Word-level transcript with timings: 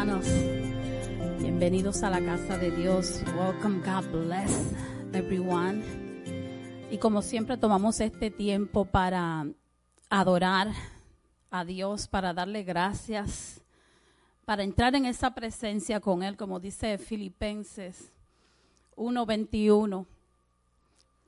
Hermanos. 0.00 0.26
Bienvenidos 1.40 2.02
a 2.02 2.08
la 2.08 2.24
casa 2.24 2.56
de 2.56 2.70
Dios. 2.70 3.22
Welcome, 3.36 3.82
God 3.84 4.10
bless 4.10 4.72
everyone. 5.12 5.82
Y 6.90 6.96
como 6.96 7.20
siempre 7.20 7.58
tomamos 7.58 8.00
este 8.00 8.30
tiempo 8.30 8.86
para 8.86 9.46
adorar 10.08 10.68
a 11.50 11.66
Dios, 11.66 12.08
para 12.08 12.32
darle 12.32 12.62
gracias, 12.62 13.60
para 14.46 14.62
entrar 14.62 14.94
en 14.94 15.04
esa 15.04 15.34
presencia 15.34 16.00
con 16.00 16.22
Él, 16.22 16.38
como 16.38 16.60
dice 16.60 16.96
Filipenses 16.96 18.10
1:21. 18.96 20.06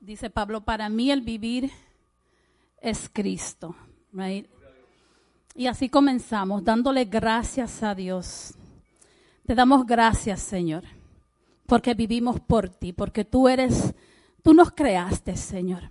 Dice 0.00 0.30
Pablo, 0.30 0.62
para 0.62 0.88
mí 0.88 1.10
el 1.10 1.20
vivir 1.20 1.70
es 2.80 3.10
Cristo, 3.12 3.76
right? 4.14 4.48
Y 5.54 5.66
así 5.66 5.90
comenzamos, 5.90 6.64
dándole 6.64 7.04
gracias 7.04 7.82
a 7.82 7.94
Dios. 7.94 8.54
Te 9.52 9.56
damos 9.56 9.84
gracias, 9.84 10.40
Señor, 10.40 10.82
porque 11.66 11.92
vivimos 11.92 12.40
por 12.40 12.70
ti, 12.70 12.94
porque 12.94 13.26
tú 13.26 13.48
eres, 13.48 13.94
tú 14.42 14.54
nos 14.54 14.70
creaste, 14.70 15.36
Señor. 15.36 15.90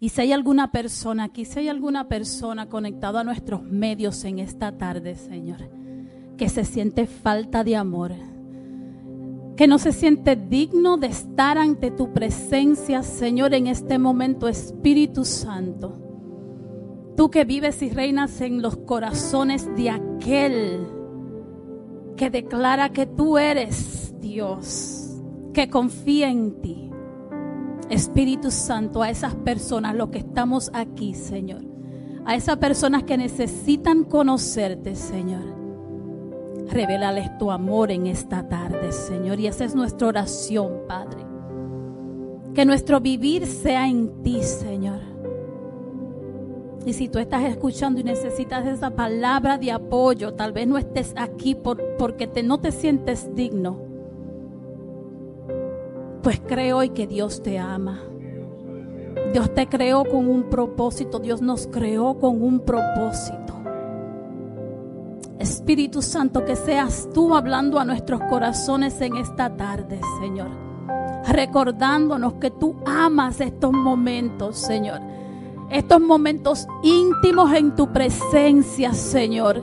Y 0.00 0.08
si 0.08 0.22
hay 0.22 0.32
alguna 0.32 0.72
persona 0.72 1.22
aquí, 1.22 1.44
si 1.44 1.60
hay 1.60 1.68
alguna 1.68 2.08
persona 2.08 2.68
conectada 2.68 3.20
a 3.20 3.22
nuestros 3.22 3.62
medios 3.62 4.24
en 4.24 4.40
esta 4.40 4.76
tarde, 4.76 5.14
Señor, 5.14 5.70
que 6.36 6.48
se 6.48 6.64
siente 6.64 7.06
falta 7.06 7.62
de 7.62 7.76
amor, 7.76 8.12
que 9.56 9.68
no 9.68 9.78
se 9.78 9.92
siente 9.92 10.34
digno 10.34 10.96
de 10.96 11.06
estar 11.06 11.58
ante 11.58 11.92
tu 11.92 12.12
presencia, 12.12 13.04
Señor, 13.04 13.54
en 13.54 13.68
este 13.68 14.00
momento, 14.00 14.48
Espíritu 14.48 15.24
Santo. 15.24 15.96
Tú 17.16 17.30
que 17.30 17.44
vives 17.44 17.82
y 17.82 17.90
reinas 17.90 18.40
en 18.40 18.62
los 18.62 18.76
corazones 18.78 19.72
de 19.76 19.90
aquel 19.90 20.95
que 22.16 22.30
declara 22.30 22.90
que 22.90 23.06
tú 23.06 23.38
eres 23.38 24.14
Dios, 24.20 25.22
que 25.52 25.68
confía 25.68 26.30
en 26.30 26.60
ti. 26.60 26.90
Espíritu 27.88 28.50
Santo, 28.50 29.02
a 29.02 29.10
esas 29.10 29.34
personas, 29.36 29.94
los 29.94 30.08
que 30.08 30.18
estamos 30.18 30.70
aquí, 30.74 31.14
Señor, 31.14 31.62
a 32.24 32.34
esas 32.34 32.56
personas 32.56 33.04
que 33.04 33.16
necesitan 33.16 34.02
conocerte, 34.02 34.96
Señor, 34.96 35.44
revélales 36.68 37.38
tu 37.38 37.52
amor 37.52 37.92
en 37.92 38.08
esta 38.08 38.48
tarde, 38.48 38.90
Señor. 38.90 39.38
Y 39.38 39.46
esa 39.46 39.64
es 39.64 39.76
nuestra 39.76 40.08
oración, 40.08 40.80
Padre. 40.88 41.24
Que 42.54 42.64
nuestro 42.64 43.00
vivir 43.00 43.46
sea 43.46 43.86
en 43.86 44.22
ti, 44.22 44.42
Señor 44.42 45.15
y 46.86 46.92
si 46.92 47.08
tú 47.08 47.18
estás 47.18 47.42
escuchando 47.42 48.00
y 48.00 48.04
necesitas 48.04 48.64
esa 48.64 48.90
palabra 48.90 49.58
de 49.58 49.72
apoyo, 49.72 50.34
tal 50.34 50.52
vez 50.52 50.68
no 50.68 50.78
estés 50.78 51.12
aquí 51.16 51.56
por, 51.56 51.96
porque 51.96 52.28
te, 52.28 52.44
no 52.44 52.58
te 52.58 52.70
sientes 52.70 53.34
digno. 53.34 53.80
Pues 56.22 56.40
creo 56.46 56.78
hoy 56.78 56.90
que 56.90 57.08
Dios 57.08 57.42
te 57.42 57.58
ama. 57.58 58.00
Dios 59.32 59.52
te 59.52 59.66
creó 59.66 60.04
con 60.04 60.28
un 60.28 60.44
propósito. 60.44 61.18
Dios 61.18 61.42
nos 61.42 61.66
creó 61.66 62.20
con 62.20 62.40
un 62.40 62.60
propósito. 62.60 63.54
Espíritu 65.40 66.02
Santo, 66.02 66.44
que 66.44 66.54
seas 66.54 67.08
tú 67.12 67.34
hablando 67.34 67.80
a 67.80 67.84
nuestros 67.84 68.20
corazones 68.30 69.00
en 69.00 69.16
esta 69.16 69.56
tarde, 69.56 69.98
Señor. 70.20 70.50
Recordándonos 71.26 72.34
que 72.34 72.52
tú 72.52 72.76
amas 72.86 73.40
estos 73.40 73.72
momentos, 73.72 74.56
Señor 74.56 75.15
estos 75.70 76.00
momentos 76.00 76.66
íntimos 76.82 77.52
en 77.52 77.74
tu 77.74 77.92
presencia, 77.92 78.92
Señor. 78.92 79.62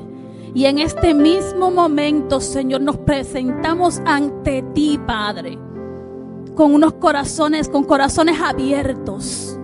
Y 0.54 0.66
en 0.66 0.78
este 0.78 1.14
mismo 1.14 1.72
momento, 1.72 2.40
Señor, 2.40 2.82
nos 2.82 2.98
presentamos 2.98 4.02
ante 4.06 4.62
ti, 4.74 5.00
Padre, 5.06 5.58
con 6.56 6.74
unos 6.74 6.94
corazones, 6.94 7.68
con 7.70 7.84
corazones 7.84 8.40
abiertos. 8.40 9.58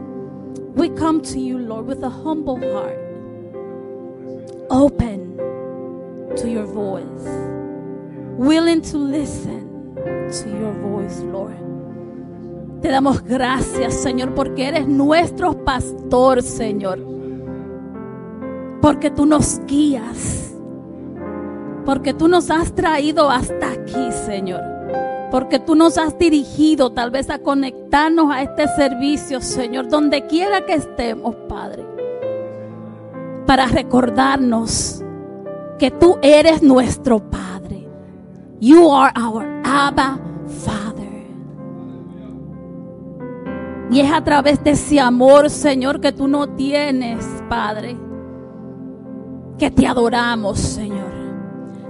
We 0.75 0.89
come 0.89 1.21
to 1.21 1.39
you, 1.39 1.59
Lord, 1.59 1.87
with 1.87 2.03
a 2.03 2.09
humble 2.09 2.57
heart, 2.57 2.97
open 4.69 5.37
to 6.37 6.47
your 6.47 6.65
voice, 6.65 7.03
willing 8.37 8.81
to 8.83 8.97
listen 8.97 9.93
to 9.95 10.49
your 10.49 10.73
voice, 10.81 11.19
Lord. 11.19 11.68
Te 12.81 12.89
damos 12.89 13.23
gracias, 13.23 13.95
Señor, 13.95 14.33
porque 14.33 14.69
eres 14.69 14.87
nuestro 14.87 15.65
pastor, 15.65 16.41
Señor. 16.41 16.99
Porque 18.81 19.11
tú 19.11 19.25
nos 19.25 19.59
guías. 19.65 20.53
Porque 21.85 22.13
tú 22.13 22.27
nos 22.27 22.49
has 22.49 22.73
traído 22.73 23.29
hasta 23.29 23.71
aquí, 23.71 24.11
Señor. 24.25 24.61
Porque 25.31 25.59
tú 25.59 25.75
nos 25.75 25.97
has 25.97 26.17
dirigido 26.17 26.91
tal 26.91 27.11
vez 27.11 27.29
a 27.29 27.39
conectarnos 27.39 28.31
a 28.31 28.41
este 28.43 28.67
servicio, 28.69 29.41
Señor, 29.41 29.89
donde 29.89 30.25
quiera 30.27 30.65
que 30.65 30.75
estemos, 30.75 31.35
Padre. 31.47 31.85
Para 33.45 33.65
recordarnos 33.65 35.03
que 35.77 35.91
tú 35.91 36.17
eres 36.21 36.63
nuestro 36.63 37.19
Padre. 37.19 37.87
You 38.59 38.91
are 38.91 39.11
our 39.19 39.45
Abba 39.63 40.19
Father. 40.63 40.88
Y 43.91 44.01
es 44.01 44.11
a 44.11 44.23
través 44.23 44.63
de 44.63 44.71
ese 44.71 44.99
amor, 44.99 45.49
Señor, 45.49 45.99
que 45.99 46.11
tú 46.11 46.27
no 46.27 46.49
tienes, 46.49 47.25
Padre, 47.49 47.97
que 49.57 49.71
te 49.71 49.87
adoramos, 49.87 50.59
Señor. 50.59 51.09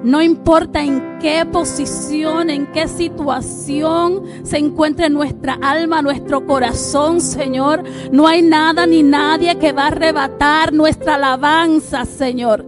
No 0.03 0.21
importa 0.21 0.81
en 0.81 1.19
qué 1.19 1.45
posición, 1.45 2.49
en 2.49 2.67
qué 2.67 2.87
situación 2.87 4.23
se 4.43 4.57
encuentre 4.57 5.09
nuestra 5.09 5.59
alma, 5.61 6.01
nuestro 6.01 6.45
corazón, 6.45 7.19
Señor. 7.19 7.83
No 8.09 8.25
hay 8.25 8.41
nada 8.41 8.87
ni 8.87 9.03
nadie 9.03 9.57
que 9.57 9.73
va 9.73 9.83
a 9.83 9.87
arrebatar 9.87 10.71
nuestra 10.71 11.15
alabanza, 11.15 12.05
Señor, 12.05 12.65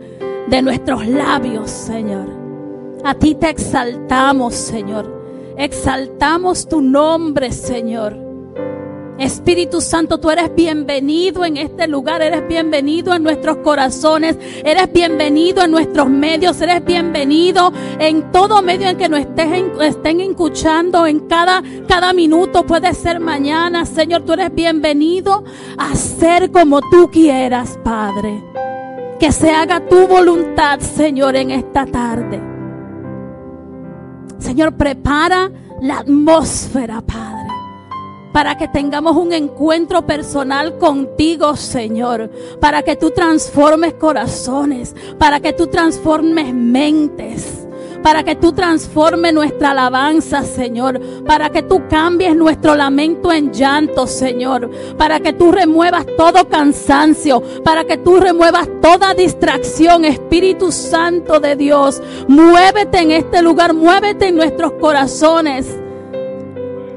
de 0.49 0.61
nuestros 0.61 1.07
labios, 1.07 1.71
Señor. 1.71 2.27
A 3.05 3.13
ti 3.13 3.35
te 3.35 3.49
exaltamos, 3.49 4.53
Señor. 4.53 5.53
Exaltamos 5.57 6.67
tu 6.67 6.81
nombre, 6.81 7.53
Señor. 7.53 8.30
Espíritu 9.21 9.81
Santo, 9.81 10.19
tú 10.19 10.29
eres 10.31 10.53
bienvenido 10.55 11.45
en 11.45 11.57
este 11.57 11.87
lugar, 11.87 12.21
eres 12.21 12.47
bienvenido 12.47 13.13
en 13.13 13.23
nuestros 13.23 13.57
corazones, 13.57 14.37
eres 14.63 14.91
bienvenido 14.91 15.63
en 15.63 15.71
nuestros 15.71 16.09
medios, 16.09 16.59
eres 16.61 16.83
bienvenido 16.83 17.71
en 17.99 18.31
todo 18.31 18.61
medio 18.61 18.89
en 18.89 18.97
que 18.97 19.09
nos 19.09 19.19
estén 19.19 20.21
escuchando, 20.21 21.05
en 21.05 21.19
cada, 21.27 21.61
cada 21.87 22.13
minuto, 22.13 22.65
puede 22.65 22.93
ser 22.93 23.19
mañana. 23.19 23.85
Señor, 23.85 24.23
tú 24.23 24.33
eres 24.33 24.53
bienvenido 24.53 25.43
a 25.77 25.95
ser 25.95 26.51
como 26.51 26.81
tú 26.81 27.09
quieras, 27.11 27.77
Padre. 27.83 28.43
Que 29.19 29.31
se 29.31 29.51
haga 29.51 29.87
tu 29.87 30.07
voluntad, 30.07 30.79
Señor, 30.79 31.35
en 31.35 31.51
esta 31.51 31.85
tarde. 31.85 32.41
Señor, 34.39 34.75
prepara 34.75 35.51
la 35.81 35.99
atmósfera, 35.99 37.01
Padre 37.01 37.30
para 38.31 38.57
que 38.57 38.67
tengamos 38.67 39.15
un 39.15 39.33
encuentro 39.33 40.05
personal 40.05 40.77
contigo, 40.77 41.55
Señor, 41.55 42.29
para 42.59 42.83
que 42.83 42.95
tú 42.95 43.11
transformes 43.11 43.93
corazones, 43.95 44.95
para 45.17 45.39
que 45.39 45.53
tú 45.53 45.67
transformes 45.67 46.53
mentes 46.53 47.61
para 48.01 48.23
que 48.23 48.35
tú 48.35 48.51
transformes 48.53 49.33
nuestra 49.33 49.71
alabanza, 49.71 50.43
Señor, 50.43 50.99
para 51.25 51.49
que 51.49 51.63
tú 51.63 51.83
cambies 51.89 52.35
nuestro 52.35 52.75
lamento 52.75 53.31
en 53.31 53.51
llanto, 53.51 54.07
Señor, 54.07 54.69
para 54.97 55.19
que 55.19 55.33
tú 55.33 55.51
remuevas 55.51 56.05
todo 56.17 56.47
cansancio, 56.47 57.41
para 57.63 57.85
que 57.85 57.97
tú 57.97 58.19
remuevas 58.19 58.67
toda 58.81 59.13
distracción, 59.13 60.05
Espíritu 60.05 60.71
Santo 60.71 61.39
de 61.39 61.55
Dios. 61.55 62.01
Muévete 62.27 62.99
en 62.99 63.11
este 63.11 63.41
lugar, 63.41 63.73
muévete 63.73 64.29
en 64.29 64.35
nuestros 64.35 64.73
corazones. 64.73 65.80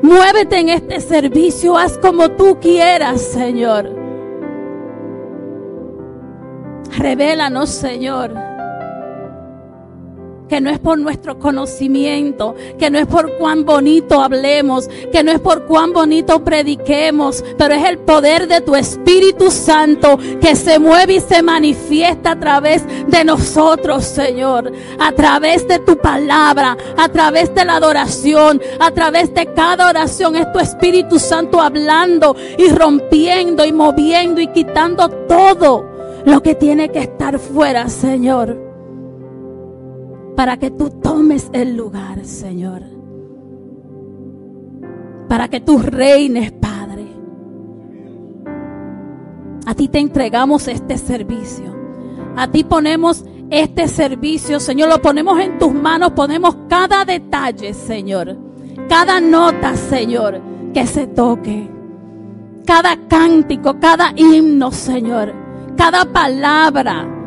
Muévete 0.05 0.59
en 0.59 0.69
este 0.69 1.01
servicio, 1.01 1.79
haz 1.79 1.97
como 1.97 2.31
tú 2.33 2.59
quieras, 2.61 3.23
Señor. 3.23 3.89
Revélanos, 6.99 7.71
Señor 7.71 8.54
que 10.49 10.61
no 10.61 10.71
es 10.71 10.79
por 10.79 10.99
nuestro 10.99 11.39
conocimiento, 11.39 12.55
que 12.79 12.91
no 12.91 12.99
es 12.99 13.07
por 13.07 13.37
cuán 13.39 13.65
bonito 13.65 14.21
hablemos, 14.21 14.89
que 15.13 15.23
no 15.23 15.33
es 15.33 15.41
por 15.41 15.67
cuán 15.67 15.93
bonito 15.93 16.45
prediquemos, 16.45 17.45
pero 17.57 17.75
es 17.75 17.85
el 17.85 17.99
poder 17.99 18.47
de 18.49 18.61
tu 18.61 18.75
Espíritu 18.75 19.51
Santo 19.51 20.19
que 20.41 20.55
se 20.57 20.79
mueve 20.79 21.15
y 21.15 21.21
se 21.21 21.43
manifiesta 21.43 22.33
a 22.33 22.41
través 22.41 22.85
de 23.09 23.25
nosotros, 23.25 24.05
Señor, 24.05 24.73
a 24.99 25.13
través 25.13 25.67
de 25.67 25.79
tu 25.79 25.97
palabra, 25.97 26.77
a 26.97 27.09
través 27.09 27.55
de 27.55 27.65
la 27.65 27.77
adoración, 27.77 28.61
a 28.79 28.91
través 28.91 29.33
de 29.35 29.47
cada 29.55 29.89
oración, 29.89 30.37
es 30.37 30.51
tu 30.53 30.59
Espíritu 30.59 31.19
Santo 31.19 31.61
hablando 31.61 32.37
y 32.59 32.69
rompiendo 32.69 33.65
y 33.65 33.73
moviendo 33.73 34.41
y 34.41 34.49
quitando 34.49 35.09
todo 35.09 35.85
lo 36.25 36.43
que 36.43 36.55
tiene 36.55 36.89
que 36.91 37.01
estar 37.01 37.39
fuera, 37.39 37.89
Señor. 37.89 38.64
Para 40.37 40.57
que 40.57 40.71
tú 40.71 40.91
tomes 40.91 41.49
el 41.53 41.77
lugar, 41.77 42.25
Señor. 42.25 42.83
Para 45.29 45.49
que 45.49 45.61
tú 45.61 45.79
reines, 45.79 46.53
Padre. 46.53 47.07
A 49.67 49.75
ti 49.75 49.89
te 49.89 49.99
entregamos 49.99 50.69
este 50.69 50.99
servicio. 50.99 51.75
A 52.37 52.49
ti 52.49 52.65
ponemos 52.65 53.25
este 53.51 53.89
servicio, 53.89 54.61
Señor. 54.61 54.89
Lo 54.89 55.01
ponemos 55.01 55.39
en 55.41 55.59
tus 55.59 55.73
manos. 55.73 56.13
Ponemos 56.13 56.57
cada 56.69 57.05
detalle, 57.05 57.73
Señor. 57.73 58.37
Cada 58.89 59.21
nota, 59.21 59.77
Señor, 59.77 60.41
que 60.73 60.87
se 60.87 61.07
toque. 61.07 61.71
Cada 62.67 62.97
cántico, 63.09 63.79
cada 63.79 64.13
himno, 64.17 64.73
Señor. 64.73 65.33
Cada 65.77 66.05
palabra 66.05 67.24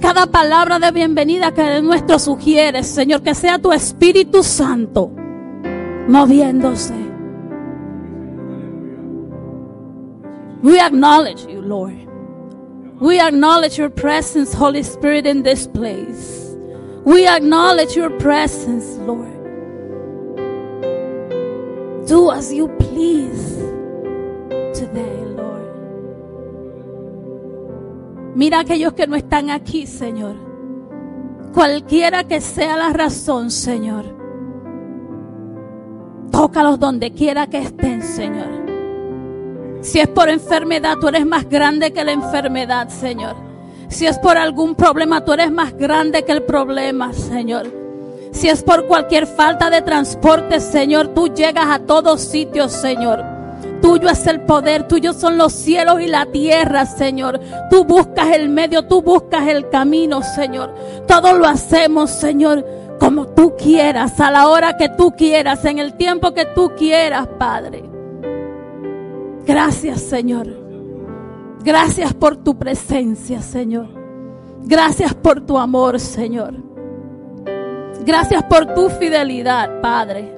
cada 0.00 0.26
palabra 0.26 0.78
de 0.78 0.90
bienvenida 0.90 1.52
que 1.52 1.82
nuestro 1.82 2.18
sugiere, 2.18 2.82
Señor, 2.82 3.22
que 3.22 3.34
sea 3.34 3.58
tu 3.58 3.72
Espíritu 3.72 4.42
Santo 4.42 5.10
moviéndose. 6.08 6.94
We 10.62 10.80
acknowledge 10.80 11.46
you, 11.46 11.62
Lord. 11.62 12.08
We 13.00 13.20
acknowledge 13.20 13.78
your 13.78 13.90
presence, 13.90 14.52
Holy 14.52 14.82
Spirit, 14.82 15.24
in 15.24 15.44
this 15.44 15.68
place. 15.68 16.56
We 17.04 17.28
acknowledge 17.28 17.94
your 17.94 18.10
presence, 18.18 18.98
Lord. 19.06 19.38
Do 22.08 22.30
as 22.32 22.52
you 22.52 22.68
please 22.78 23.56
today, 24.74 25.27
Mira 28.38 28.60
aquellos 28.60 28.92
que 28.92 29.08
no 29.08 29.16
están 29.16 29.50
aquí, 29.50 29.84
Señor. 29.84 30.36
Cualquiera 31.52 32.22
que 32.22 32.40
sea 32.40 32.76
la 32.76 32.90
razón, 32.90 33.50
Señor. 33.50 34.04
Tócalos 36.30 36.78
donde 36.78 37.10
quiera 37.10 37.48
que 37.48 37.58
estén, 37.58 38.00
Señor. 38.00 38.46
Si 39.80 39.98
es 39.98 40.06
por 40.06 40.28
enfermedad, 40.28 40.98
tú 41.00 41.08
eres 41.08 41.26
más 41.26 41.48
grande 41.48 41.92
que 41.92 42.04
la 42.04 42.12
enfermedad, 42.12 42.90
Señor. 42.90 43.34
Si 43.88 44.06
es 44.06 44.16
por 44.20 44.36
algún 44.36 44.76
problema, 44.76 45.24
tú 45.24 45.32
eres 45.32 45.50
más 45.50 45.76
grande 45.76 46.24
que 46.24 46.30
el 46.30 46.44
problema, 46.44 47.12
Señor. 47.12 47.66
Si 48.30 48.48
es 48.48 48.62
por 48.62 48.86
cualquier 48.86 49.26
falta 49.26 49.68
de 49.68 49.82
transporte, 49.82 50.60
Señor, 50.60 51.08
tú 51.08 51.26
llegas 51.26 51.66
a 51.66 51.80
todos 51.80 52.20
sitios, 52.20 52.70
Señor. 52.70 53.37
Tuyo 53.80 54.08
es 54.08 54.26
el 54.26 54.40
poder, 54.40 54.88
tuyo 54.88 55.12
son 55.12 55.38
los 55.38 55.52
cielos 55.52 56.00
y 56.00 56.06
la 56.06 56.26
tierra, 56.26 56.86
Señor. 56.86 57.40
Tú 57.70 57.84
buscas 57.84 58.28
el 58.34 58.48
medio, 58.48 58.86
tú 58.86 59.02
buscas 59.02 59.46
el 59.48 59.68
camino, 59.68 60.22
Señor. 60.22 60.74
Todo 61.06 61.34
lo 61.34 61.46
hacemos, 61.46 62.10
Señor, 62.10 62.64
como 62.98 63.28
tú 63.28 63.54
quieras, 63.56 64.18
a 64.20 64.30
la 64.30 64.48
hora 64.48 64.76
que 64.76 64.88
tú 64.88 65.12
quieras, 65.12 65.64
en 65.64 65.78
el 65.78 65.94
tiempo 65.94 66.32
que 66.32 66.46
tú 66.46 66.72
quieras, 66.76 67.28
Padre. 67.38 67.84
Gracias, 69.46 70.00
Señor. 70.02 70.46
Gracias 71.64 72.14
por 72.14 72.36
tu 72.36 72.58
presencia, 72.58 73.40
Señor. 73.40 73.88
Gracias 74.64 75.14
por 75.14 75.40
tu 75.40 75.58
amor, 75.58 75.98
Señor. 76.00 76.54
Gracias 78.04 78.42
por 78.44 78.74
tu 78.74 78.88
fidelidad, 78.90 79.80
Padre. 79.80 80.34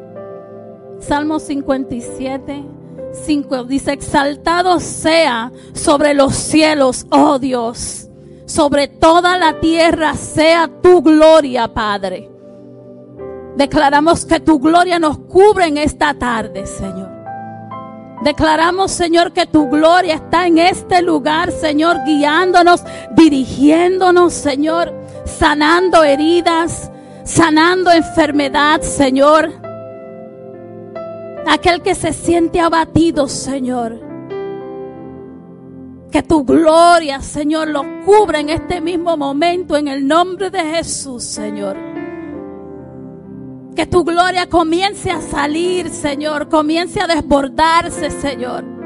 Salmo 0.99 1.39
57. 1.39 2.80
5 3.13 3.65
dice, 3.65 3.93
exaltado 3.93 4.81
sea 4.81 5.53
sobre 5.75 6.15
los 6.15 6.35
cielos, 6.35 7.07
oh 7.11 7.39
Dios, 7.39 8.09
sobre 8.47 8.89
toda 8.89 9.37
la 9.37 9.61
tierra 9.61 10.15
sea 10.15 10.71
tu 10.83 11.03
gloria, 11.03 11.73
Padre. 11.73 12.31
Declaramos 13.57 14.25
que 14.25 14.41
tu 14.41 14.59
gloria 14.59 14.99
nos 14.99 15.19
cubre 15.19 15.67
en 15.67 15.79
esta 15.79 16.15
tarde, 16.15 16.67
Señor. 16.67 17.11
Declaramos, 18.23 18.91
Señor, 18.91 19.33
que 19.33 19.47
tu 19.47 19.69
gloria 19.69 20.15
está 20.15 20.47
en 20.47 20.59
este 20.59 21.03
lugar, 21.03 21.51
Señor, 21.53 21.99
guiándonos, 22.05 22.85
dirigiéndonos, 23.17 24.35
Señor, 24.35 24.95
sanando 25.25 26.05
heridas, 26.05 26.91
sanando 27.25 27.91
enfermedad, 27.91 28.83
Señor 28.83 29.60
aquel 31.47 31.83
que 31.83 31.95
se 31.95 32.13
siente 32.13 32.61
abatido, 32.61 33.29
Señor. 33.29 34.01
Que 36.11 36.23
tu 36.23 36.45
gloria, 36.45 37.21
Señor, 37.21 37.69
lo 37.69 37.85
cubra 38.05 38.41
en 38.41 38.49
este 38.49 38.81
mismo 38.81 39.17
momento 39.17 39.77
en 39.77 39.89
el 39.89 40.07
nombre 40.07 40.51
de 40.51 40.61
Jesús, 40.61 41.25
Señor. 41.25 41.77
Que 43.77 43.87
tu 43.87 44.05
gloria 44.05 44.49
comience 44.49 45.11
a 45.11 45.21
salir, 45.21 45.91
Señor, 45.91 46.49
comience 46.49 47.01
a 47.01 47.07
desbordarse, 47.07 48.11
Señor 48.11 48.80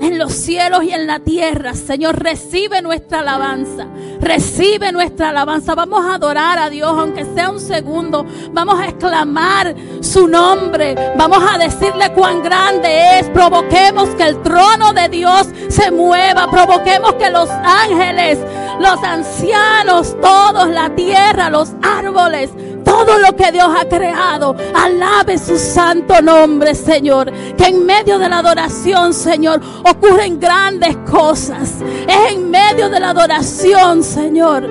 en 0.00 0.18
los 0.18 0.32
cielos 0.32 0.84
y 0.84 0.90
en 0.90 1.06
la 1.06 1.20
tierra. 1.20 1.74
Señor, 1.74 2.22
recibe 2.22 2.82
nuestra 2.82 3.20
alabanza. 3.20 3.86
Recibe 4.20 4.92
nuestra 4.92 5.30
alabanza. 5.30 5.74
Vamos 5.74 6.04
a 6.04 6.14
adorar 6.14 6.58
a 6.58 6.70
Dios, 6.70 6.90
aunque 6.90 7.24
sea 7.24 7.50
un 7.50 7.60
segundo. 7.60 8.24
Vamos 8.52 8.80
a 8.80 8.86
exclamar 8.86 9.74
su 10.00 10.26
nombre. 10.28 10.94
Vamos 11.16 11.42
a 11.42 11.58
decirle 11.58 12.12
cuán 12.12 12.42
grande 12.42 13.18
es. 13.18 13.28
Provoquemos 13.30 14.08
que 14.10 14.24
el 14.24 14.42
trono 14.42 14.92
de 14.92 15.08
Dios 15.08 15.48
se 15.68 15.90
mueva. 15.90 16.50
Provoquemos 16.50 17.14
que 17.14 17.30
los 17.30 17.48
ángeles, 17.50 18.38
los 18.80 19.02
ancianos, 19.02 20.16
todos, 20.20 20.68
la 20.68 20.94
tierra, 20.94 21.50
los 21.50 21.70
árboles, 21.82 22.50
todo 22.84 23.18
lo 23.18 23.34
que 23.34 23.50
Dios 23.50 23.68
ha 23.76 23.88
creado. 23.88 24.54
Alabe 24.74 25.38
su 25.38 25.58
santo 25.58 26.20
nombre, 26.20 26.74
Señor. 26.74 27.32
Que 27.56 27.66
en 27.66 27.84
medio 27.84 28.18
de 28.18 28.28
la 28.28 28.38
adoración, 28.38 29.12
Señor, 29.12 29.60
ocurren 29.84 30.38
grandes 30.38 30.96
cosas. 31.10 31.76
Es 32.06 32.32
en 32.32 32.50
medio 32.50 32.88
de 32.88 33.00
la 33.00 33.10
adoración, 33.10 34.02
Señor. 34.02 34.68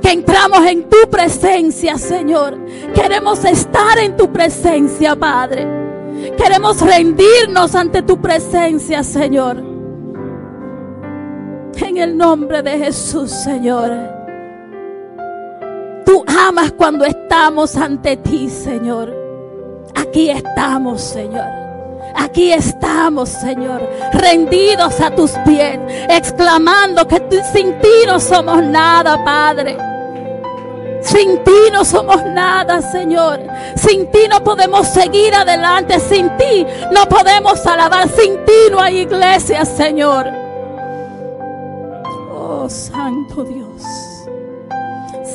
Que 0.00 0.12
entramos 0.12 0.64
en 0.66 0.88
tu 0.88 1.10
presencia, 1.10 1.98
Señor. 1.98 2.56
Queremos 2.94 3.44
estar 3.44 3.98
en 3.98 4.16
tu 4.16 4.32
presencia, 4.32 5.16
Padre. 5.16 5.66
Queremos 6.36 6.80
rendirnos 6.80 7.74
ante 7.74 8.02
tu 8.02 8.20
presencia, 8.20 9.02
Señor. 9.02 9.76
En 11.78 11.98
el 11.98 12.16
nombre 12.16 12.62
de 12.62 12.78
Jesús, 12.78 13.30
Señor. 13.30 14.15
Tú 16.06 16.24
amas 16.26 16.72
cuando 16.72 17.04
estamos 17.04 17.76
ante 17.76 18.16
ti, 18.16 18.48
Señor. 18.48 19.14
Aquí 19.94 20.30
estamos, 20.30 21.02
Señor. 21.02 21.66
Aquí 22.14 22.52
estamos, 22.52 23.28
Señor, 23.28 23.82
rendidos 24.12 25.00
a 25.00 25.10
tus 25.10 25.32
pies, 25.44 25.78
exclamando 26.08 27.06
que 27.06 27.20
sin 27.52 27.78
ti 27.80 28.06
no 28.06 28.18
somos 28.18 28.62
nada, 28.62 29.22
Padre. 29.22 29.76
Sin 31.02 31.44
ti 31.44 31.70
no 31.72 31.84
somos 31.84 32.24
nada, 32.24 32.80
Señor. 32.80 33.40
Sin 33.76 34.10
ti 34.10 34.20
no 34.28 34.42
podemos 34.42 34.88
seguir 34.88 35.34
adelante. 35.34 36.00
Sin 36.00 36.36
ti 36.36 36.66
no 36.90 37.06
podemos 37.08 37.64
alabar. 37.66 38.08
Sin 38.08 38.44
ti 38.44 38.70
no 38.70 38.80
hay 38.80 38.98
iglesia, 39.00 39.64
Señor. 39.64 40.26
Oh, 42.34 42.68
Santo 42.68 43.44
Dios. 43.44 44.05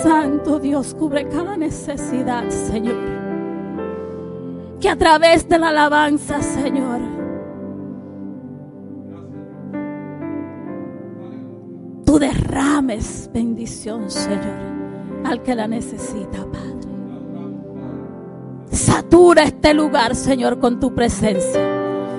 Santo 0.04 0.60
Dios, 0.60 0.96
cubre 0.96 1.28
cada 1.28 1.56
necesidad, 1.58 2.48
Señor. 2.50 2.96
Que 4.80 4.90
a 4.90 4.96
través 4.96 5.48
de 5.48 5.60
la 5.60 5.70
alabanza, 5.70 6.42
Señor, 6.42 7.00
tú 12.04 12.18
derrames 12.18 13.30
bendición, 13.32 14.10
Señor, 14.10 15.24
al 15.24 15.44
que 15.44 15.54
la 15.54 15.68
necesita, 15.68 16.46
Padre. 16.52 16.72
Satura 18.72 19.44
este 19.44 19.74
lugar, 19.74 20.16
Señor, 20.16 20.60
con 20.60 20.80
tu 20.80 20.96
presencia. 20.96 21.62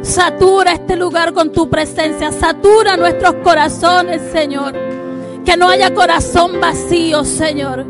Satura 0.03 0.73
este 0.73 0.97
lugar 0.97 1.33
con 1.33 1.51
tu 1.51 1.69
presencia. 1.69 2.31
Satura 2.31 2.97
nuestros 2.97 3.35
corazones, 3.37 4.23
Señor. 4.33 5.02
Que 5.45 5.57
no 5.57 5.69
haya 5.69 5.93
corazón 5.95 6.61
vacío, 6.61 7.25
Señor. 7.25 7.85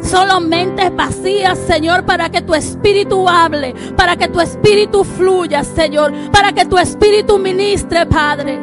Solo 0.00 0.40
mentes 0.40 0.94
vacías, 0.94 1.58
Señor, 1.58 2.04
para 2.04 2.30
que 2.30 2.40
tu 2.40 2.54
espíritu 2.54 3.28
hable, 3.28 3.74
para 3.96 4.16
que 4.16 4.28
tu 4.28 4.40
espíritu 4.40 5.04
fluya, 5.04 5.64
Señor, 5.64 6.12
para 6.30 6.52
que 6.52 6.64
tu 6.64 6.78
espíritu 6.78 7.38
ministre, 7.38 8.06
Padre. 8.06 8.58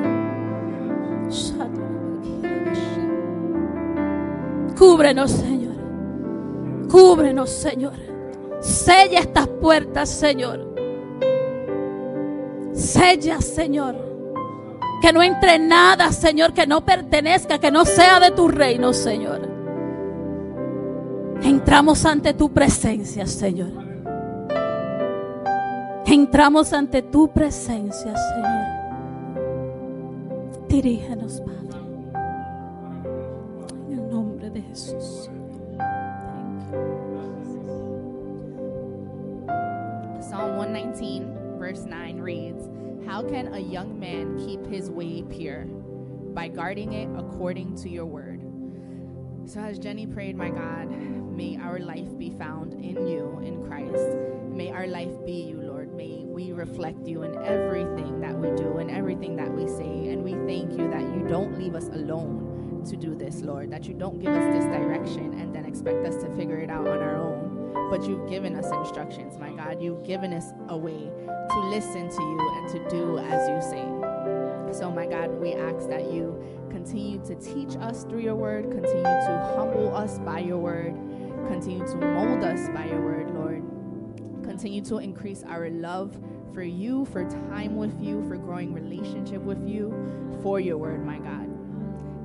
Cúbrenos, 4.77 5.31
Señor. 5.31 5.75
Cúbrenos, 6.89 7.49
Señor. 7.49 7.93
Sella 8.61 9.19
estas 9.19 9.47
puertas, 9.47 10.09
Señor. 10.09 10.75
Sella, 12.73 13.41
Señor. 13.41 14.04
Que 15.05 15.13
no 15.13 15.21
entre 15.21 15.59
nada, 15.59 16.11
Señor, 16.11 16.51
que 16.51 16.65
no 16.65 16.83
pertenezca, 16.83 17.59
que 17.59 17.69
no 17.69 17.85
sea 17.85 18.19
de 18.19 18.31
tu 18.31 18.47
reino, 18.47 18.91
Señor. 18.91 19.47
Entramos 21.43 22.03
ante 22.07 22.33
tu 22.33 22.51
presencia, 22.51 23.27
Señor. 23.27 23.69
Entramos 26.07 26.73
ante 26.73 27.03
tu 27.03 27.27
presencia, 27.27 28.15
Señor. 28.17 28.65
Dirígenos, 30.69 31.39
Padre. 31.39 31.81
En 33.87 33.99
el 33.99 34.09
nombre 34.09 34.49
de 34.49 34.63
Jesús. 34.63 35.29
Psalm 40.19 40.59
119, 40.59 41.59
verse 41.59 41.85
9 41.87 42.21
reads 42.23 42.74
How 43.05 43.21
can 43.21 43.53
a 43.53 43.59
young 43.59 43.99
man 43.99 44.43
keep 44.45 44.65
his 44.65 44.89
way 44.89 45.23
pure? 45.29 45.65
By 46.33 46.47
guarding 46.47 46.93
it 46.93 47.07
according 47.17 47.75
to 47.77 47.89
your 47.89 48.05
word. 48.05 48.41
So, 49.45 49.59
as 49.59 49.77
Jenny 49.77 50.07
prayed, 50.07 50.35
my 50.35 50.49
God, 50.49 50.89
may 50.89 51.57
our 51.61 51.77
life 51.77 52.17
be 52.17 52.31
found 52.31 52.73
in 52.73 53.07
you, 53.07 53.39
in 53.43 53.63
Christ. 53.63 54.17
May 54.49 54.71
our 54.71 54.87
life 54.87 55.13
be 55.23 55.33
you, 55.33 55.61
Lord. 55.61 55.93
May 55.95 56.23
we 56.25 56.51
reflect 56.51 57.05
you 57.05 57.21
in 57.21 57.35
everything 57.43 58.19
that 58.21 58.35
we 58.35 58.49
do 58.55 58.77
and 58.79 58.89
everything 58.89 59.35
that 59.35 59.53
we 59.53 59.67
say. 59.67 60.09
And 60.09 60.23
we 60.23 60.33
thank 60.51 60.71
you 60.71 60.89
that 60.89 61.03
you 61.13 61.25
don't 61.27 61.59
leave 61.59 61.75
us 61.75 61.87
alone 61.89 62.83
to 62.89 62.97
do 62.97 63.13
this, 63.13 63.41
Lord. 63.41 63.69
That 63.69 63.85
you 63.85 63.93
don't 63.93 64.19
give 64.19 64.33
us 64.33 64.51
this 64.51 64.65
direction 64.65 65.39
and 65.39 65.53
then 65.53 65.65
expect 65.65 66.07
us 66.07 66.15
to 66.23 66.35
figure 66.35 66.57
it 66.57 66.71
out 66.71 66.87
on 66.87 66.97
our 66.97 67.17
own. 67.17 67.34
But 67.89 68.03
you've 68.07 68.27
given 68.29 68.55
us 68.55 68.71
instructions, 68.71 69.37
my 69.37 69.51
God. 69.51 69.81
You've 69.81 70.03
given 70.03 70.33
us 70.33 70.51
a 70.69 70.77
way 70.77 71.11
to 71.49 71.59
listen 71.69 72.09
to 72.09 72.21
you 72.21 72.51
and 72.55 72.69
to 72.71 72.89
do 72.89 73.17
as 73.19 73.49
you 73.49 73.61
say. 73.61 74.75
So, 74.77 74.91
my 74.91 75.05
God, 75.05 75.31
we 75.39 75.53
ask 75.53 75.87
that 75.87 76.11
you 76.11 76.41
continue 76.69 77.23
to 77.25 77.35
teach 77.35 77.77
us 77.77 78.03
through 78.03 78.19
your 78.19 78.35
word, 78.35 78.71
continue 78.71 79.03
to 79.03 79.53
humble 79.55 79.95
us 79.95 80.19
by 80.19 80.39
your 80.39 80.57
word, 80.57 80.93
continue 81.47 81.85
to 81.87 81.95
mold 81.95 82.43
us 82.43 82.67
by 82.69 82.85
your 82.85 83.01
word, 83.01 83.29
Lord. 83.31 83.63
Continue 84.43 84.81
to 84.85 84.97
increase 84.97 85.43
our 85.47 85.69
love 85.69 86.17
for 86.53 86.63
you, 86.63 87.05
for 87.05 87.23
time 87.29 87.77
with 87.77 88.01
you, 88.01 88.27
for 88.27 88.37
growing 88.37 88.73
relationship 88.73 89.41
with 89.41 89.65
you, 89.67 90.39
for 90.41 90.59
your 90.59 90.77
word, 90.77 91.05
my 91.05 91.19
God. 91.19 91.44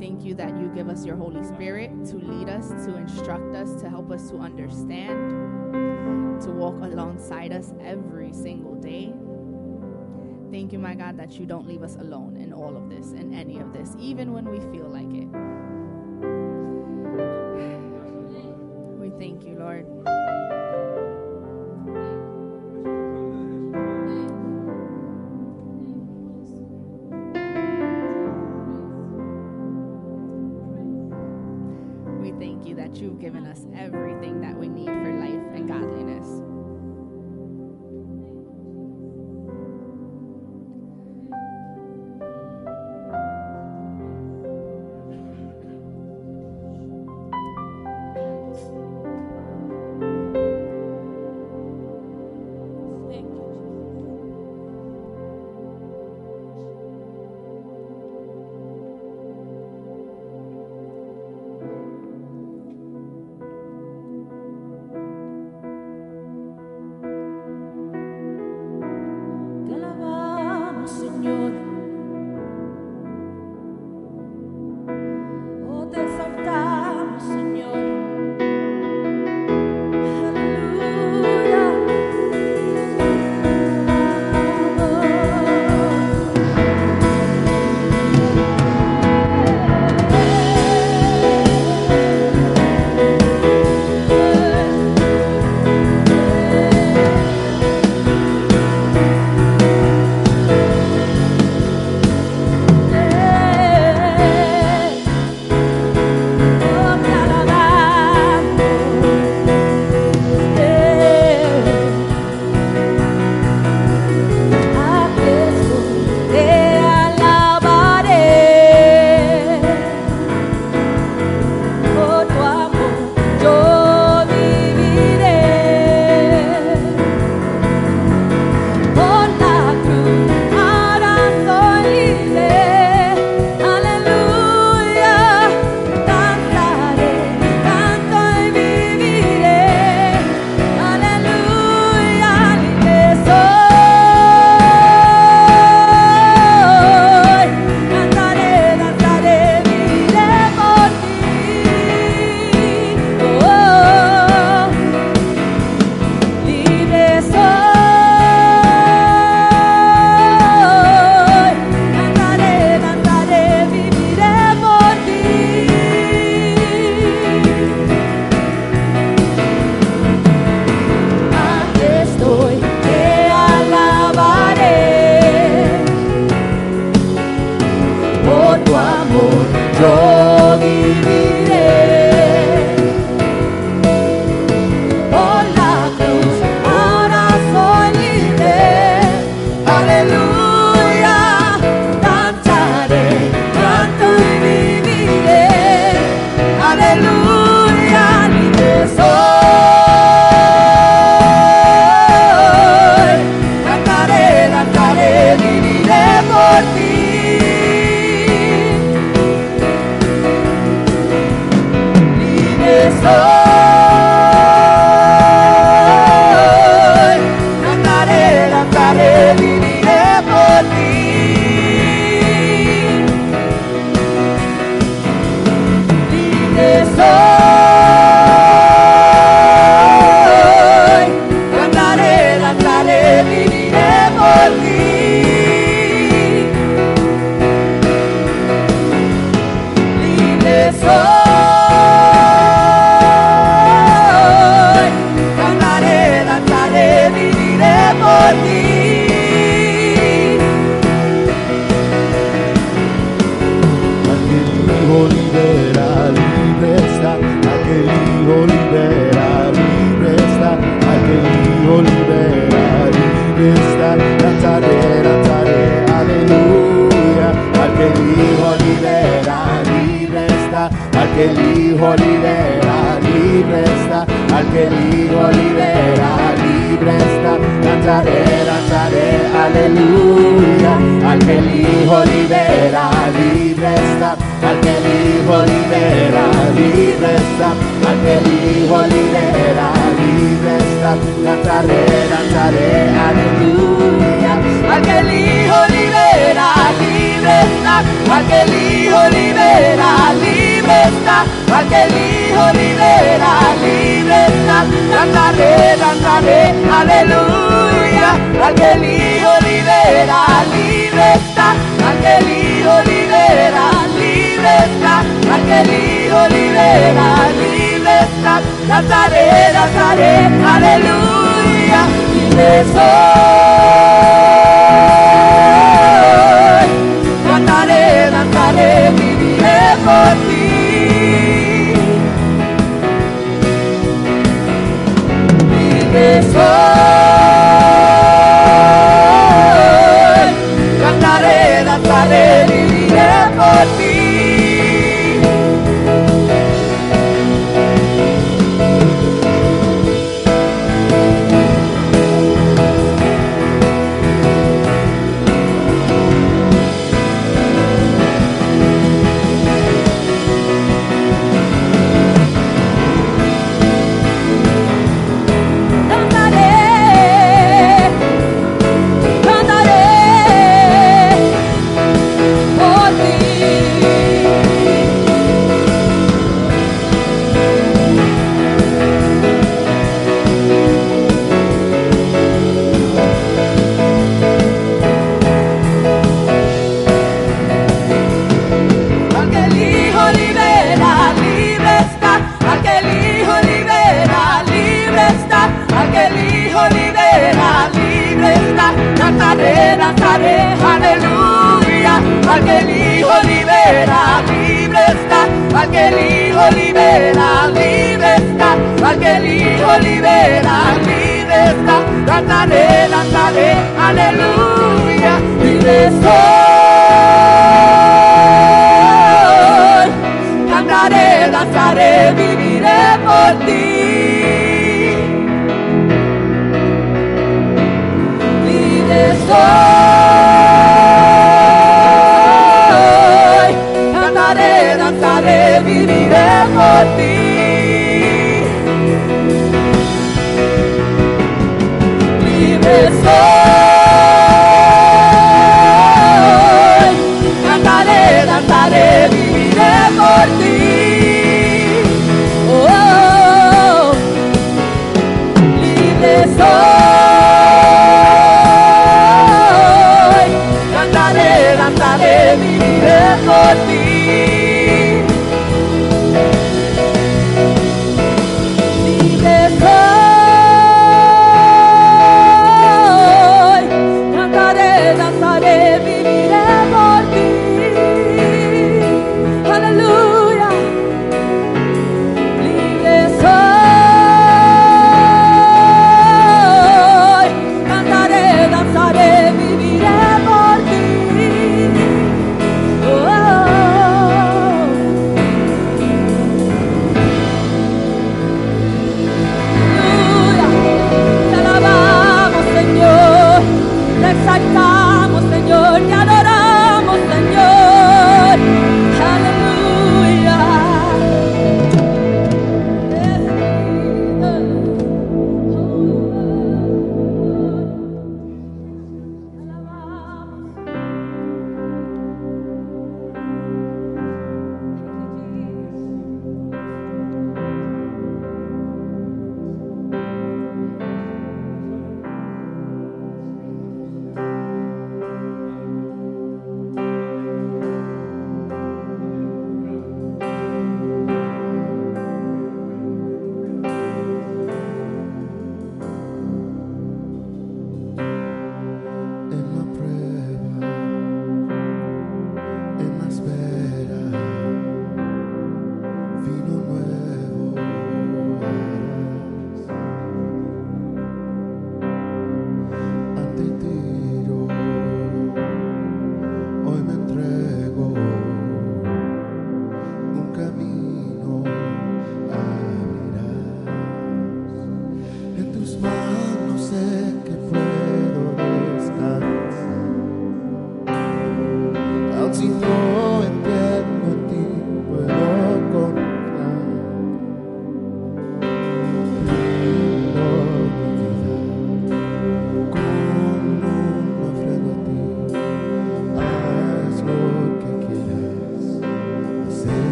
Thank 0.00 0.24
you 0.24 0.34
that 0.34 0.56
you 0.58 0.68
give 0.74 0.88
us 0.88 1.06
your 1.06 1.16
Holy 1.16 1.44
Spirit 1.44 1.90
to 2.06 2.16
lead 2.16 2.48
us, 2.48 2.70
to 2.86 2.96
instruct 2.96 3.54
us, 3.54 3.80
to 3.80 3.88
help 3.88 4.10
us 4.10 4.28
to 4.30 4.38
understand, 4.38 5.30
to 6.42 6.50
walk 6.50 6.74
alongside 6.82 7.52
us 7.52 7.72
every 7.80 8.32
single 8.32 8.74
day. 8.74 9.14
Thank 10.50 10.72
you, 10.72 10.78
my 10.78 10.94
God, 10.94 11.16
that 11.16 11.38
you 11.38 11.46
don't 11.46 11.66
leave 11.66 11.82
us 11.82 11.96
alone 11.96 12.36
in 12.36 12.52
all 12.52 12.76
of 12.76 12.90
this, 12.90 13.12
in 13.12 13.32
any 13.34 13.58
of 13.58 13.72
this, 13.72 13.96
even 13.98 14.32
when 14.32 14.44
we 14.44 14.60
feel 14.76 14.88
like 14.88 15.12
it. 15.12 15.28
We 19.00 19.10
thank 19.18 19.44
you, 19.44 19.56
Lord. 19.58 19.86
You've 32.96 33.20
given 33.20 33.46
us 33.46 33.66
everything 33.76 34.40
that 34.40 34.56
we 34.56 34.68
need 34.68 34.86
for 34.86 35.18
life 35.18 35.23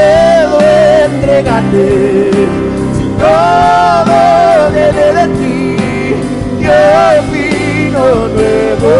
nuevo, 0.00 0.58
entrégate. 1.04 2.30
Si 2.96 3.04
todo 3.18 4.70
debe 4.72 5.06
de 5.18 5.26
ti, 5.38 5.76
yo 6.60 6.80
vino 7.32 8.04
nuevo, 8.36 8.92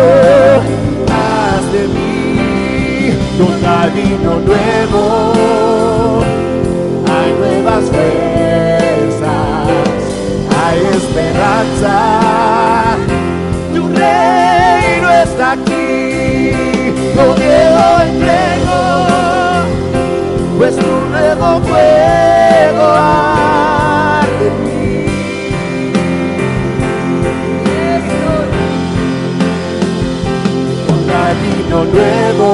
haz 1.08 1.62
de 1.72 1.82
mí 1.88 3.12
total 3.38 3.90
vino 3.90 4.32
nuevo. 4.40 5.02
Hay 7.12 7.30
nuevas 7.32 7.84
fuerzas, 7.90 9.68
hay 10.58 10.78
esperanza. 10.96 11.94
Tu 13.74 13.82
reino 13.88 15.08
está 15.24 15.52
aquí, 15.52 16.52
no 17.16 17.34
quiero 17.34 18.02
entregar 18.02 18.59
fuego, 21.40 21.60
fuego 21.62 22.86
arde 22.94 24.46
en 24.46 24.56
mí. 24.64 25.06
Ponga 30.86 31.22
vino 31.42 31.78
nuevo, 31.84 32.48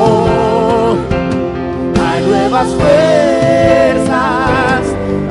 hay 2.09 2.21
nuevas 2.27 2.69
fuerzas, 2.75 4.15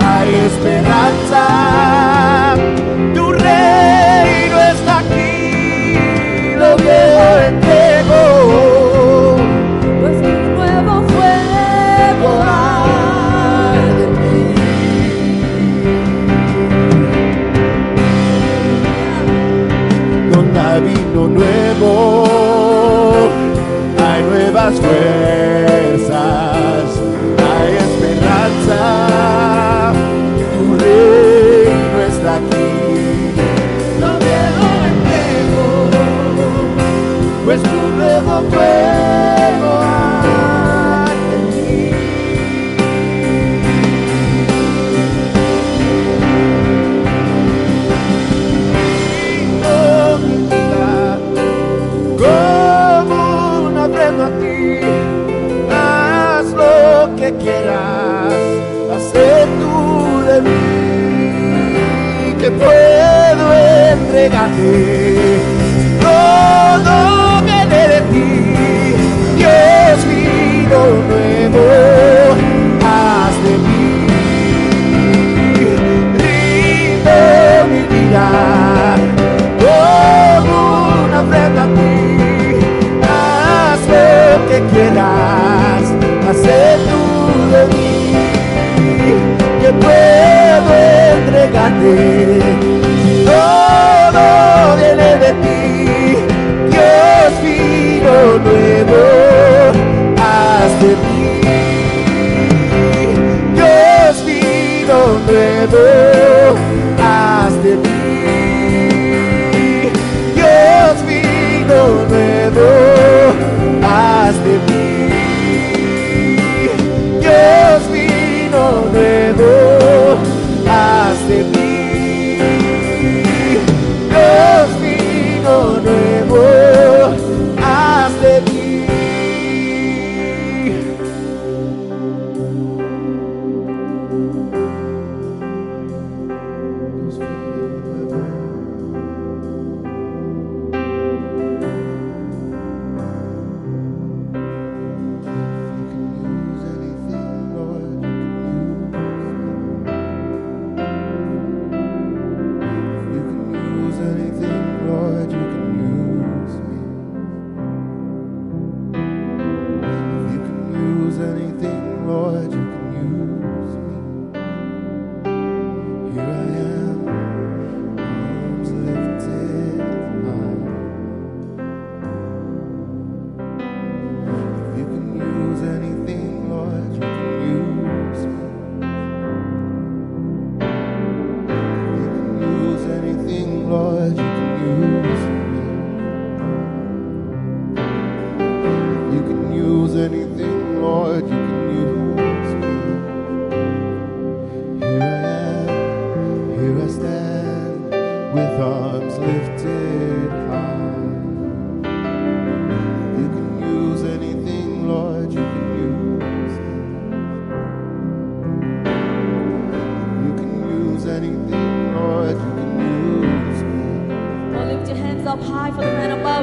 hay 0.05 0.29
esperanza. 0.47 1.43
Tu 3.13 3.23
reino 3.31 4.57
está 4.73 4.93
aquí, 4.99 6.55
lo 6.57 6.75
viejo 6.77 7.23
entrego. 7.47 8.74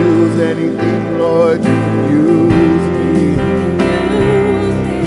use 0.00 0.40
anything, 0.40 1.18
Lord. 1.18 1.58
You 1.58 1.76
can 1.84 1.98
use 2.10 2.86
me. 2.96 3.16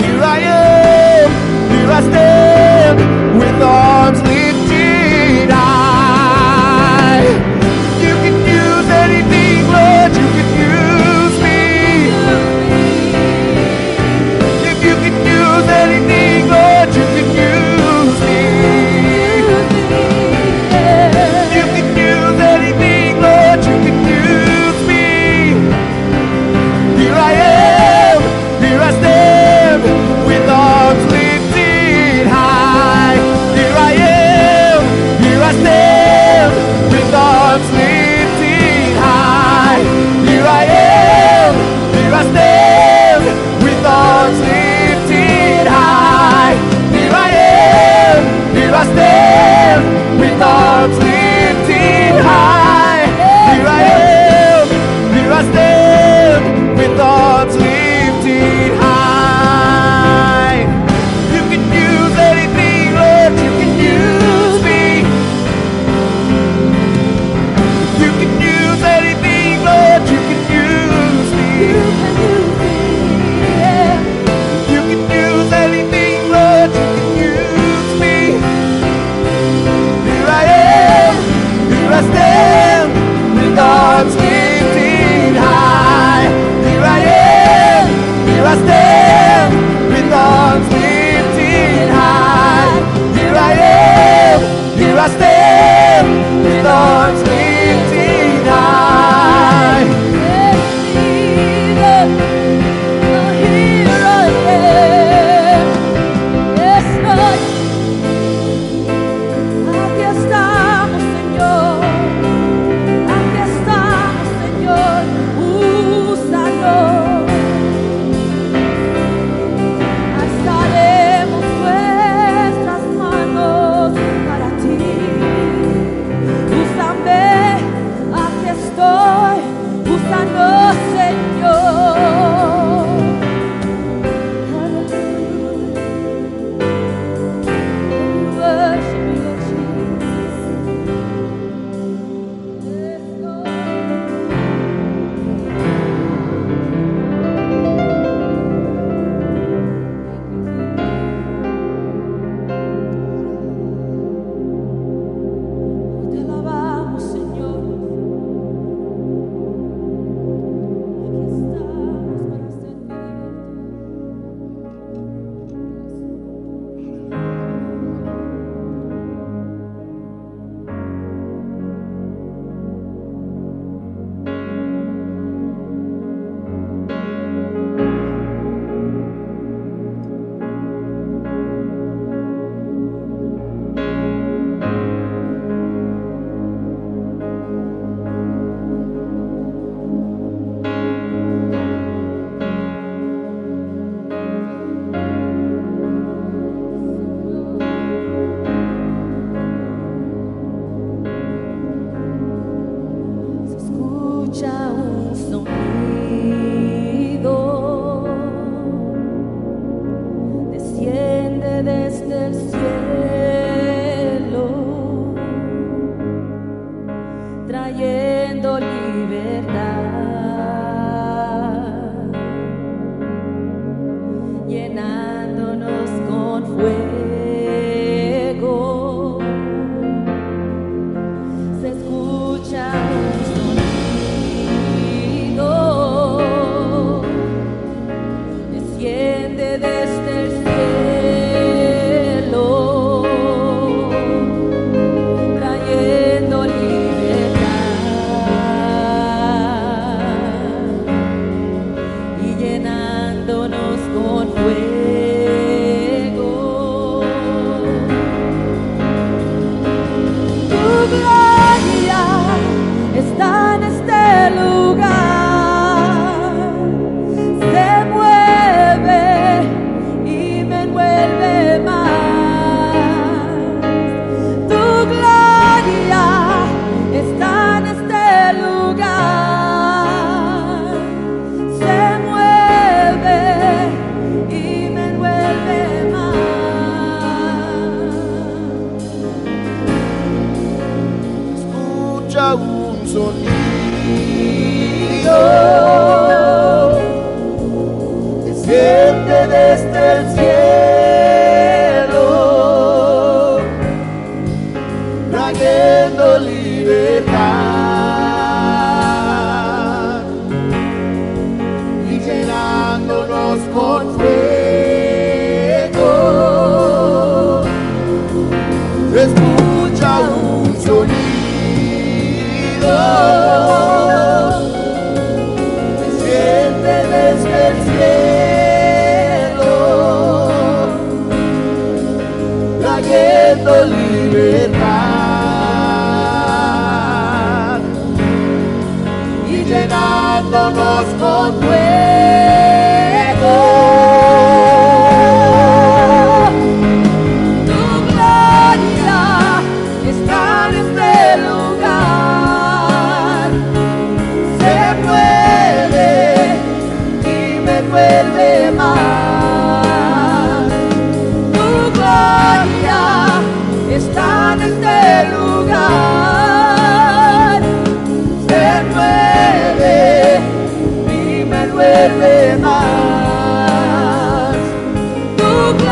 Here 0.04 0.22
I 0.22 0.38
am. 0.38 1.28
Here 1.72 1.90
I 1.98 2.00
stand 2.10 2.96
with 3.38 3.62
arms. 3.62 4.33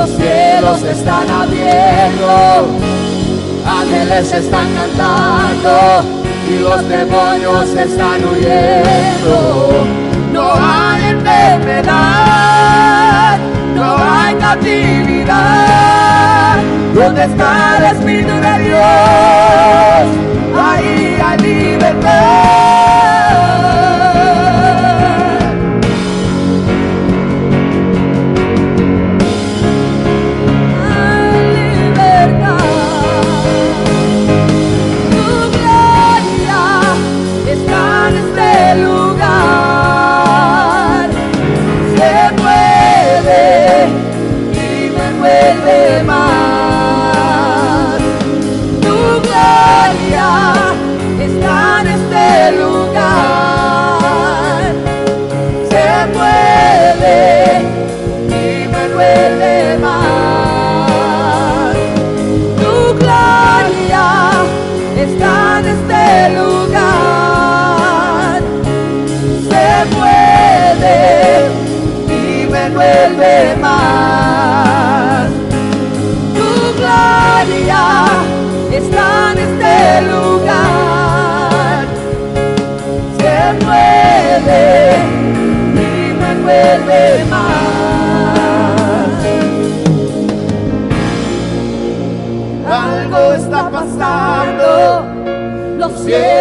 Los 0.00 0.10
cielos 0.16 0.82
están 0.82 1.28
abriendo, 1.28 2.66
ángeles 3.66 4.32
están 4.32 4.66
cantando 4.74 6.02
y 6.48 6.58
los 6.58 6.88
demonios 6.88 7.68
están 7.68 8.24
huyendo. 8.24 9.84
No 10.32 10.54
hay 10.54 11.04
enfermedad, 11.10 11.90
no 13.74 13.96
hay 13.98 14.34
cautividad. 14.36 15.36
¿Dónde 16.94 17.24
está 17.24 17.76
el 17.76 17.84
Espíritu 17.96 18.32
de 18.32 18.58
Dios? 18.64 18.80
Ahí 20.56 21.18
hay 21.22 21.38
libertad. 21.40 22.79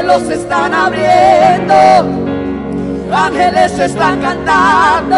Cielos 0.09 0.27
se 0.27 0.33
están 0.35 0.73
abriendo, 0.73 1.75
ángeles 3.13 3.77
están 3.77 4.19
cantando 4.19 5.17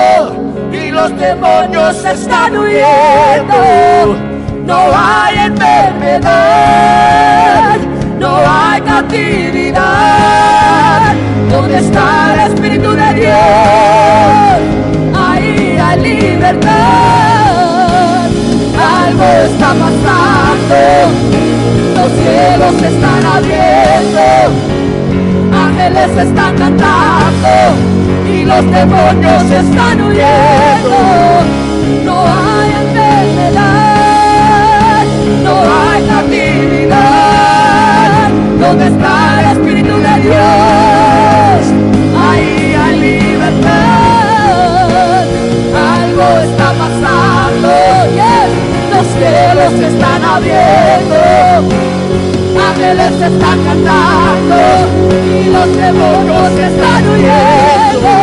y 0.71 0.91
los 0.91 1.17
demonios 1.17 2.03
están 2.03 2.57
huyendo. 2.57 4.17
No 4.65 4.91
hay 4.93 5.37
enfermedad, 5.45 6.27
no 8.19 8.37
hay 8.45 8.81
cautividad. 8.81 9.81
¿Dónde 11.49 11.77
está 11.77 12.33
el 12.33 12.39
Espíritu 12.51 12.91
de 12.91 13.13
Dios? 13.13 13.37
Ahí 15.15 15.77
hay 15.81 15.99
libertad. 15.99 16.71
Algo 18.77 19.23
está 19.23 19.67
pasando, 19.67 20.75
los 21.95 22.11
cielos 22.11 22.73
se 22.79 22.87
están 22.87 23.25
abriendo, 23.25 24.70
ángeles 25.81 26.17
están 26.17 26.55
cantando 26.57 27.49
y 28.27 28.43
los 28.45 28.71
demonios 28.71 29.43
están 29.43 30.01
huyendo. 30.01 30.97
No 32.05 32.23
hay 32.23 32.71
enfermedad, 32.83 33.85
no 35.43 35.53
hay 35.61 35.99
cautividad. 36.07 37.09
¿Dónde 38.59 38.85
está 38.87 39.13
el 39.39 39.45
Espíritu 39.57 39.95
de 39.97 40.15
Dios? 40.21 41.61
Ahí 42.29 42.75
hay 42.75 42.95
libertad. 42.99 43.71
Algo 45.95 46.25
está 46.43 46.67
pasando, 46.73 47.69
yes. 48.13 48.51
los 48.93 49.05
cielos 49.17 49.71
se 49.79 49.85
están 49.87 50.21
abriendo, 50.23 51.17
ángeles 52.71 53.11
están 53.11 53.59
cantando 53.65 54.55
y 55.25 55.43
los 55.49 55.69
demonios 55.75 56.51
están 56.51 57.09
huyendo. 57.09 58.13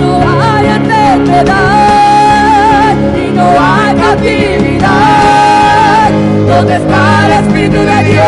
No 0.00 0.10
hay 0.42 0.66
eternidad 0.66 1.54
y 3.16 3.18
no 3.32 3.46
hay 3.58 3.94
cautividad. 3.94 4.90
¿Dónde 6.46 6.74
está 6.76 7.26
el 7.26 7.32
Espíritu 7.44 7.80
de 7.80 7.98
Dios? 8.04 8.24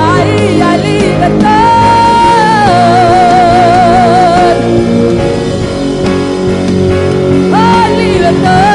Ahí 0.00 0.60
hay 0.60 0.78
libertad. 0.82 1.52
Hay 7.54 7.90
libertad. 7.96 8.71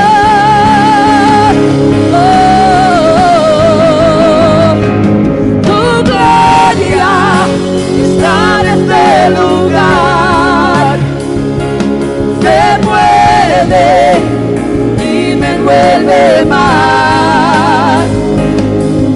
y 15.00 15.36
me 15.36 15.56
envuelve 15.56 16.46
más. 16.46 18.06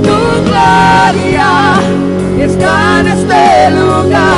Tu 0.03 0.17
gloria 0.47 1.51
está 2.39 2.99
en 2.99 3.07
este 3.07 3.71
lugar. 3.71 4.30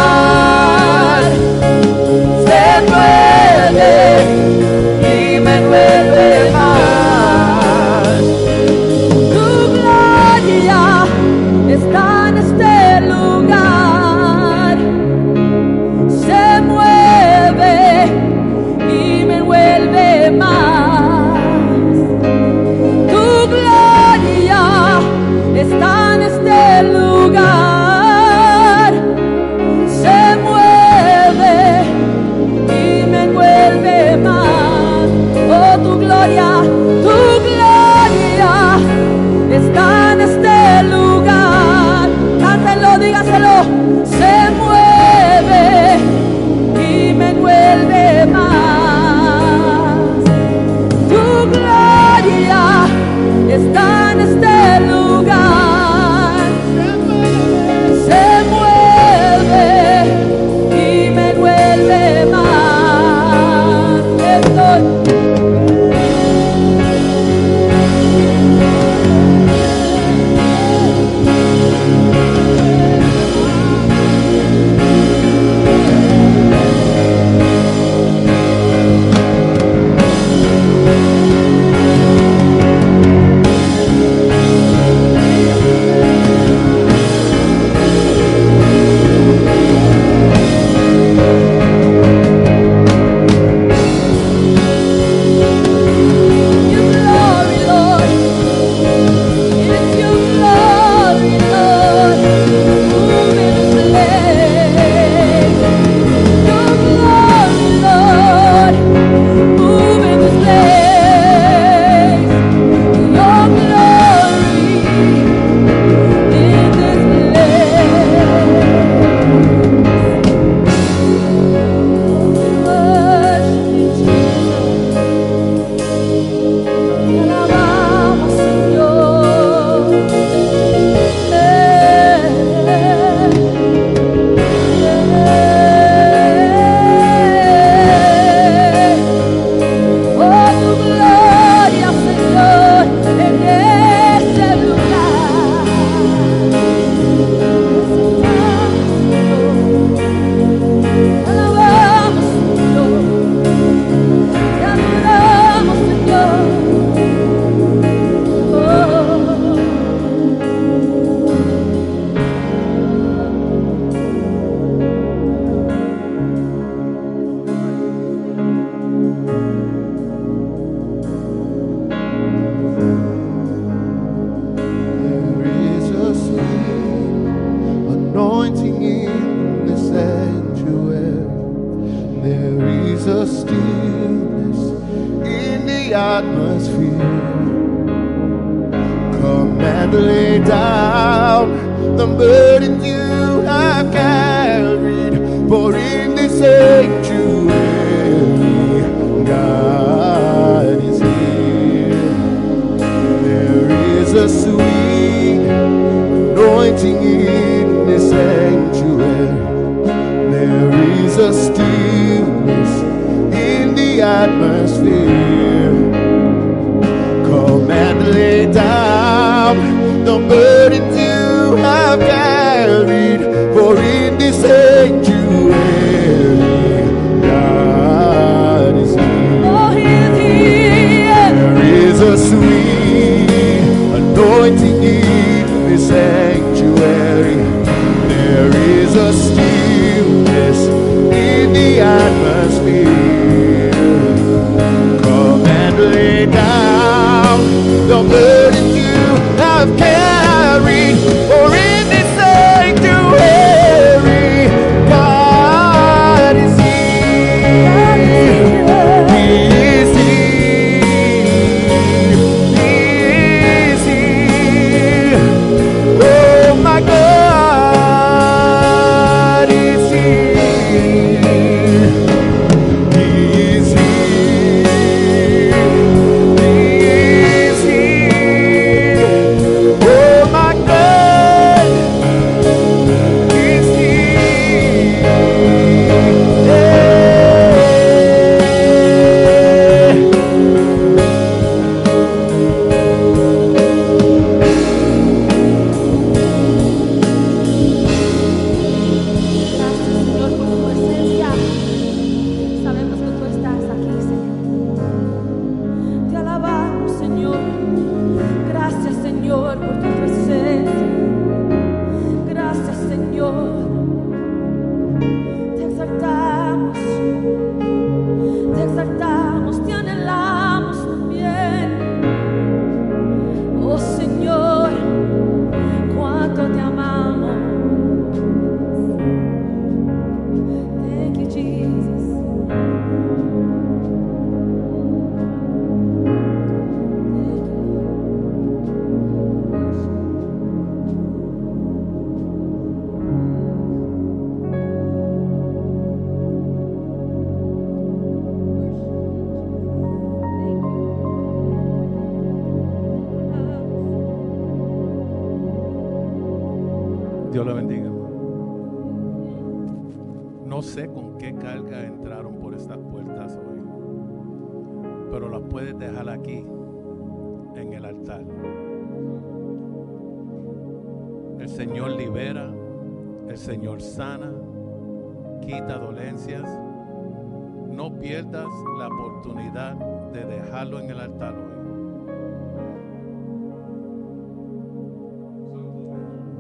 No 376.26 378.00
pierdas 378.00 378.48
la 378.78 378.88
oportunidad 378.88 379.76
de 380.14 380.24
dejarlo 380.24 380.80
en 380.80 380.90
el 380.90 381.02
altar 381.02 381.36
hoy. 381.36 381.52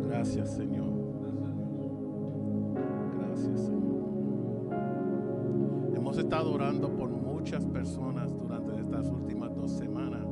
Gracias, 0.07 0.51
Señor. 0.51 0.89
Gracias, 3.17 3.59
Señor. 3.59 4.05
Hemos 5.93 6.17
estado 6.17 6.53
orando 6.53 6.89
por 6.89 7.09
muchas 7.09 7.65
personas 7.65 8.33
durante 8.37 8.79
estas 8.79 9.09
últimas 9.09 9.53
dos 9.53 9.69
semanas. 9.69 10.25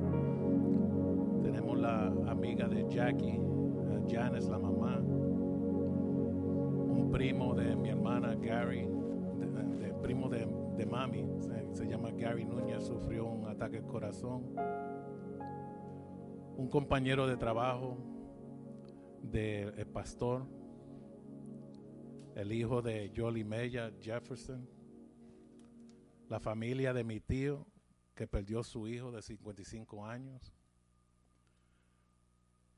Tenemos 1.43 1.78
la 1.78 2.06
amiga 2.28 2.70
de 2.70 2.88
Jackie, 2.88 3.38
eh, 3.38 4.02
Janice, 4.10 4.49
la 4.49 4.60
mamá. 4.60 4.97
Un 6.89 7.10
primo 7.12 7.54
de 7.54 7.76
mi 7.76 7.89
hermana 7.89 8.34
Gary, 8.36 8.88
de, 9.64 9.78
de- 9.88 9.93
primo 9.95 10.30
de, 10.30 10.45
mami, 10.86 11.26
se, 11.74 11.86
llama 11.88 12.12
Gary 12.12 12.43
Núñez, 12.45 12.86
sufrió 12.86 13.26
un 13.26 13.47
ataque 13.47 13.78
al 13.78 13.86
corazón. 13.88 14.55
Un 16.57 16.68
compañero 16.70 17.28
de 17.28 17.38
trabajo 17.38 17.97
del 19.22 19.78
el 19.78 19.88
pastor, 19.88 20.45
el 22.36 22.51
hijo 22.51 22.82
de 22.82 23.12
Jolie 23.16 23.43
Mella 23.45 23.91
Jefferson, 24.01 24.68
la 26.30 26.39
familia 26.39 26.93
de 26.93 27.03
mi 27.03 27.20
tío 27.20 27.68
que 28.16 28.28
perdió 28.28 28.64
su 28.64 28.88
hijo 28.88 29.12
de 29.12 29.22
55 29.22 30.05
años, 30.05 30.53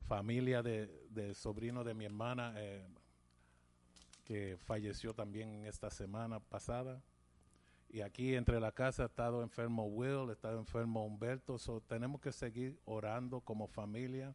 familia 0.07 0.61
de, 0.61 0.87
del 1.09 1.35
sobrino 1.35 1.83
de 1.83 1.93
mi 1.93 2.05
hermana 2.05 2.53
eh, 2.57 2.85
que 4.23 4.57
falleció 4.57 5.13
también 5.13 5.65
esta 5.65 5.89
semana 5.89 6.39
pasada. 6.39 7.01
Y 7.89 8.01
aquí 8.01 8.35
entre 8.35 8.59
la 8.59 8.71
casa 8.71 9.03
ha 9.03 9.05
estado 9.05 9.43
enfermo 9.43 9.85
Will, 9.85 10.29
ha 10.29 10.33
estado 10.33 10.57
enfermo 10.57 11.05
Humberto, 11.05 11.59
so 11.59 11.81
tenemos 11.81 12.21
que 12.21 12.31
seguir 12.31 12.79
orando 12.85 13.41
como 13.41 13.67
familia 13.67 14.33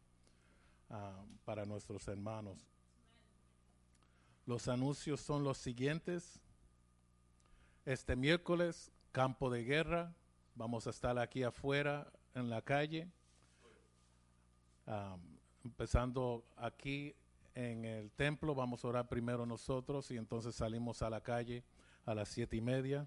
ah, 0.89 1.25
para 1.43 1.65
nuestros 1.65 2.07
hermanos. 2.07 2.57
Los 4.45 4.67
anuncios 4.67 5.19
son 5.19 5.43
los 5.43 5.57
siguientes. 5.57 6.41
Este 7.85 8.15
miércoles, 8.15 8.91
campo 9.11 9.49
de 9.49 9.63
guerra. 9.63 10.15
Vamos 10.55 10.87
a 10.87 10.91
estar 10.91 11.19
aquí 11.19 11.43
afuera 11.43 12.11
en 12.33 12.49
la 12.49 12.61
calle. 12.61 13.11
Am, 14.85 15.21
empezando 15.63 16.43
aquí 16.55 17.15
en 17.59 17.83
el 17.83 18.09
templo, 18.11 18.55
vamos 18.55 18.85
a 18.85 18.87
orar 18.87 19.09
primero 19.09 19.45
nosotros 19.45 20.09
y 20.11 20.17
entonces 20.17 20.55
salimos 20.55 21.01
a 21.01 21.09
la 21.09 21.21
calle 21.21 21.63
a 22.05 22.15
las 22.15 22.29
siete 22.29 22.55
y 22.55 22.61
media. 22.61 23.05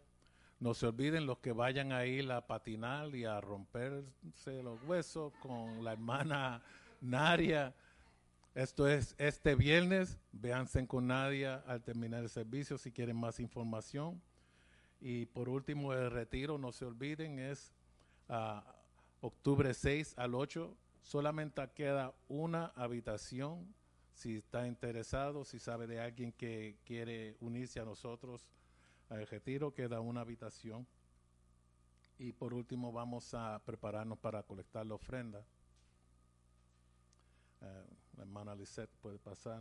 No 0.60 0.74
se 0.74 0.86
olviden 0.86 1.24
los 1.24 1.38
que 1.38 1.52
vayan 1.52 1.90
a 1.90 2.04
ir 2.04 2.30
a 2.30 2.46
patinar 2.46 3.14
y 3.14 3.24
a 3.24 3.40
romperse 3.40 4.62
los 4.62 4.82
huesos 4.84 5.32
con 5.40 5.82
la 5.82 5.92
hermana 5.92 6.62
Naria. 7.00 7.74
Esto 8.54 8.86
es 8.86 9.14
este 9.16 9.54
viernes. 9.54 10.18
Véanse 10.32 10.86
con 10.86 11.06
Nadia 11.06 11.64
al 11.66 11.82
terminar 11.82 12.22
el 12.22 12.28
servicio 12.28 12.76
si 12.76 12.92
quieren 12.92 13.16
más 13.16 13.40
información. 13.40 14.20
Y 15.00 15.24
por 15.26 15.48
último, 15.48 15.94
el 15.94 16.10
retiro, 16.10 16.58
no 16.58 16.72
se 16.72 16.84
olviden, 16.84 17.38
es 17.38 17.72
ah, 18.28 18.62
octubre 19.22 19.72
6 19.72 20.14
al 20.18 20.34
8. 20.34 20.76
Solamente 21.00 21.66
queda 21.74 22.12
una 22.28 22.66
habitación. 22.76 23.66
Si 24.22 24.36
está 24.36 24.68
interesado, 24.68 25.44
si 25.44 25.58
sabe 25.58 25.88
de 25.88 25.98
alguien 25.98 26.30
que 26.30 26.78
quiere 26.84 27.36
unirse 27.40 27.80
a 27.80 27.84
nosotros 27.84 28.46
al 29.08 29.26
retiro, 29.26 29.74
queda 29.74 29.98
una 29.98 30.20
habitación. 30.20 30.86
Y 32.20 32.32
por 32.32 32.54
último, 32.54 32.92
vamos 32.92 33.34
a 33.34 33.60
prepararnos 33.64 34.16
para 34.16 34.44
colectar 34.44 34.86
la 34.86 34.94
ofrenda. 34.94 35.44
Eh, 37.62 37.84
la 38.16 38.22
hermana 38.22 38.56
puede 39.00 39.18
pasar. 39.18 39.60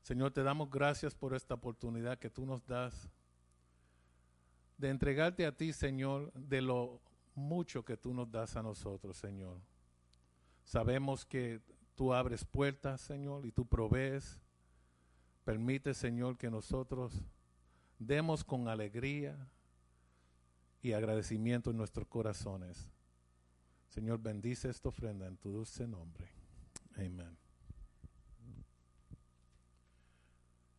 Señor, 0.00 0.32
te 0.32 0.42
damos 0.42 0.70
gracias 0.70 1.14
por 1.14 1.34
esta 1.34 1.52
oportunidad 1.52 2.18
que 2.18 2.30
tú 2.30 2.46
nos 2.46 2.64
das 2.64 3.10
de 4.78 4.88
entregarte 4.88 5.44
a 5.44 5.54
ti, 5.54 5.74
Señor, 5.74 6.32
de 6.32 6.62
lo 6.62 7.02
mucho 7.34 7.84
que 7.84 7.98
tú 7.98 8.14
nos 8.14 8.30
das 8.30 8.56
a 8.56 8.62
nosotros, 8.62 9.14
Señor. 9.18 9.60
Sabemos 10.64 11.26
que 11.26 11.60
tú 11.94 12.12
abres 12.12 12.44
puertas, 12.44 13.00
Señor, 13.00 13.46
y 13.46 13.52
tú 13.52 13.66
provees. 13.66 14.40
Permite, 15.44 15.94
Señor, 15.94 16.36
que 16.36 16.50
nosotros 16.50 17.22
demos 17.98 18.44
con 18.44 18.68
alegría 18.68 19.48
y 20.82 20.92
agradecimiento 20.92 21.70
en 21.70 21.76
nuestros 21.76 22.06
corazones. 22.08 22.88
Señor, 23.88 24.20
bendice 24.20 24.68
esta 24.68 24.88
ofrenda 24.88 25.26
en 25.26 25.36
tu 25.36 25.50
dulce 25.50 25.86
nombre. 25.86 26.28
Amén. 26.96 27.36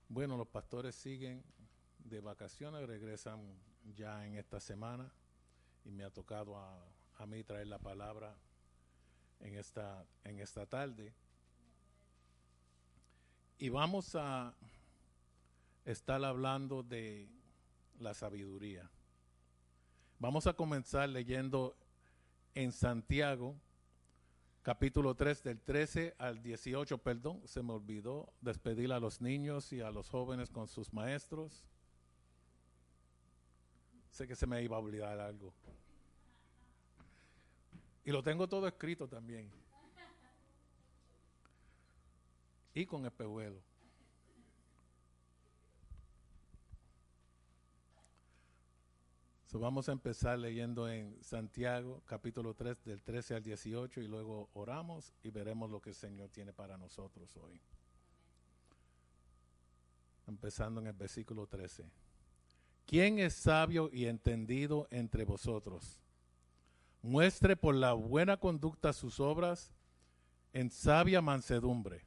Bueno, 0.10 0.38
los 0.38 0.48
pastores 0.48 0.96
siguen 0.96 1.44
de 2.00 2.20
vacaciones, 2.22 2.88
regresan 2.88 3.42
ya 3.96 4.26
en 4.26 4.36
esta 4.36 4.60
semana 4.60 5.12
y 5.84 5.92
me 5.92 6.04
ha 6.04 6.10
tocado 6.10 6.58
a, 6.58 6.86
a 7.18 7.26
mí 7.26 7.44
traer 7.44 7.68
la 7.68 7.80
palabra 7.80 8.36
en 9.40 9.56
esta, 9.56 10.06
en 10.24 10.40
esta 10.40 10.66
tarde. 10.66 11.14
Y 13.58 13.70
vamos 13.70 14.16
a 14.16 14.54
estar 15.86 16.24
hablando 16.24 16.84
de 16.84 17.30
la 18.00 18.14
sabiduría. 18.14 18.90
Vamos 20.20 20.48
a 20.48 20.54
comenzar 20.54 21.10
leyendo 21.10 21.78
en 22.54 22.72
Santiago, 22.72 23.56
capítulo 24.62 25.14
3, 25.16 25.44
del 25.44 25.62
13 25.62 26.16
al 26.18 26.42
18, 26.42 26.98
perdón, 26.98 27.42
se 27.46 27.62
me 27.62 27.74
olvidó 27.74 28.34
despedir 28.42 28.92
a 28.92 29.00
los 29.00 29.22
niños 29.22 29.72
y 29.74 29.82
a 29.82 29.92
los 29.92 30.10
jóvenes 30.10 30.50
con 30.50 30.68
sus 30.68 30.92
maestros. 30.94 31.66
Sé 34.10 34.28
que 34.28 34.36
se 34.36 34.48
me 34.48 34.64
iba 34.64 34.78
a 34.78 34.80
olvidar 34.80 35.20
algo. 35.20 35.54
Y 38.06 38.12
lo 38.12 38.22
tengo 38.22 38.48
todo 38.48 38.68
escrito 38.68 39.08
también. 39.08 39.50
Y 42.76 42.86
con 42.86 43.06
espejuelo. 43.06 43.60
So 49.48 49.60
vamos 49.60 49.90
a 49.90 49.94
empezar 49.94 50.38
leyendo 50.38 50.88
en 50.90 51.18
Santiago 51.24 52.04
capítulo 52.06 52.54
3 52.54 52.84
del 52.84 53.02
13 53.02 53.36
al 53.36 53.44
18 53.44 54.02
y 54.02 54.08
luego 54.08 54.50
oramos 54.54 55.14
y 55.24 55.32
veremos 55.32 55.72
lo 55.72 55.82
que 55.82 55.92
el 55.92 55.96
Señor 55.96 56.30
tiene 56.30 56.52
para 56.52 56.78
nosotros 56.78 57.36
hoy. 57.38 57.60
Empezando 60.28 60.82
en 60.82 60.88
el 60.88 60.94
versículo 60.94 61.48
13. 61.48 61.90
¿Quién 62.86 63.18
es 63.18 63.34
sabio 63.34 63.90
y 63.92 64.06
entendido 64.06 64.88
entre 64.92 65.24
vosotros? 65.24 66.05
Muestre 67.06 67.56
por 67.56 67.76
la 67.76 67.94
buena 67.94 68.36
conducta 68.36 68.92
sus 68.92 69.20
obras 69.20 69.72
en 70.54 70.72
sabia 70.72 71.22
mansedumbre. 71.22 72.04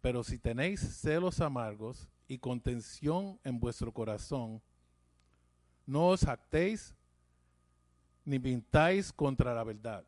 Pero 0.00 0.24
si 0.24 0.38
tenéis 0.38 0.80
celos 0.80 1.42
amargos 1.42 2.08
y 2.26 2.38
contención 2.38 3.38
en 3.44 3.60
vuestro 3.60 3.92
corazón, 3.92 4.62
no 5.84 6.06
os 6.06 6.22
jactéis 6.22 6.94
ni 8.24 8.38
mintáis 8.38 9.12
contra 9.12 9.52
la 9.52 9.62
verdad. 9.62 10.06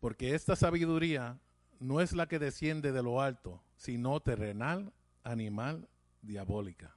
Porque 0.00 0.34
esta 0.34 0.56
sabiduría 0.56 1.38
no 1.78 2.00
es 2.00 2.14
la 2.14 2.26
que 2.26 2.38
desciende 2.38 2.90
de 2.90 3.02
lo 3.02 3.20
alto, 3.20 3.62
sino 3.76 4.18
terrenal, 4.18 4.94
animal, 5.24 5.90
diabólica. 6.22 6.96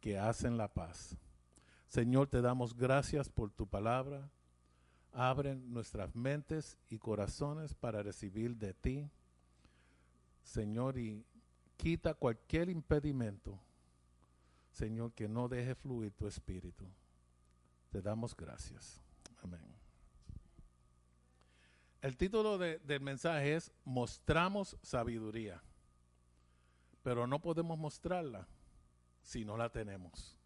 que 0.00 0.18
hacen 0.18 0.56
la 0.56 0.68
paz. 0.68 1.16
Señor, 1.86 2.28
te 2.28 2.40
damos 2.40 2.74
gracias 2.76 3.28
por 3.28 3.50
tu 3.50 3.66
palabra. 3.66 4.28
Abre 5.12 5.54
nuestras 5.56 6.14
mentes 6.14 6.76
y 6.90 6.98
corazones 6.98 7.74
para 7.74 8.02
recibir 8.02 8.56
de 8.56 8.74
ti. 8.74 9.10
Señor, 10.42 10.98
y 10.98 11.24
quita 11.76 12.14
cualquier 12.14 12.68
impedimento. 12.68 13.58
Señor, 14.70 15.12
que 15.12 15.28
no 15.28 15.48
deje 15.48 15.74
fluir 15.74 16.12
tu 16.12 16.26
espíritu. 16.26 16.84
Te 17.90 18.02
damos 18.02 18.36
gracias. 18.36 19.00
Amén. 19.42 19.60
El 22.00 22.16
título 22.16 22.58
de- 22.58 22.78
del 22.80 23.00
mensaje 23.00 23.56
es 23.56 23.72
Mostramos 23.84 24.76
sabiduría, 24.82 25.60
pero 27.02 27.26
no 27.26 27.40
podemos 27.40 27.76
mostrarla 27.78 28.46
si 29.28 29.44
no 29.44 29.58
la 29.58 29.68
tenemos. 29.68 30.38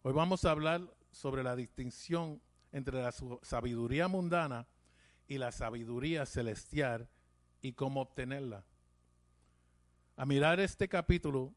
Hoy 0.00 0.14
vamos 0.14 0.46
a 0.46 0.52
hablar 0.52 0.80
sobre 1.10 1.42
la 1.42 1.54
distinción 1.54 2.40
entre 2.72 3.02
la 3.02 3.12
sabiduría 3.42 4.08
mundana 4.08 4.66
y 5.28 5.36
la 5.36 5.52
sabiduría 5.52 6.24
celestial 6.24 7.10
y 7.60 7.74
cómo 7.74 8.00
obtenerla. 8.00 8.64
A 10.16 10.24
mirar 10.24 10.60
este 10.60 10.88
capítulo, 10.88 11.52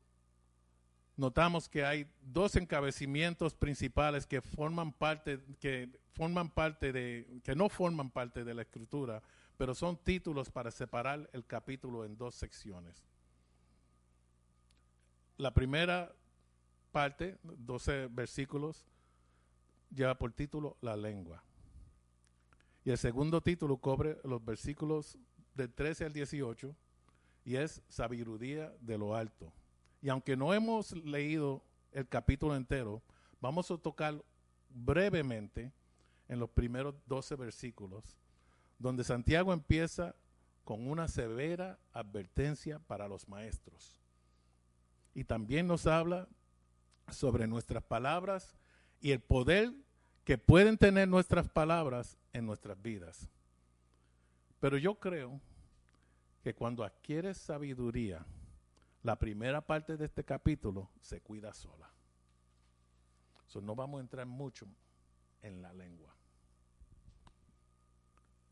notamos 1.15 1.69
que 1.69 1.85
hay 1.85 2.11
dos 2.23 2.57
encabecimientos 2.57 3.55
principales 3.55 4.27
que 4.27 4.41
forman 4.41 4.91
parte, 4.91 5.39
que 5.61 5.97
forman 6.11 6.49
parte 6.49 6.91
de, 6.91 7.39
que 7.41 7.55
no 7.55 7.69
forman 7.69 8.11
parte 8.11 8.43
de 8.43 8.53
la 8.53 8.63
escritura, 8.63 9.21
pero 9.55 9.73
son 9.73 9.95
títulos 9.95 10.51
para 10.51 10.71
separar 10.71 11.29
el 11.31 11.45
capítulo 11.45 12.03
en 12.03 12.17
dos 12.17 12.35
secciones. 12.35 13.08
La 15.39 15.53
primera 15.53 16.13
parte, 16.91 17.37
12 17.43 18.07
versículos, 18.07 18.85
lleva 19.89 20.13
por 20.15 20.33
título 20.33 20.75
La 20.81 20.97
lengua. 20.97 21.41
Y 22.83 22.89
el 22.89 22.97
segundo 22.97 23.39
título 23.39 23.77
cubre 23.77 24.17
los 24.25 24.43
versículos 24.43 25.17
del 25.55 25.71
13 25.71 26.07
al 26.07 26.11
18 26.11 26.75
y 27.45 27.55
es 27.55 27.81
Sabiduría 27.87 28.73
de 28.81 28.97
lo 28.97 29.15
alto. 29.15 29.53
Y 30.01 30.09
aunque 30.09 30.35
no 30.35 30.53
hemos 30.53 30.91
leído 31.05 31.63
el 31.93 32.05
capítulo 32.05 32.53
entero, 32.53 33.01
vamos 33.39 33.71
a 33.71 33.77
tocar 33.77 34.21
brevemente 34.67 35.71
en 36.27 36.41
los 36.41 36.49
primeros 36.49 36.95
12 37.05 37.37
versículos, 37.37 38.17
donde 38.77 39.05
Santiago 39.05 39.53
empieza 39.53 40.17
con 40.65 40.85
una 40.85 41.07
severa 41.07 41.79
advertencia 41.93 42.79
para 42.79 43.07
los 43.07 43.25
maestros. 43.29 43.98
Y 45.13 45.23
también 45.23 45.67
nos 45.67 45.87
habla 45.87 46.27
sobre 47.11 47.47
nuestras 47.47 47.83
palabras 47.83 48.55
y 49.01 49.11
el 49.11 49.19
poder 49.19 49.73
que 50.23 50.37
pueden 50.37 50.77
tener 50.77 51.07
nuestras 51.07 51.49
palabras 51.49 52.17
en 52.33 52.45
nuestras 52.45 52.79
vidas. 52.81 53.27
Pero 54.59 54.77
yo 54.77 54.95
creo 54.95 55.39
que 56.43 56.53
cuando 56.53 56.83
adquieres 56.83 57.37
sabiduría, 57.37 58.25
la 59.03 59.17
primera 59.17 59.61
parte 59.61 59.97
de 59.97 60.05
este 60.05 60.23
capítulo 60.23 60.89
se 61.01 61.21
cuida 61.21 61.53
sola. 61.53 61.89
So, 63.47 63.61
no 63.61 63.75
vamos 63.75 63.97
a 63.99 64.01
entrar 64.01 64.25
mucho 64.27 64.67
en 65.41 65.61
la 65.61 65.73
lengua. 65.73 66.13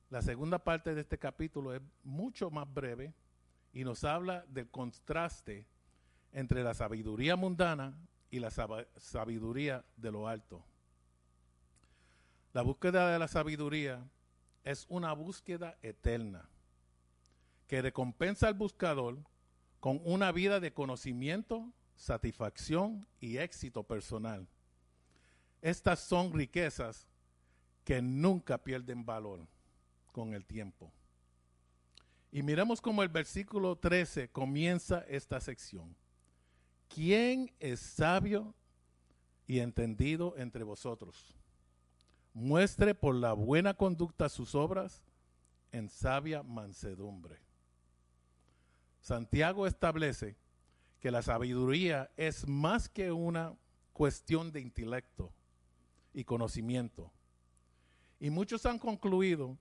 La 0.09 0.21
segunda 0.21 0.57
parte 0.57 0.95
de 0.95 1.01
este 1.01 1.17
capítulo 1.17 1.75
es 1.75 1.81
mucho 2.03 2.49
más 2.49 2.71
breve 2.73 3.13
y 3.73 3.83
nos 3.83 4.03
habla 4.05 4.45
del 4.47 4.69
contraste 4.69 5.67
entre 6.31 6.63
la 6.63 6.73
sabiduría 6.73 7.35
mundana 7.35 7.97
y 8.29 8.39
la 8.39 8.49
sab- 8.49 8.87
sabiduría 8.97 9.83
de 9.95 10.11
lo 10.11 10.27
alto. 10.27 10.63
La 12.53 12.61
búsqueda 12.61 13.11
de 13.11 13.19
la 13.19 13.27
sabiduría 13.27 14.03
es 14.63 14.85
una 14.89 15.13
búsqueda 15.13 15.77
eterna 15.81 16.49
que 17.67 17.81
recompensa 17.81 18.47
al 18.47 18.53
buscador 18.53 19.17
con 19.79 20.01
una 20.03 20.31
vida 20.31 20.59
de 20.59 20.73
conocimiento, 20.73 21.71
satisfacción 21.95 23.07
y 23.19 23.37
éxito 23.37 23.83
personal. 23.83 24.47
Estas 25.61 25.99
son 25.99 26.33
riquezas 26.33 27.07
que 27.83 28.01
nunca 28.01 28.57
pierden 28.57 29.05
valor 29.05 29.47
con 30.11 30.33
el 30.33 30.45
tiempo. 30.45 30.91
Y 32.31 32.43
miremos 32.43 32.81
cómo 32.81 33.03
el 33.03 33.09
versículo 33.09 33.77
13 33.77 34.29
comienza 34.29 34.99
esta 35.07 35.39
sección. 35.39 35.95
¿Quién 36.87 37.51
es 37.59 37.79
sabio 37.79 38.55
y 39.45 39.59
entendido 39.59 40.35
entre 40.37 40.63
vosotros? 40.63 41.35
Muestre 42.33 42.93
por 42.95 43.15
la 43.15 43.33
buena 43.33 43.73
conducta 43.73 44.29
sus 44.29 44.55
obras 44.55 45.03
en 45.71 45.89
sabia 45.89 46.43
mansedumbre. 46.43 47.39
Santiago 49.01 49.67
establece 49.67 50.35
que 50.99 51.11
la 51.11 51.21
sabiduría 51.21 52.11
es 52.17 52.47
más 52.47 52.89
que 52.89 53.11
una 53.11 53.55
cuestión 53.93 54.51
de 54.51 54.61
intelecto 54.61 55.31
y 56.13 56.23
conocimiento. 56.23 57.11
Y 58.19 58.29
muchos 58.29 58.65
han 58.65 58.79
concluido 58.79 59.57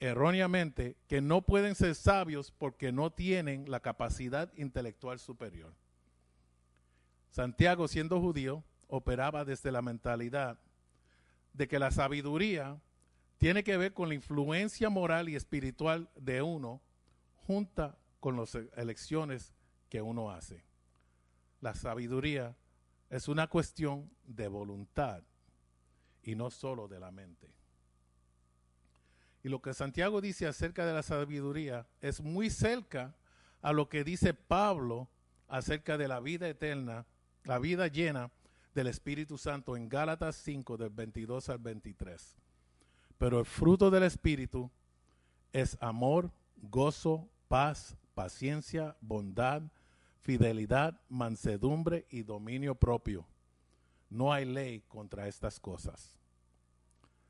erróneamente 0.00 0.96
que 1.06 1.20
no 1.20 1.42
pueden 1.42 1.74
ser 1.74 1.94
sabios 1.94 2.50
porque 2.50 2.92
no 2.92 3.12
tienen 3.12 3.70
la 3.70 3.80
capacidad 3.80 4.52
intelectual 4.56 5.18
superior. 5.18 5.74
Santiago, 7.36 7.86
siendo 7.86 8.18
judío, 8.18 8.64
operaba 8.88 9.44
desde 9.44 9.70
la 9.70 9.82
mentalidad 9.82 10.58
de 11.52 11.68
que 11.68 11.78
la 11.78 11.90
sabiduría 11.90 12.80
tiene 13.36 13.62
que 13.62 13.76
ver 13.76 13.92
con 13.92 14.08
la 14.08 14.14
influencia 14.14 14.88
moral 14.88 15.28
y 15.28 15.36
espiritual 15.36 16.08
de 16.16 16.40
uno 16.40 16.80
junta 17.46 17.98
con 18.20 18.38
las 18.38 18.54
elecciones 18.74 19.52
que 19.90 20.00
uno 20.00 20.30
hace. 20.30 20.64
La 21.60 21.74
sabiduría 21.74 22.56
es 23.10 23.28
una 23.28 23.48
cuestión 23.48 24.10
de 24.24 24.48
voluntad 24.48 25.22
y 26.22 26.36
no 26.36 26.50
solo 26.50 26.88
de 26.88 27.00
la 27.00 27.10
mente. 27.10 27.52
Y 29.44 29.50
lo 29.50 29.60
que 29.60 29.74
Santiago 29.74 30.22
dice 30.22 30.46
acerca 30.46 30.86
de 30.86 30.94
la 30.94 31.02
sabiduría 31.02 31.86
es 32.00 32.22
muy 32.22 32.48
cerca 32.48 33.14
a 33.60 33.74
lo 33.74 33.90
que 33.90 34.04
dice 34.04 34.32
Pablo 34.32 35.10
acerca 35.48 35.98
de 35.98 36.08
la 36.08 36.18
vida 36.20 36.48
eterna, 36.48 37.04
la 37.46 37.58
vida 37.58 37.86
llena 37.86 38.30
del 38.74 38.88
Espíritu 38.88 39.38
Santo 39.38 39.76
en 39.76 39.88
Gálatas 39.88 40.36
5 40.36 40.76
del 40.76 40.90
22 40.90 41.48
al 41.48 41.58
23. 41.58 42.36
Pero 43.18 43.38
el 43.38 43.46
fruto 43.46 43.90
del 43.90 44.02
Espíritu 44.02 44.70
es 45.52 45.78
amor, 45.80 46.32
gozo, 46.56 47.28
paz, 47.48 47.96
paciencia, 48.14 48.96
bondad, 49.00 49.62
fidelidad, 50.20 51.00
mansedumbre 51.08 52.06
y 52.10 52.24
dominio 52.24 52.74
propio. 52.74 53.26
No 54.10 54.32
hay 54.32 54.44
ley 54.44 54.82
contra 54.88 55.28
estas 55.28 55.60
cosas. 55.60 56.18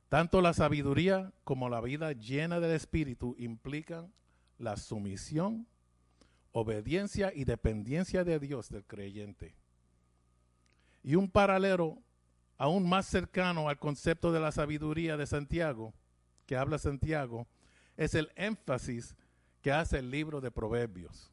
Tanto 0.08 0.40
la 0.40 0.54
sabiduría 0.54 1.32
como 1.44 1.68
la 1.68 1.80
vida 1.80 2.12
llena 2.12 2.58
del 2.58 2.72
Espíritu 2.72 3.34
implican 3.38 4.12
la 4.58 4.76
sumisión, 4.76 5.66
obediencia 6.52 7.32
y 7.34 7.44
dependencia 7.44 8.24
de 8.24 8.38
Dios 8.38 8.70
del 8.70 8.84
creyente. 8.84 9.54
Y 11.07 11.14
un 11.14 11.30
paralelo 11.30 11.96
aún 12.59 12.86
más 12.88 13.07
cercano 13.07 13.68
al 13.68 13.78
concepto 13.78 14.32
de 14.32 14.40
la 14.40 14.50
sabiduría 14.50 15.16
de 15.16 15.24
Santiago, 15.24 15.94
que 16.46 16.57
habla 16.57 16.78
Santiago, 16.78 17.46
es 17.96 18.14
el 18.16 18.32
énfasis 18.34 19.14
que 19.62 19.70
hace 19.70 20.00
el 20.00 20.11
libro 20.11 20.40
de 20.40 20.50
Proverbios. 20.50 21.30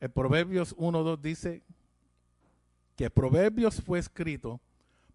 El 0.00 0.10
Proverbios 0.10 0.74
1.2 0.76 1.20
dice 1.20 1.62
que 2.96 3.10
Proverbios 3.10 3.82
fue 3.82 3.98
escrito 3.98 4.58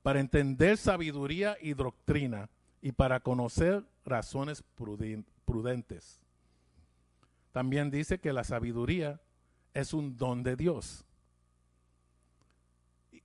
para 0.04 0.20
entender 0.20 0.78
sabiduría 0.78 1.58
y 1.60 1.74
doctrina 1.74 2.48
y 2.80 2.92
para 2.92 3.20
conocer 3.22 3.84
razones 4.06 4.64
pruden- 4.78 5.26
prudentes. 5.46 6.20
También 7.52 7.90
dice 7.90 8.20
que 8.20 8.34
la 8.34 8.44
sabiduría 8.44 9.20
es 9.74 9.96
un 9.96 10.16
don 10.16 10.44
de 10.44 10.56
Dios. 10.56 11.06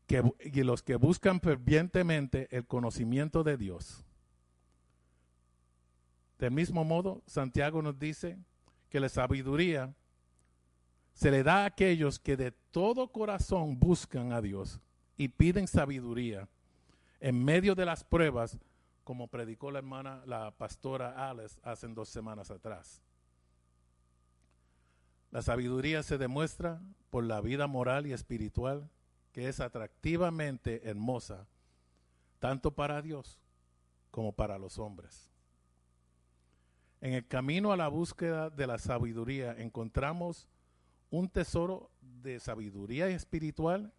Y 0.08 0.62
los 0.62 0.82
que 0.82 0.96
buscan 0.96 1.40
fervientemente 1.40 2.48
el 2.50 2.66
conocimiento 2.66 3.42
de 3.42 3.56
Dios. 3.56 4.04
Del 6.38 6.50
mismo 6.50 6.84
modo, 6.84 7.22
Santiago 7.26 7.80
nos 7.80 7.98
dice 7.98 8.38
que 8.90 9.00
la 9.00 9.08
sabiduría 9.08 9.94
se 11.14 11.30
le 11.30 11.42
da 11.42 11.62
a 11.62 11.66
aquellos 11.66 12.18
que 12.18 12.36
de 12.36 12.50
todo 12.50 13.12
corazón 13.12 13.78
buscan 13.78 14.32
a 14.32 14.42
Dios 14.42 14.80
y 15.16 15.28
piden 15.28 15.68
sabiduría 15.68 16.48
en 17.20 17.42
medio 17.42 17.74
de 17.74 17.86
las 17.86 18.04
pruebas, 18.04 18.58
como 19.04 19.28
predicó 19.28 19.70
la 19.70 19.78
hermana, 19.78 20.22
la 20.26 20.50
pastora 20.50 21.30
Alice, 21.30 21.58
hace 21.62 21.88
dos 21.88 22.08
semanas 22.08 22.50
atrás. 22.50 23.00
La 25.30 25.40
sabiduría 25.40 26.02
se 26.02 26.18
demuestra 26.18 26.80
por 27.10 27.24
la 27.24 27.40
vida 27.40 27.66
moral 27.66 28.06
y 28.06 28.12
espiritual 28.12 28.90
que 29.34 29.48
es 29.48 29.58
atractivamente 29.58 30.88
hermosa, 30.88 31.48
tanto 32.38 32.70
para 32.70 33.02
Dios 33.02 33.40
como 34.12 34.32
para 34.32 34.58
los 34.58 34.78
hombres. 34.78 35.28
En 37.00 37.14
el 37.14 37.26
camino 37.26 37.72
a 37.72 37.76
la 37.76 37.88
búsqueda 37.88 38.48
de 38.48 38.68
la 38.68 38.78
sabiduría 38.78 39.52
encontramos 39.58 40.48
un 41.10 41.28
tesoro 41.28 41.90
de 42.00 42.38
sabiduría 42.38 43.08
espiritual 43.08 43.92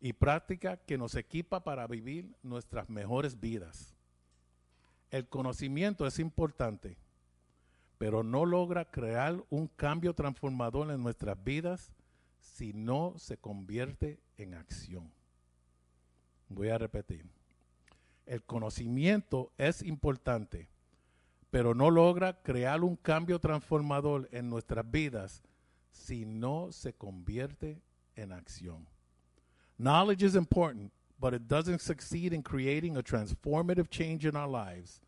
y 0.00 0.12
práctica 0.12 0.76
que 0.76 0.98
nos 0.98 1.14
equipa 1.14 1.62
para 1.62 1.86
vivir 1.86 2.34
nuestras 2.42 2.90
mejores 2.90 3.38
vidas. 3.38 3.94
El 5.12 5.28
conocimiento 5.28 6.04
es 6.04 6.18
importante, 6.18 6.98
pero 7.96 8.24
no 8.24 8.44
logra 8.44 8.90
crear 8.90 9.40
un 9.50 9.68
cambio 9.68 10.14
transformador 10.14 10.90
en 10.90 11.00
nuestras 11.00 11.42
vidas 11.44 11.92
si 12.42 12.72
no 12.72 13.14
se 13.16 13.38
convierte 13.38 14.20
en 14.42 14.54
acción. 14.54 15.10
Voy 16.48 16.68
a 16.68 16.78
repetir. 16.78 17.24
El 18.26 18.42
conocimiento 18.44 19.52
es 19.58 19.82
importante, 19.82 20.68
pero 21.50 21.74
no 21.74 21.90
logra 21.90 22.42
crear 22.42 22.82
un 22.82 22.96
cambio 22.96 23.38
transformador 23.38 24.28
en 24.32 24.48
nuestras 24.48 24.88
vidas 24.90 25.42
si 25.90 26.24
no 26.24 26.72
se 26.72 26.92
convierte 26.92 27.82
en 28.16 28.32
acción. 28.32 28.86
Knowledge 29.78 30.22
is 30.22 30.34
important, 30.34 30.92
but 31.18 31.34
it 31.34 31.48
doesn't 31.48 31.80
succeed 31.80 32.32
in 32.32 32.42
creating 32.42 32.96
a 32.96 33.02
transformative 33.02 33.88
change 33.90 34.24
in 34.24 34.36
our 34.36 34.48
lives 34.48 35.00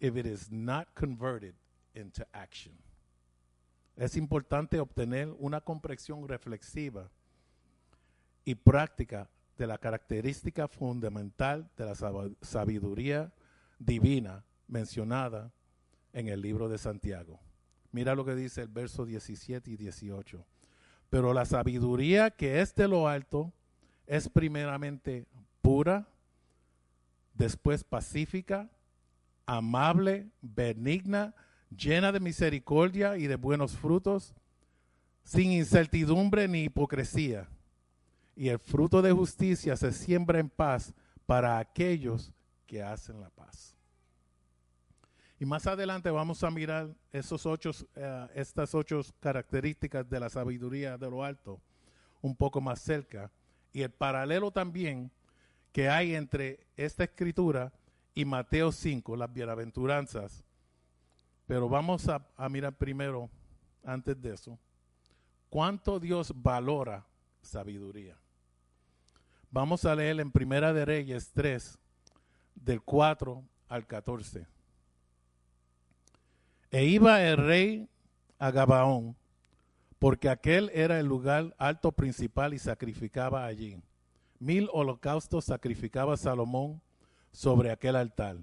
if 0.00 0.16
it 0.16 0.26
is 0.26 0.50
not 0.50 0.94
converted 0.94 1.54
into 1.94 2.26
action. 2.32 2.72
Es 3.96 4.16
importante 4.16 4.80
obtener 4.80 5.34
una 5.38 5.60
comprensión 5.60 6.26
reflexiva 6.26 7.10
y 8.44 8.54
práctica 8.54 9.30
de 9.56 9.66
la 9.66 9.78
característica 9.78 10.68
fundamental 10.68 11.70
de 11.76 11.84
la 11.86 11.94
sabiduría 12.42 13.32
divina 13.78 14.44
mencionada 14.66 15.52
en 16.12 16.28
el 16.28 16.40
libro 16.40 16.68
de 16.68 16.78
Santiago. 16.78 17.40
Mira 17.92 18.14
lo 18.14 18.24
que 18.24 18.34
dice 18.34 18.62
el 18.62 18.68
verso 18.68 19.04
17 19.04 19.70
y 19.70 19.76
18. 19.76 20.44
Pero 21.10 21.32
la 21.32 21.44
sabiduría 21.44 22.30
que 22.30 22.60
es 22.60 22.74
de 22.74 22.88
lo 22.88 23.06
alto 23.08 23.52
es 24.06 24.28
primeramente 24.28 25.26
pura, 25.62 26.08
después 27.34 27.84
pacífica, 27.84 28.68
amable, 29.46 30.28
benigna, 30.40 31.34
llena 31.70 32.12
de 32.12 32.20
misericordia 32.20 33.16
y 33.16 33.26
de 33.26 33.36
buenos 33.36 33.76
frutos, 33.76 34.34
sin 35.22 35.52
incertidumbre 35.52 36.48
ni 36.48 36.64
hipocresía. 36.64 37.48
Y 38.36 38.48
el 38.48 38.58
fruto 38.58 39.00
de 39.00 39.12
justicia 39.12 39.76
se 39.76 39.92
siembra 39.92 40.38
en 40.38 40.50
paz 40.50 40.92
para 41.26 41.58
aquellos 41.58 42.32
que 42.66 42.82
hacen 42.82 43.20
la 43.20 43.30
paz. 43.30 43.74
Y 45.38 45.46
más 45.46 45.66
adelante 45.66 46.10
vamos 46.10 46.42
a 46.42 46.50
mirar 46.50 46.94
esos 47.12 47.44
ocho, 47.46 47.70
eh, 47.96 48.28
estas 48.34 48.74
ocho 48.74 49.00
características 49.20 50.08
de 50.08 50.20
la 50.20 50.30
sabiduría 50.30 50.96
de 50.96 51.10
lo 51.10 51.24
alto 51.24 51.60
un 52.22 52.34
poco 52.34 52.60
más 52.60 52.80
cerca. 52.80 53.30
Y 53.72 53.82
el 53.82 53.90
paralelo 53.90 54.50
también 54.50 55.10
que 55.72 55.88
hay 55.88 56.14
entre 56.14 56.66
esta 56.76 57.04
escritura 57.04 57.72
y 58.14 58.24
Mateo 58.24 58.72
5, 58.72 59.16
las 59.16 59.32
bienaventuranzas. 59.32 60.44
Pero 61.46 61.68
vamos 61.68 62.08
a, 62.08 62.26
a 62.36 62.48
mirar 62.48 62.78
primero, 62.78 63.28
antes 63.84 64.18
de 64.22 64.32
eso, 64.32 64.58
cuánto 65.50 66.00
Dios 66.00 66.32
valora 66.34 67.04
sabiduría. 67.42 68.16
Vamos 69.54 69.84
a 69.84 69.94
leer 69.94 70.18
en 70.18 70.32
Primera 70.32 70.72
de 70.72 70.84
Reyes 70.84 71.30
3, 71.32 71.78
del 72.56 72.82
4 72.82 73.40
al 73.68 73.86
14. 73.86 74.48
E 76.72 76.84
iba 76.86 77.22
el 77.22 77.36
rey 77.36 77.88
a 78.40 78.50
Gabaón, 78.50 79.14
porque 80.00 80.28
aquel 80.28 80.72
era 80.74 80.98
el 80.98 81.06
lugar 81.06 81.54
alto 81.56 81.92
principal 81.92 82.52
y 82.52 82.58
sacrificaba 82.58 83.44
allí. 83.44 83.80
Mil 84.40 84.68
holocaustos 84.72 85.44
sacrificaba 85.44 86.16
Salomón 86.16 86.82
sobre 87.30 87.70
aquel 87.70 87.94
altar. 87.94 88.38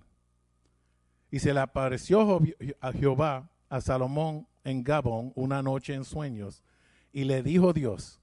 Y 1.30 1.40
se 1.40 1.54
le 1.54 1.60
apareció 1.60 2.40
a 2.80 2.94
Jehová 2.94 3.50
a 3.68 3.82
Salomón 3.82 4.48
en 4.64 4.82
Gabón 4.82 5.34
una 5.36 5.62
noche 5.62 5.94
en 5.94 6.06
sueños, 6.06 6.64
y 7.12 7.26
le 7.26 7.44
dijo 7.44 7.74
Dios, 7.74 8.21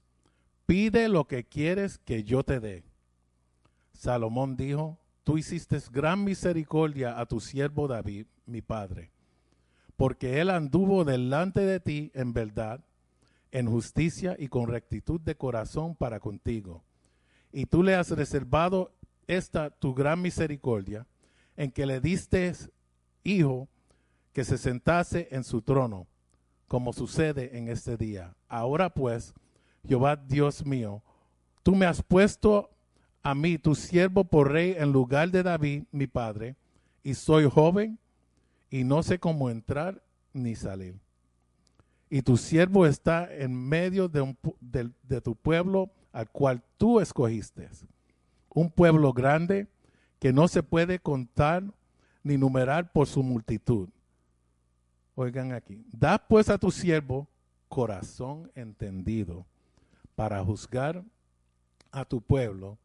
pide 0.69 1.09
lo 1.09 1.25
que 1.25 1.43
quieres 1.43 1.97
que 1.97 2.23
yo 2.23 2.43
te 2.43 2.59
dé. 2.59 2.83
Salomón 3.93 4.55
dijo, 4.55 4.99
tú 5.23 5.37
hiciste 5.37 5.79
gran 5.91 6.23
misericordia 6.23 7.19
a 7.19 7.25
tu 7.25 7.39
siervo 7.39 7.87
David, 7.87 8.27
mi 8.45 8.61
padre 8.61 9.11
porque 9.99 10.39
él 10.39 10.49
anduvo 10.49 11.03
delante 11.03 11.59
de 11.59 11.81
ti 11.81 12.09
en 12.13 12.31
verdad, 12.31 12.79
en 13.51 13.69
justicia 13.69 14.37
y 14.39 14.47
con 14.47 14.69
rectitud 14.69 15.19
de 15.19 15.35
corazón 15.35 15.93
para 15.93 16.21
contigo. 16.21 16.85
Y 17.51 17.65
tú 17.65 17.83
le 17.83 17.95
has 17.95 18.09
reservado 18.11 18.93
esta 19.27 19.71
tu 19.71 19.93
gran 19.93 20.21
misericordia, 20.21 21.05
en 21.57 21.69
que 21.69 21.85
le 21.85 21.99
diste 21.99 22.53
hijo 23.25 23.67
que 24.31 24.45
se 24.45 24.57
sentase 24.57 25.27
en 25.31 25.43
su 25.43 25.63
trono, 25.63 26.07
como 26.69 26.93
sucede 26.93 27.57
en 27.57 27.67
este 27.67 27.97
día. 27.97 28.37
Ahora 28.47 28.93
pues, 28.93 29.33
Jehová 29.89 30.15
Dios 30.15 30.63
mío, 30.63 31.01
tú 31.63 31.73
me 31.73 31.87
has 31.87 32.03
puesto 32.03 32.69
a 33.23 33.33
mí, 33.33 33.57
tu 33.57 33.73
siervo, 33.73 34.23
por 34.23 34.51
rey 34.51 34.75
en 34.77 34.91
lugar 34.91 35.31
de 35.31 35.41
David, 35.41 35.83
mi 35.91 36.05
padre, 36.05 36.55
y 37.03 37.15
soy 37.15 37.49
joven 37.49 37.97
y 38.69 38.83
no 38.83 39.01
sé 39.01 39.17
cómo 39.17 39.49
entrar 39.49 39.99
ni 40.31 40.55
salir. 40.55 40.99
Y 42.07 42.21
tu 42.21 42.37
siervo 42.37 42.85
está 42.85 43.33
en 43.33 43.55
medio 43.55 44.07
de, 44.07 44.35
de, 44.61 45.21
tu 45.21 45.35
pueblo 45.35 45.89
al 46.11 46.29
cual 46.29 46.61
tú 46.77 46.99
escogiste. 46.99 47.67
Un 48.53 48.69
pueblo 48.69 49.11
grande 49.11 49.67
que 50.19 50.31
no 50.31 50.47
se 50.47 50.61
puede 50.61 50.99
contar 50.99 51.63
ni 52.23 52.37
numerar 52.37 52.91
por 52.91 53.07
su 53.07 53.23
multitud. 53.23 53.89
Oigan 55.15 55.51
aquí, 55.51 55.83
da 55.91 56.19
pues 56.27 56.47
a 56.49 56.59
tu 56.59 56.69
siervo 56.69 57.27
corazón 57.67 58.51
entendido 58.53 59.45
para 60.19 60.43
juzgar 60.43 61.05
a 61.91 62.03
tu 62.03 62.19
pueblo 62.19 62.77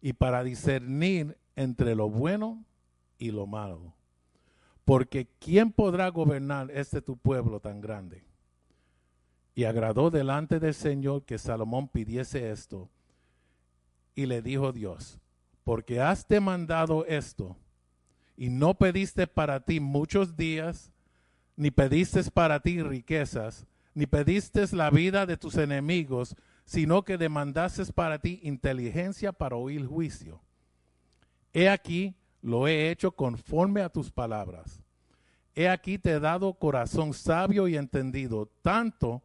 y 0.00 0.12
para 0.12 0.42
discernir 0.42 1.38
entre 1.54 1.94
lo 1.94 2.10
bueno 2.10 2.64
y 3.16 3.30
lo 3.30 3.46
malo 3.46 3.94
porque 4.90 5.28
¿quién 5.38 5.70
podrá 5.70 6.08
gobernar 6.08 6.68
este 6.72 7.00
tu 7.00 7.16
pueblo 7.16 7.60
tan 7.60 7.80
grande? 7.80 8.24
Y 9.54 9.62
agradó 9.62 10.10
delante 10.10 10.58
del 10.58 10.74
Señor 10.74 11.22
que 11.22 11.38
Salomón 11.38 11.86
pidiese 11.86 12.50
esto. 12.50 12.90
Y 14.16 14.26
le 14.26 14.42
dijo 14.42 14.72
Dios, 14.72 15.20
porque 15.62 16.00
has 16.00 16.26
demandado 16.26 17.06
esto, 17.06 17.56
y 18.36 18.48
no 18.48 18.74
pediste 18.74 19.28
para 19.28 19.60
ti 19.60 19.78
muchos 19.78 20.36
días, 20.36 20.90
ni 21.54 21.70
pediste 21.70 22.24
para 22.24 22.58
ti 22.58 22.82
riquezas, 22.82 23.68
ni 23.94 24.06
pediste 24.06 24.64
la 24.74 24.90
vida 24.90 25.24
de 25.24 25.36
tus 25.36 25.54
enemigos, 25.54 26.34
sino 26.64 27.02
que 27.02 27.18
demandaste 27.18 27.84
para 27.92 28.18
ti 28.18 28.40
inteligencia 28.42 29.32
para 29.32 29.56
oír 29.56 29.86
juicio. 29.86 30.40
He 31.52 31.68
aquí, 31.68 32.14
lo 32.42 32.68
he 32.68 32.90
hecho 32.90 33.12
conforme 33.12 33.82
a 33.82 33.88
tus 33.88 34.10
palabras. 34.10 34.80
He 35.54 35.68
aquí 35.68 35.98
te 35.98 36.12
he 36.12 36.20
dado 36.20 36.54
corazón 36.54 37.12
sabio 37.12 37.68
y 37.68 37.76
entendido, 37.76 38.48
tanto 38.62 39.22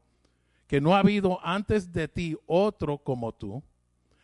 que 0.67 0.81
no 0.81 0.95
ha 0.95 0.99
habido 0.99 1.39
antes 1.43 1.93
de 1.93 2.07
ti 2.07 2.37
otro 2.47 2.97
como 2.97 3.31
tú, 3.31 3.63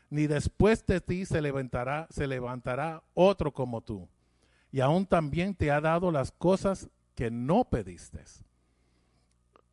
ni 0.09 0.28
después 0.28 0.86
de 0.86 0.99
ti 0.99 1.26
se 1.26 1.41
levantará, 1.41 2.07
se 2.09 2.28
levantará 2.28 3.03
otro 3.14 3.53
como 3.53 3.82
tú. 3.82 4.09
Y 4.72 4.80
aún 4.80 5.05
también 5.05 5.53
te 5.53 5.72
ha 5.72 5.80
dado 5.80 6.12
las 6.12 6.32
cosas 6.32 6.89
que 7.16 7.30
no 7.30 7.66
pediste, 7.66 8.24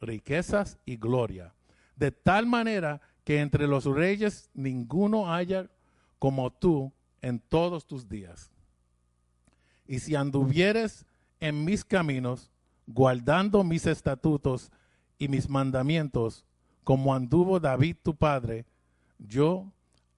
riquezas 0.01 0.79
y 0.85 0.97
gloria, 0.97 1.55
de 1.97 2.13
tal 2.13 2.47
manera 2.47 3.01
que 3.29 3.43
entre 3.43 3.67
los 3.67 3.85
reyes 3.85 4.49
ninguno 4.55 5.31
haya 5.31 5.69
como 6.19 6.51
tú 6.51 6.95
en 7.21 7.41
todos 7.41 7.87
tus 7.87 8.09
días. 8.09 8.51
Y 9.87 9.99
si 9.99 10.15
anduvieres 10.15 11.05
en 11.39 11.63
mis 11.63 11.85
caminos, 11.85 12.51
guardando 12.87 13.65
mis 13.65 13.85
estatutos 13.85 14.73
y 15.19 15.29
mis 15.29 15.47
mandamientos, 15.47 16.47
como 16.85 17.15
anduvo 17.15 17.61
David 17.61 17.97
tu 18.03 18.17
padre, 18.17 18.65
yo 19.19 19.71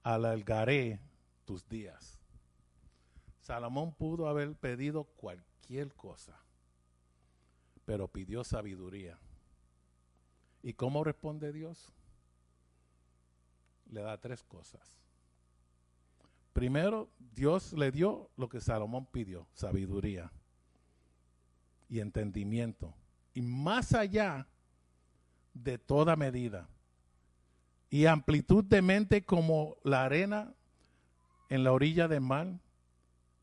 alargaré 0.03 1.01
tus 1.43 1.67
días. 1.67 2.17
Salomón 3.41 3.93
pudo 3.93 4.29
haber 4.29 4.55
pedido 4.55 5.03
cualquier 5.03 5.93
cosa, 5.95 6.39
pero 7.83 8.07
pidió 8.07 8.45
sabiduría. 8.45 9.19
¿Y 10.63 10.71
cómo 10.71 11.03
responde 11.03 11.51
Dios? 11.51 11.91
Le 13.91 14.01
da 14.01 14.17
tres 14.17 14.43
cosas. 14.43 14.97
Primero, 16.53 17.09
Dios 17.33 17.73
le 17.73 17.91
dio 17.91 18.29
lo 18.35 18.49
que 18.49 18.59
Salomón 18.59 19.05
pidió, 19.05 19.47
sabiduría 19.53 20.31
y 21.87 21.99
entendimiento. 21.99 22.93
Y 23.33 23.41
más 23.41 23.93
allá 23.93 24.47
de 25.53 25.77
toda 25.77 26.15
medida. 26.15 26.67
Y 27.89 28.05
amplitud 28.05 28.63
de 28.63 28.81
mente 28.81 29.23
como 29.23 29.77
la 29.83 30.03
arena 30.03 30.53
en 31.49 31.63
la 31.63 31.73
orilla 31.73 32.07
del 32.07 32.21
mar, 32.21 32.47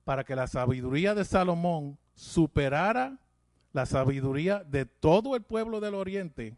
para 0.05 0.25
que 0.25 0.35
la 0.35 0.47
sabiduría 0.47 1.15
de 1.15 1.25
Salomón 1.25 1.99
superara 2.15 3.19
la 3.73 3.85
sabiduría 3.85 4.65
de 4.65 4.87
todo 4.87 5.37
el 5.37 5.43
pueblo 5.43 5.81
del 5.81 5.95
oriente 5.95 6.57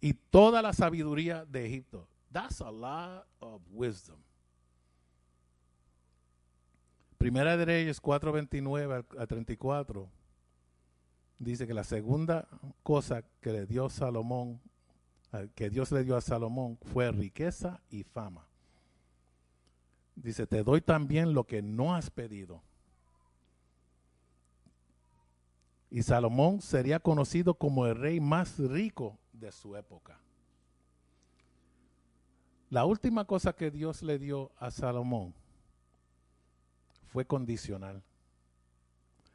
y 0.00 0.14
toda 0.14 0.62
la 0.62 0.72
sabiduría 0.72 1.44
de 1.44 1.66
Egipto. 1.66 2.08
That's 2.32 2.60
a 2.60 2.70
lot 2.70 3.26
of 3.40 3.62
wisdom. 3.72 4.16
Primera 7.18 7.56
de 7.56 7.64
Reyes 7.64 8.00
4:29 8.00 9.04
a 9.18 9.26
34 9.26 10.08
dice 11.38 11.66
que 11.66 11.74
la 11.74 11.84
segunda 11.84 12.46
cosa 12.82 13.22
que 13.40 13.52
le 13.52 13.66
dio 13.66 13.88
Salomón, 13.88 14.60
que 15.54 15.70
Dios 15.70 15.92
le 15.92 16.04
dio 16.04 16.16
a 16.16 16.20
Salomón 16.20 16.78
fue 16.92 17.10
riqueza 17.10 17.80
y 17.90 18.04
fama. 18.04 18.46
Dice, 20.14 20.46
te 20.46 20.62
doy 20.62 20.80
también 20.80 21.34
lo 21.34 21.44
que 21.44 21.60
no 21.60 21.94
has 21.94 22.10
pedido. 22.10 22.62
Y 25.90 26.02
Salomón 26.02 26.62
sería 26.62 27.00
conocido 27.00 27.54
como 27.54 27.86
el 27.86 27.96
rey 27.96 28.18
más 28.18 28.58
rico 28.58 29.18
de 29.32 29.52
su 29.52 29.76
época. 29.76 30.18
La 32.70 32.84
última 32.84 33.24
cosa 33.24 33.54
que 33.54 33.70
Dios 33.70 34.02
le 34.02 34.18
dio 34.18 34.50
a 34.58 34.70
Salomón 34.70 35.34
fue 37.06 37.24
condicional. 37.24 38.02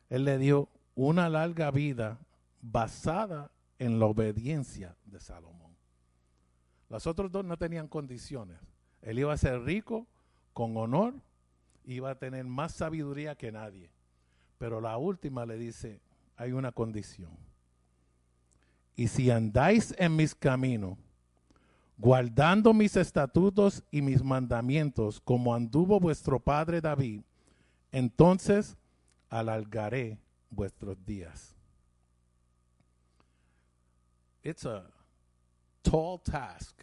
Él 0.09 0.25
le 0.25 0.37
dio 0.37 0.69
una 0.95 1.29
larga 1.29 1.71
vida 1.71 2.19
basada 2.61 3.51
en 3.79 3.99
la 3.99 4.05
obediencia 4.05 4.95
de 5.05 5.19
Salomón. 5.19 5.75
Los 6.89 7.07
otros 7.07 7.31
dos 7.31 7.45
no 7.45 7.57
tenían 7.57 7.87
condiciones. 7.87 8.59
Él 9.01 9.19
iba 9.19 9.33
a 9.33 9.37
ser 9.37 9.61
rico, 9.61 10.05
con 10.53 10.75
honor, 10.75 11.13
iba 11.85 12.11
a 12.11 12.19
tener 12.19 12.43
más 12.45 12.73
sabiduría 12.73 13.35
que 13.35 13.51
nadie. 13.51 13.89
Pero 14.57 14.81
la 14.81 14.97
última 14.97 15.45
le 15.45 15.57
dice, 15.57 16.01
hay 16.35 16.51
una 16.51 16.71
condición. 16.73 17.31
Y 18.95 19.07
si 19.07 19.31
andáis 19.31 19.95
en 19.97 20.15
mis 20.15 20.35
caminos, 20.35 20.97
guardando 22.01 22.73
mis 22.73 22.95
estatutos 22.95 23.83
y 23.91 24.01
mis 24.01 24.23
mandamientos, 24.23 25.21
como 25.21 25.53
anduvo 25.53 25.99
vuestro 25.99 26.39
padre 26.39 26.81
David, 26.81 27.21
entonces 27.91 28.75
alargaré 29.29 30.17
vuestros 30.49 30.97
días. 31.05 31.55
It's 34.41 34.65
a 34.65 34.89
tall 35.83 36.19
task 36.19 36.81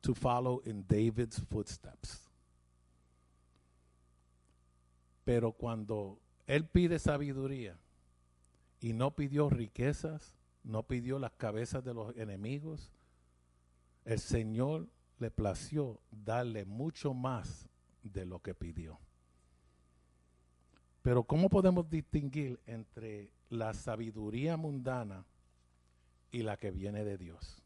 to 0.00 0.14
follow 0.14 0.62
in 0.64 0.82
David's 0.88 1.42
footsteps. 1.50 2.26
Pero 5.26 5.52
cuando 5.52 6.18
él 6.46 6.64
pide 6.64 6.98
sabiduría 6.98 7.76
y 8.80 8.94
no 8.94 9.10
pidió 9.10 9.50
riquezas, 9.50 10.34
no 10.64 10.84
pidió 10.84 11.18
las 11.18 11.32
cabezas 11.32 11.84
de 11.84 11.92
los 11.92 12.16
enemigos, 12.16 12.90
el 14.08 14.20
Señor 14.20 14.88
le 15.18 15.30
plació 15.30 16.00
darle 16.10 16.64
mucho 16.64 17.12
más 17.12 17.68
de 18.02 18.24
lo 18.24 18.40
que 18.40 18.54
pidió. 18.54 18.98
Pero 21.02 21.24
¿cómo 21.24 21.50
podemos 21.50 21.90
distinguir 21.90 22.58
entre 22.66 23.30
la 23.50 23.74
sabiduría 23.74 24.56
mundana 24.56 25.26
y 26.30 26.42
la 26.42 26.56
que 26.56 26.70
viene 26.70 27.04
de 27.04 27.18
Dios? 27.18 27.62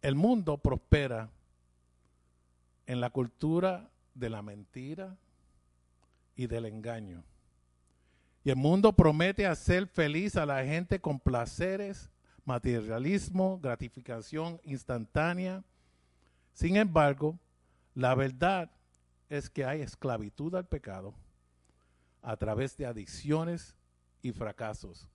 El 0.00 0.14
mundo 0.14 0.56
prospera 0.56 1.28
en 2.86 3.02
la 3.02 3.10
cultura 3.10 3.90
de 4.14 4.30
la 4.30 4.40
mentira 4.40 5.18
y 6.36 6.46
del 6.46 6.64
engaño. 6.64 7.22
Y 8.44 8.50
el 8.50 8.56
mundo 8.56 8.94
promete 8.94 9.46
hacer 9.46 9.86
feliz 9.86 10.36
a 10.36 10.46
la 10.46 10.64
gente 10.64 11.00
con 11.00 11.20
placeres, 11.20 12.10
materialismo, 12.46 13.58
gratificación 13.60 14.60
instantánea. 14.64 15.62
Sin 16.54 16.76
embargo, 16.76 17.38
la 17.94 18.14
verdad 18.14 18.70
es 19.28 19.50
que 19.50 19.64
hay 19.64 19.82
esclavitud 19.82 20.54
al 20.54 20.66
pecado 20.66 21.12
a 22.22 22.36
través 22.36 22.76
de 22.76 22.86
adicciones 22.86 23.76
y 24.22 24.32
fracasos. 24.32 25.08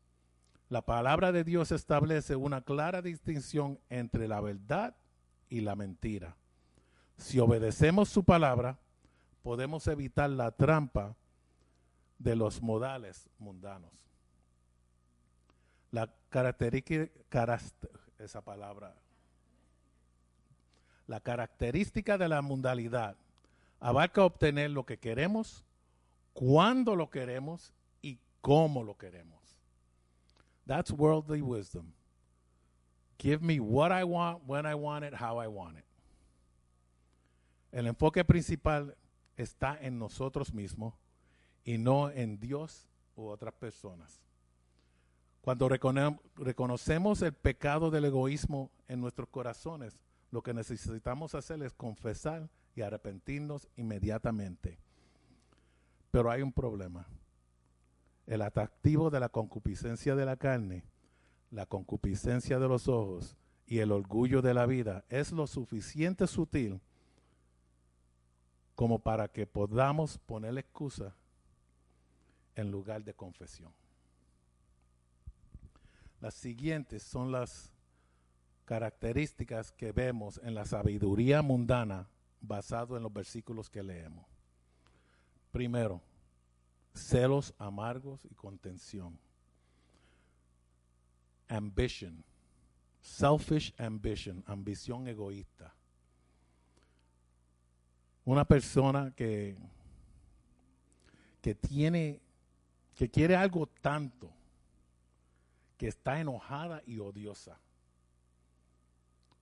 La 0.69 0.85
palabra 0.85 1.31
de 1.31 1.43
Dios 1.43 1.71
establece 1.71 2.35
una 2.35 2.61
clara 2.61 3.01
distinción 3.01 3.79
entre 3.89 4.27
la 4.27 4.39
verdad 4.39 4.95
y 5.49 5.61
la 5.61 5.75
mentira. 5.75 6.35
Si 7.17 7.39
obedecemos 7.39 8.09
su 8.09 8.23
palabra, 8.23 8.79
podemos 9.43 9.87
evitar 9.87 10.29
la 10.29 10.51
trampa 10.51 11.15
de 12.19 12.35
los 12.35 12.61
modales 12.61 13.29
mundanos. 13.37 14.10
Esa 18.19 18.41
palabra, 18.41 18.95
la 21.07 21.19
característica 21.19 22.17
de 22.17 22.29
la 22.29 22.41
mundalidad 22.41 23.17
abarca 23.79 24.23
obtener 24.23 24.69
lo 24.69 24.85
que 24.85 24.97
queremos, 24.97 25.65
cuándo 26.33 26.95
lo 26.95 27.09
queremos 27.09 27.73
y 28.01 28.17
cómo 28.41 28.83
lo 28.83 28.97
queremos. 28.97 29.39
That's 30.65 30.91
worldly 30.91 31.41
wisdom. 31.41 31.91
Give 33.17 33.43
me 33.43 33.59
what 33.59 33.91
I 33.91 34.03
want, 34.03 34.43
when 34.47 34.65
I 34.65 34.75
want 34.75 35.03
it, 35.03 35.13
how 35.13 35.41
I 35.41 35.47
want 35.47 35.77
it. 35.77 35.85
El 37.71 37.87
enfoque 37.87 38.23
principal 38.23 38.95
está 39.37 39.77
en 39.81 39.97
nosotros 39.99 40.53
mismos 40.53 40.93
y 41.63 41.77
no 41.77 42.09
en 42.09 42.39
Dios 42.39 42.87
u 43.15 43.27
otras 43.27 43.53
personas. 43.53 44.21
Cuando 45.41 45.67
reconocemos 45.69 47.21
el 47.23 47.33
pecado 47.33 47.89
del 47.89 48.05
egoísmo 48.05 48.69
en 48.87 49.01
nuestros 49.01 49.27
corazones, 49.29 49.97
lo 50.29 50.43
que 50.43 50.53
necesitamos 50.53 51.33
hacer 51.33 51.61
es 51.63 51.73
confesar 51.73 52.47
y 52.75 52.81
arrepentirnos 52.81 53.67
inmediatamente. 53.75 54.77
Pero 56.11 56.29
hay 56.29 56.43
un 56.43 56.53
problema. 56.53 57.07
El 58.27 58.43
atractivo 58.43 59.09
de 59.09 59.19
la 59.19 59.29
concupiscencia 59.29 60.15
de 60.15 60.25
la 60.25 60.37
carne, 60.37 60.83
la 61.49 61.65
concupiscencia 61.65 62.59
de 62.59 62.67
los 62.67 62.87
ojos 62.87 63.35
y 63.65 63.79
el 63.79 63.91
orgullo 63.91 64.41
de 64.41 64.53
la 64.53 64.67
vida 64.67 65.05
es 65.09 65.31
lo 65.31 65.47
suficiente 65.47 66.27
sutil 66.27 66.79
como 68.75 68.99
para 68.99 69.27
que 69.27 69.47
podamos 69.47 70.17
poner 70.19 70.57
excusa 70.57 71.15
en 72.55 72.71
lugar 72.71 73.03
de 73.03 73.13
confesión. 73.13 73.71
Las 76.21 76.35
siguientes 76.35 77.01
son 77.01 77.31
las 77.31 77.71
características 78.65 79.71
que 79.71 79.91
vemos 79.91 80.39
en 80.43 80.53
la 80.53 80.65
sabiduría 80.65 81.41
mundana 81.41 82.07
basado 82.39 82.95
en 82.95 83.03
los 83.03 83.11
versículos 83.11 83.71
que 83.71 83.81
leemos. 83.81 84.25
Primero, 85.51 85.99
celos 86.93 87.55
amargos 87.57 88.23
y 88.29 88.35
contención. 88.35 89.19
Ambition, 91.47 92.23
selfish 93.01 93.73
ambition, 93.79 94.43
ambición 94.45 95.07
egoísta. 95.07 95.73
Una 98.23 98.45
persona 98.45 99.11
que, 99.15 99.57
que 101.41 101.55
tiene, 101.55 102.21
que 102.95 103.09
quiere 103.09 103.35
algo 103.35 103.65
tanto, 103.65 104.31
que 105.81 105.87
está 105.87 106.19
enojada 106.19 106.83
y 106.85 106.99
odiosa, 106.99 107.59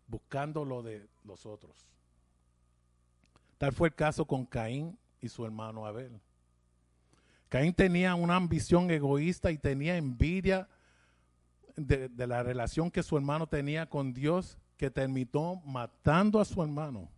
buscando 0.07 0.63
lo 0.63 0.81
de 0.81 1.09
los 1.25 1.45
otros. 1.45 1.85
Tal 3.57 3.73
fue 3.73 3.89
el 3.89 3.93
caso 3.93 4.23
con 4.23 4.45
Caín 4.45 4.97
y 5.19 5.27
su 5.27 5.43
hermano 5.43 5.85
Abel. 5.85 6.21
Caín 7.49 7.73
tenía 7.73 8.15
una 8.15 8.37
ambición 8.37 8.89
egoísta 8.89 9.51
y 9.51 9.57
tenía 9.57 9.97
envidia 9.97 10.69
de, 11.75 12.09
la 12.25 12.41
relación 12.41 12.89
que 12.89 13.03
su 13.03 13.17
hermano 13.17 13.45
tenía 13.45 13.89
con 13.89 14.13
Dios, 14.13 14.57
que 14.77 14.89
terminó 14.89 15.61
matando 15.65 16.39
a 16.39 16.45
su 16.45 16.63
hermano. 16.63 17.11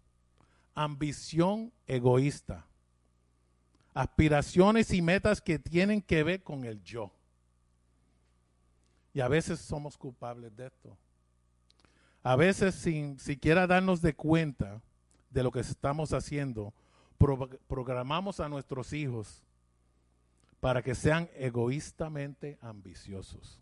Ambición 0.74 1.72
egoísta. 1.86 2.66
Aspiraciones 3.94 4.92
y 4.92 5.04
metas 5.04 5.42
que 5.42 5.60
tienen 5.60 6.02
que 6.02 6.24
ver 6.24 6.42
con 6.42 6.66
el 6.66 6.82
yo. 6.82 7.14
Y 9.14 9.20
a 9.20 9.28
veces 9.28 9.60
somos 9.60 9.98
culpables 9.98 10.56
de 10.56 10.68
esto. 10.68 10.98
A 12.24 12.36
veces 12.36 12.76
sin 12.76 13.20
siquiera 13.20 13.68
darnos 13.68 14.02
de 14.02 14.14
cuenta 14.16 14.82
de 15.30 15.44
lo 15.44 15.52
que 15.52 15.60
estamos 15.62 16.14
haciendo, 16.14 16.74
pro- 17.18 17.50
programamos 17.68 18.40
a 18.40 18.48
nuestros 18.50 18.94
hijos 18.94 19.44
para 20.60 20.82
que 20.84 20.94
sean 20.94 21.30
egoístamente 21.36 22.58
ambiciosos. 22.62 23.60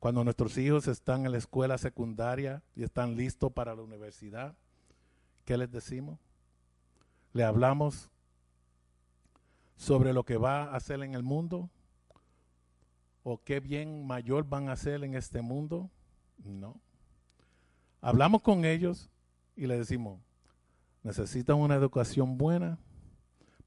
Cuando 0.00 0.24
nuestros 0.24 0.58
hijos 0.58 0.88
están 0.88 1.24
en 1.24 1.32
la 1.32 1.38
escuela 1.38 1.78
secundaria 1.78 2.62
y 2.74 2.82
están 2.82 3.16
listos 3.16 3.52
para 3.52 3.74
la 3.74 3.82
universidad, 3.82 4.54
¿qué 5.44 5.56
les 5.56 5.70
decimos? 5.70 6.18
Le 7.32 7.44
hablamos 7.44 8.10
sobre 9.76 10.12
lo 10.12 10.24
que 10.24 10.36
va 10.36 10.64
a 10.64 10.76
hacer 10.76 11.02
en 11.02 11.14
el 11.14 11.22
mundo 11.22 11.70
o 13.24 13.42
qué 13.42 13.58
bien 13.58 14.06
mayor 14.06 14.46
van 14.46 14.68
a 14.68 14.72
hacer 14.72 15.02
en 15.02 15.14
este 15.14 15.42
mundo. 15.42 15.90
No. 16.44 16.80
Hablamos 18.00 18.42
con 18.42 18.64
ellos 18.64 19.10
y 19.56 19.66
les 19.66 19.78
decimos, 19.78 20.20
necesitan 21.02 21.56
una 21.56 21.74
educación 21.74 22.36
buena 22.36 22.78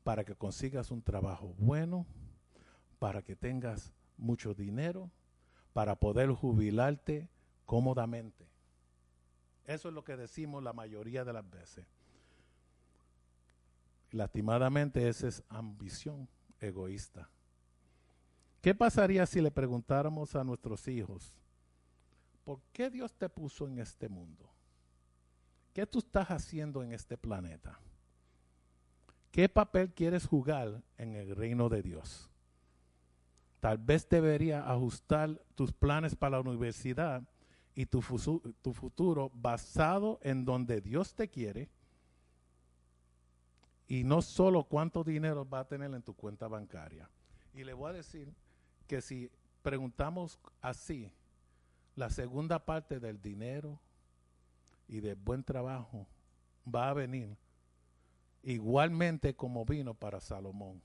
para 0.03 0.23
que 0.23 0.35
consigas 0.35 0.91
un 0.91 1.01
trabajo 1.01 1.55
bueno, 1.57 2.05
para 2.99 3.23
que 3.23 3.35
tengas 3.35 3.91
mucho 4.15 4.53
dinero, 4.53 5.09
para 5.73 5.95
poder 5.95 6.31
jubilarte 6.31 7.27
cómodamente. 7.65 8.47
Eso 9.65 9.89
es 9.89 9.93
lo 9.93 10.03
que 10.03 10.15
decimos 10.15 10.63
la 10.63 10.71
mayoría 10.71 11.25
de 11.25 11.34
las 11.34 11.49
veces. 11.49 11.85
Lastimadamente 14.11 15.09
esa 15.09 15.27
es 15.27 15.43
ambición 15.49 16.29
egoísta. 16.59 17.29
¿Qué 18.68 18.76
pasaría 18.76 19.26
si 19.26 19.39
le 19.39 19.49
preguntáramos 19.49 20.35
a 20.35 20.44
nuestros 20.44 20.89
hijos, 20.89 21.34
¿por 22.44 22.60
qué 22.73 22.89
Dios 22.89 23.14
te 23.14 23.30
puso 23.30 23.65
en 23.65 23.80
este 23.80 24.10
mundo? 24.10 24.52
¿Qué 25.72 25.88
tú 25.88 25.99
estás 25.99 26.30
haciendo 26.31 26.84
en 26.84 26.91
este 26.91 27.18
planeta? 27.18 27.80
¿Qué 29.31 29.48
papel 29.48 29.94
quieres 29.94 30.27
jugar 30.27 30.84
en 30.98 31.15
el 31.15 31.34
reino 31.34 31.69
de 31.69 31.81
Dios? 31.81 32.30
Tal 33.61 33.77
vez 33.77 34.10
debería 34.10 34.69
ajustar 34.69 35.41
tus 35.56 35.72
planes 35.72 36.14
para 36.14 36.35
la 36.35 36.41
universidad 36.41 37.23
y 37.73 37.85
tu, 37.85 38.02
tu 38.61 38.73
futuro 38.73 39.31
basado 39.34 40.19
en 40.23 40.44
donde 40.44 40.81
Dios 40.81 41.15
te 41.15 41.30
quiere 41.30 41.69
y 43.88 44.03
no 44.03 44.22
solo 44.22 44.65
cuánto 44.65 45.06
dinero 45.06 45.48
va 45.48 45.61
a 45.61 45.68
tener 45.69 45.94
en 45.94 46.03
tu 46.03 46.14
cuenta 46.14 46.49
bancaria. 46.49 47.10
Y 47.53 47.64
le 47.64 47.73
voy 47.73 47.91
a 47.91 47.94
decir 47.94 48.35
que 48.88 49.01
si 49.01 49.30
preguntamos 49.61 50.39
así, 50.61 51.11
la 51.95 52.09
segunda 52.09 52.64
parte 52.65 52.99
del 52.99 53.22
dinero 53.22 53.80
y 54.88 55.01
del 55.01 55.15
buen 55.15 55.43
trabajo 55.43 56.07
va 56.73 56.89
a 56.89 56.93
venir 56.93 57.35
igualmente 58.43 59.35
como 59.35 59.65
vino 59.65 59.93
para 59.93 60.19
Salomón. 60.19 60.81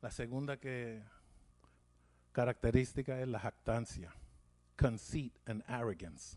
La 0.00 0.10
segunda 0.10 0.58
que 0.58 1.02
característica 2.32 3.20
es 3.20 3.28
la 3.28 3.40
jactancia, 3.40 4.14
conceit 4.76 5.34
and 5.46 5.64
arrogance. 5.66 6.36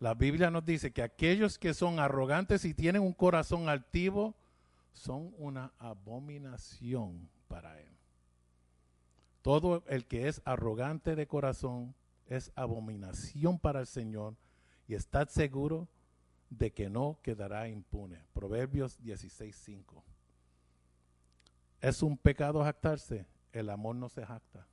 La 0.00 0.14
Biblia 0.14 0.50
nos 0.50 0.64
dice 0.64 0.92
que 0.92 1.02
aquellos 1.02 1.58
que 1.58 1.72
son 1.72 1.98
arrogantes 1.98 2.64
y 2.64 2.74
tienen 2.74 3.02
un 3.02 3.12
corazón 3.12 3.68
altivo 3.68 4.34
son 4.92 5.32
una 5.38 5.72
abominación 5.78 7.30
para 7.44 7.80
él. 7.80 7.96
Todo 9.42 9.82
el 9.88 10.06
que 10.06 10.28
es 10.28 10.40
arrogante 10.44 11.16
de 11.16 11.26
corazón 11.26 11.94
es 12.26 12.50
abominación 12.54 13.58
para 13.58 13.80
el 13.80 13.86
Señor 13.86 14.36
y 14.88 14.94
estad 14.94 15.28
seguro 15.28 15.88
de 16.50 16.72
que 16.72 16.88
no 16.88 17.18
quedará 17.22 17.68
impune. 17.68 18.24
Proverbios 18.32 18.98
16:5. 19.00 20.02
¿Es 21.80 22.02
un 22.02 22.16
pecado 22.16 22.62
jactarse? 22.64 23.26
El 23.52 23.68
amor 23.70 23.96
no 23.96 24.08
se 24.08 24.24
jacta. 24.24 24.66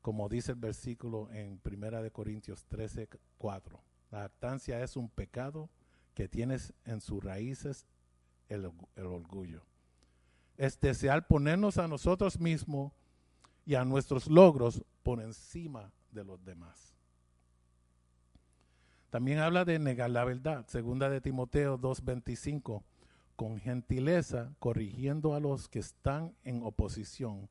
Como 0.00 0.28
dice 0.28 0.52
el 0.52 0.58
versículo 0.58 1.30
en 1.32 1.58
Primera 1.58 2.02
de 2.02 2.10
Corintios 2.10 2.64
13:4. 2.68 3.80
La 4.10 4.20
jactancia 4.20 4.80
es 4.82 4.96
un 4.96 5.08
pecado 5.08 5.70
que 6.14 6.28
tienes 6.28 6.72
en 6.84 7.00
sus 7.00 7.22
raíces 7.22 7.86
el 8.48 8.66
orgullo. 8.96 9.64
Es 10.56 10.78
desear 10.80 11.26
ponernos 11.26 11.78
a 11.78 11.88
nosotros 11.88 12.38
mismos 12.38 12.92
y 13.66 13.74
a 13.74 13.84
nuestros 13.84 14.28
logros 14.28 14.82
por 15.02 15.20
encima 15.20 15.90
de 16.12 16.24
los 16.24 16.44
demás. 16.44 16.94
También 19.10 19.38
habla 19.38 19.64
de 19.64 19.78
negar 19.78 20.10
la 20.10 20.24
verdad. 20.24 20.66
Segunda 20.66 21.08
de 21.08 21.20
Timoteo 21.20 21.78
2:25, 21.78 22.82
con 23.36 23.58
gentileza 23.58 24.54
corrigiendo 24.58 25.34
a 25.34 25.40
los 25.40 25.68
que 25.68 25.78
están 25.78 26.34
en 26.44 26.62
oposición. 26.62 27.48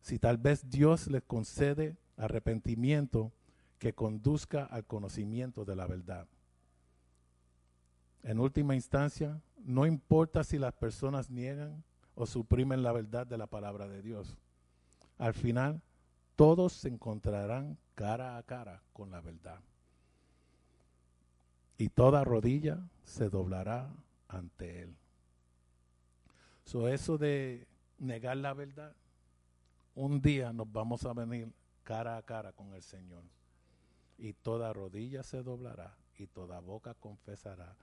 Si 0.00 0.18
tal 0.18 0.38
vez 0.38 0.68
Dios 0.68 1.06
les 1.06 1.22
concede 1.22 1.96
arrepentimiento 2.16 3.32
que 3.78 3.94
conduzca 3.94 4.64
al 4.64 4.84
conocimiento 4.84 5.64
de 5.64 5.76
la 5.76 5.86
verdad. 5.86 6.26
En 8.22 8.38
última 8.38 8.74
instancia, 8.74 9.40
no 9.58 9.86
importa 9.86 10.44
si 10.44 10.58
las 10.58 10.72
personas 10.74 11.30
niegan 11.30 11.82
o 12.14 12.26
suprimen 12.26 12.82
la 12.82 12.92
verdad 12.92 13.26
de 13.26 13.38
la 13.38 13.46
palabra 13.46 13.88
de 13.88 14.02
Dios. 14.02 14.36
Al 15.18 15.34
final, 15.34 15.80
todos 16.36 16.72
se 16.72 16.88
encontrarán 16.88 17.78
cara 17.94 18.36
a 18.36 18.42
cara 18.42 18.82
con 18.92 19.10
la 19.10 19.20
verdad. 19.20 19.60
Y 21.78 21.88
toda 21.88 22.24
rodilla 22.24 22.78
se 23.04 23.28
doblará 23.28 23.90
ante 24.28 24.82
Él. 24.82 24.96
So, 26.64 26.88
eso 26.88 27.18
de 27.18 27.66
negar 27.98 28.36
la 28.36 28.54
verdad, 28.54 28.94
un 29.94 30.20
día 30.20 30.52
nos 30.52 30.70
vamos 30.70 31.04
a 31.04 31.12
venir 31.12 31.52
cara 31.82 32.16
a 32.16 32.22
cara 32.22 32.52
con 32.52 32.72
el 32.74 32.82
Señor. 32.82 33.24
Y 34.18 34.34
toda 34.34 34.72
rodilla 34.72 35.22
se 35.22 35.42
doblará 35.42 35.96
y 36.16 36.26
toda 36.26 36.60
boca 36.60 36.94
confesará 36.94 37.76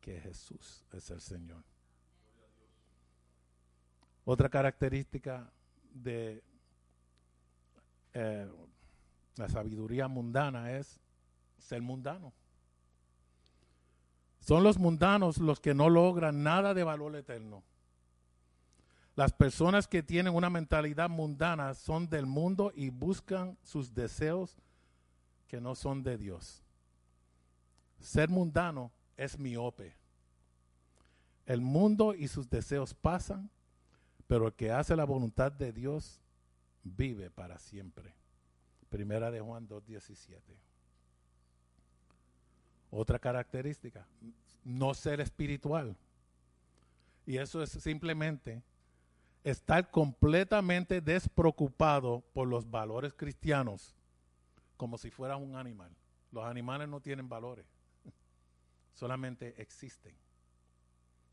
que 0.00 0.20
Jesús 0.20 0.84
es 0.92 1.10
el 1.10 1.20
Señor. 1.20 1.62
Otra 4.24 4.48
característica 4.48 5.50
de 5.92 6.42
eh, 8.14 8.48
la 9.36 9.48
sabiduría 9.48 10.08
mundana 10.08 10.72
es 10.72 11.00
ser 11.58 11.82
mundano. 11.82 12.32
Son 14.40 14.62
los 14.62 14.78
mundanos 14.78 15.38
los 15.38 15.60
que 15.60 15.74
no 15.74 15.88
logran 15.88 16.42
nada 16.42 16.74
de 16.74 16.84
valor 16.84 17.16
eterno. 17.16 17.62
Las 19.16 19.32
personas 19.32 19.86
que 19.86 20.02
tienen 20.02 20.34
una 20.34 20.50
mentalidad 20.50 21.08
mundana 21.08 21.74
son 21.74 22.08
del 22.08 22.26
mundo 22.26 22.72
y 22.74 22.90
buscan 22.90 23.56
sus 23.62 23.94
deseos 23.94 24.56
que 25.46 25.60
no 25.60 25.74
son 25.74 26.02
de 26.02 26.18
Dios. 26.18 26.64
Ser 28.00 28.28
mundano 28.28 28.92
es 29.16 29.38
miope. 29.38 29.96
El 31.46 31.60
mundo 31.60 32.14
y 32.14 32.28
sus 32.28 32.50
deseos 32.50 32.92
pasan, 32.94 33.50
pero 34.26 34.46
el 34.48 34.54
que 34.54 34.70
hace 34.70 34.96
la 34.96 35.04
voluntad 35.04 35.52
de 35.52 35.72
Dios 35.72 36.20
vive 36.82 37.30
para 37.30 37.58
siempre. 37.58 38.14
Primera 38.88 39.30
de 39.30 39.40
Juan 39.40 39.68
2.17. 39.68 40.40
Otra 42.90 43.18
característica, 43.18 44.06
no 44.62 44.94
ser 44.94 45.20
espiritual. 45.20 45.96
Y 47.26 47.38
eso 47.38 47.62
es 47.62 47.70
simplemente 47.70 48.62
estar 49.42 49.90
completamente 49.90 51.00
despreocupado 51.00 52.22
por 52.32 52.46
los 52.46 52.70
valores 52.70 53.12
cristianos, 53.14 53.94
como 54.76 54.96
si 54.96 55.10
fuera 55.10 55.36
un 55.36 55.56
animal. 55.56 55.90
Los 56.30 56.44
animales 56.44 56.88
no 56.88 57.00
tienen 57.00 57.28
valores, 57.28 57.66
solamente 58.94 59.60
existen. 59.60 60.14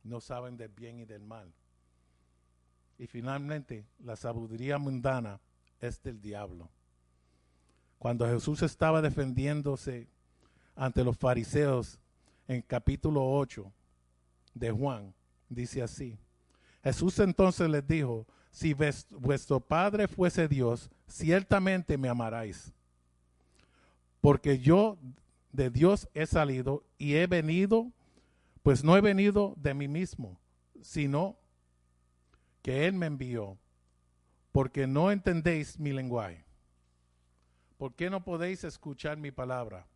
No 0.04 0.20
saben 0.20 0.58
del 0.58 0.70
bien 0.70 1.00
y 1.00 1.06
del 1.06 1.24
mal. 1.24 1.54
Y 3.02 3.08
finalmente, 3.08 3.84
la 3.98 4.16
sabiduría 4.16 4.78
mundana 4.78 5.40
es 5.80 6.04
del 6.04 6.22
diablo. 6.22 6.70
Cuando 7.98 8.28
Jesús 8.28 8.62
estaba 8.62 9.02
defendiéndose 9.02 10.08
ante 10.76 11.04
los 11.04 11.18
fariseos 11.18 11.98
en 12.48 12.62
capítulo 12.62 13.26
8 13.26 13.74
de 14.54 14.70
Juan, 14.70 15.16
dice 15.50 15.82
así. 15.82 16.20
Jesús 16.84 17.18
entonces 17.18 17.68
les 17.72 17.88
dijo, 17.88 18.28
si 18.52 18.76
vuestro 18.76 19.60
Padre 19.60 20.08
fuese 20.08 20.48
Dios, 20.48 20.88
ciertamente 21.08 21.98
me 21.98 22.08
amaráis. 22.08 22.72
Porque 24.22 24.60
yo 24.60 25.00
de 25.52 25.72
Dios 25.72 26.08
he 26.14 26.28
salido 26.28 26.84
y 27.00 27.16
he 27.16 27.26
venido, 27.26 27.92
pues 28.62 28.84
no 28.84 28.96
he 28.96 29.02
venido 29.02 29.56
de 29.58 29.74
mí 29.74 29.88
mismo, 29.88 30.40
sino 30.84 31.41
que 32.62 32.88
Él 32.88 32.94
me 32.94 33.08
envió. 33.08 33.58
porque 34.52 34.86
no 34.86 35.12
entendéis 35.12 35.80
mi 35.80 35.94
lenguaje. 35.94 36.44
¿Por 37.78 37.94
qué 37.96 38.10
no 38.10 38.24
podéis 38.24 38.64
escuchar 38.64 39.18
mi 39.18 39.32
palabra? 39.32 39.88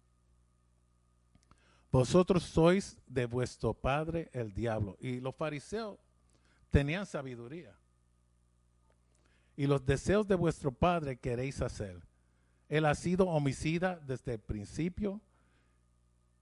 Vosotros 1.92 2.44
sois 2.44 2.98
de 3.06 3.26
vuestro 3.26 3.74
padre 3.74 4.30
el 4.34 4.54
diablo. 4.54 4.98
Y 5.00 5.20
los 5.20 5.36
fariseos 5.36 6.00
tenían 6.72 7.06
sabiduría. 7.06 7.76
Y 9.58 9.68
los 9.68 9.86
deseos 9.86 10.28
de 10.28 10.36
vuestro 10.36 10.72
padre 10.72 11.18
queréis 11.18 11.62
hacer. 11.62 12.02
Él 12.68 12.86
ha 12.86 12.96
sido 12.96 13.28
homicida 13.28 14.00
desde 14.06 14.34
el 14.34 14.40
principio 14.40 15.22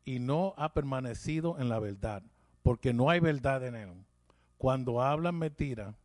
y 0.06 0.20
no 0.20 0.54
ha 0.58 0.74
permanecido 0.74 1.60
en 1.60 1.70
la 1.70 1.80
verdad, 1.80 2.24
porque 2.62 2.94
no 2.94 3.10
hay 3.10 3.20
verdad 3.20 3.66
en 3.66 3.76
él. 3.76 4.06
Cuando 4.58 5.02
habla 5.02 5.32
mentira, 5.32 5.96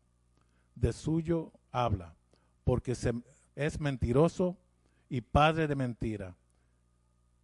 de 0.80 0.92
suyo 0.92 1.52
habla, 1.70 2.14
porque 2.64 2.94
se, 2.94 3.12
es 3.54 3.80
mentiroso 3.80 4.56
y 5.08 5.20
padre 5.20 5.66
de 5.66 5.74
mentira. 5.74 6.36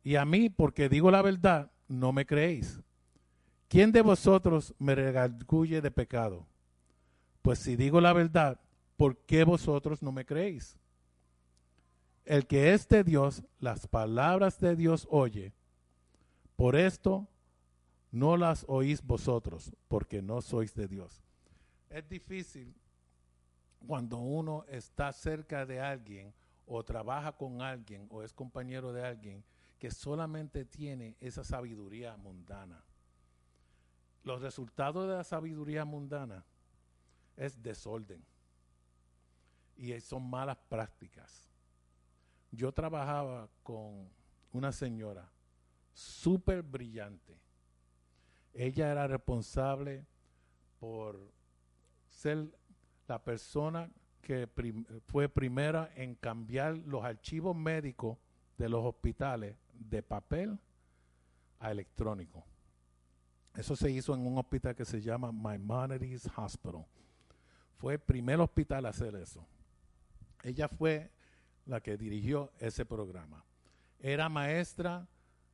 Y 0.02 0.16
a 0.16 0.24
mí, 0.24 0.50
porque 0.50 0.88
digo 0.88 1.10
la 1.10 1.22
verdad, 1.22 1.70
no 1.88 2.12
me 2.12 2.26
creéis. 2.26 2.80
¿Quién 3.68 3.90
de 3.90 4.02
vosotros 4.02 4.74
me 4.78 4.94
redarguye 4.94 5.80
de 5.80 5.90
pecado? 5.90 6.46
Pues 7.42 7.58
si 7.58 7.76
digo 7.76 8.00
la 8.00 8.12
verdad, 8.12 8.60
¿por 8.96 9.16
qué 9.16 9.44
vosotros 9.44 10.02
no 10.02 10.12
me 10.12 10.24
creéis? 10.24 10.78
El 12.24 12.46
que 12.46 12.72
es 12.72 12.88
de 12.88 13.04
Dios, 13.04 13.42
las 13.58 13.86
palabras 13.86 14.58
de 14.60 14.76
Dios 14.76 15.06
oye. 15.10 15.52
Por 16.56 16.76
esto 16.76 17.28
no 18.12 18.36
las 18.36 18.64
oís 18.68 19.02
vosotros, 19.02 19.72
porque 19.88 20.22
no 20.22 20.40
sois 20.40 20.74
de 20.74 20.86
Dios. 20.86 21.22
Es 21.90 22.08
difícil 22.08 22.74
cuando 23.86 24.18
uno 24.18 24.64
está 24.68 25.12
cerca 25.12 25.66
de 25.66 25.80
alguien 25.80 26.34
o 26.66 26.82
trabaja 26.82 27.32
con 27.32 27.62
alguien 27.62 28.06
o 28.10 28.22
es 28.22 28.32
compañero 28.32 28.92
de 28.92 29.04
alguien 29.04 29.44
que 29.78 29.90
solamente 29.90 30.64
tiene 30.64 31.16
esa 31.20 31.44
sabiduría 31.44 32.16
mundana. 32.16 32.82
Los 34.22 34.40
resultados 34.40 35.06
de 35.06 35.16
la 35.16 35.24
sabiduría 35.24 35.84
mundana 35.84 36.44
es 37.36 37.62
desorden 37.62 38.24
y 39.76 39.98
son 40.00 40.28
malas 40.28 40.56
prácticas. 40.68 41.50
Yo 42.50 42.72
trabajaba 42.72 43.50
con 43.62 44.08
una 44.52 44.72
señora 44.72 45.30
súper 45.92 46.62
brillante. 46.62 47.38
Ella 48.52 48.90
era 48.90 49.06
responsable 49.06 50.06
por 50.78 51.32
ser 52.08 52.56
la 53.06 53.22
persona 53.22 53.90
que 54.22 54.48
fue 55.06 55.28
primera 55.28 55.90
en 55.94 56.14
cambiar 56.14 56.76
los 56.78 57.04
archivos 57.04 57.54
médicos 57.54 58.18
de 58.56 58.68
los 58.68 58.84
hospitales 58.84 59.56
de 59.72 60.02
papel 60.02 60.58
a 61.60 61.70
electrónico. 61.70 62.44
Eso 63.54 63.76
se 63.76 63.90
hizo 63.90 64.14
en 64.14 64.26
un 64.26 64.38
hospital 64.38 64.74
que 64.74 64.84
se 64.84 65.00
llama 65.00 65.30
Maimonides 65.30 66.28
Hospital. 66.36 66.86
Fue 67.76 67.94
el 67.94 68.00
primer 68.00 68.40
hospital 68.40 68.86
a 68.86 68.90
hacer 68.90 69.14
eso. 69.14 69.46
Ella 70.42 70.68
fue 70.68 71.10
la 71.66 71.80
que 71.80 71.96
dirigió 71.96 72.50
ese 72.58 72.84
programa. 72.84 73.44
Era 74.00 74.28
maestra 74.28 75.06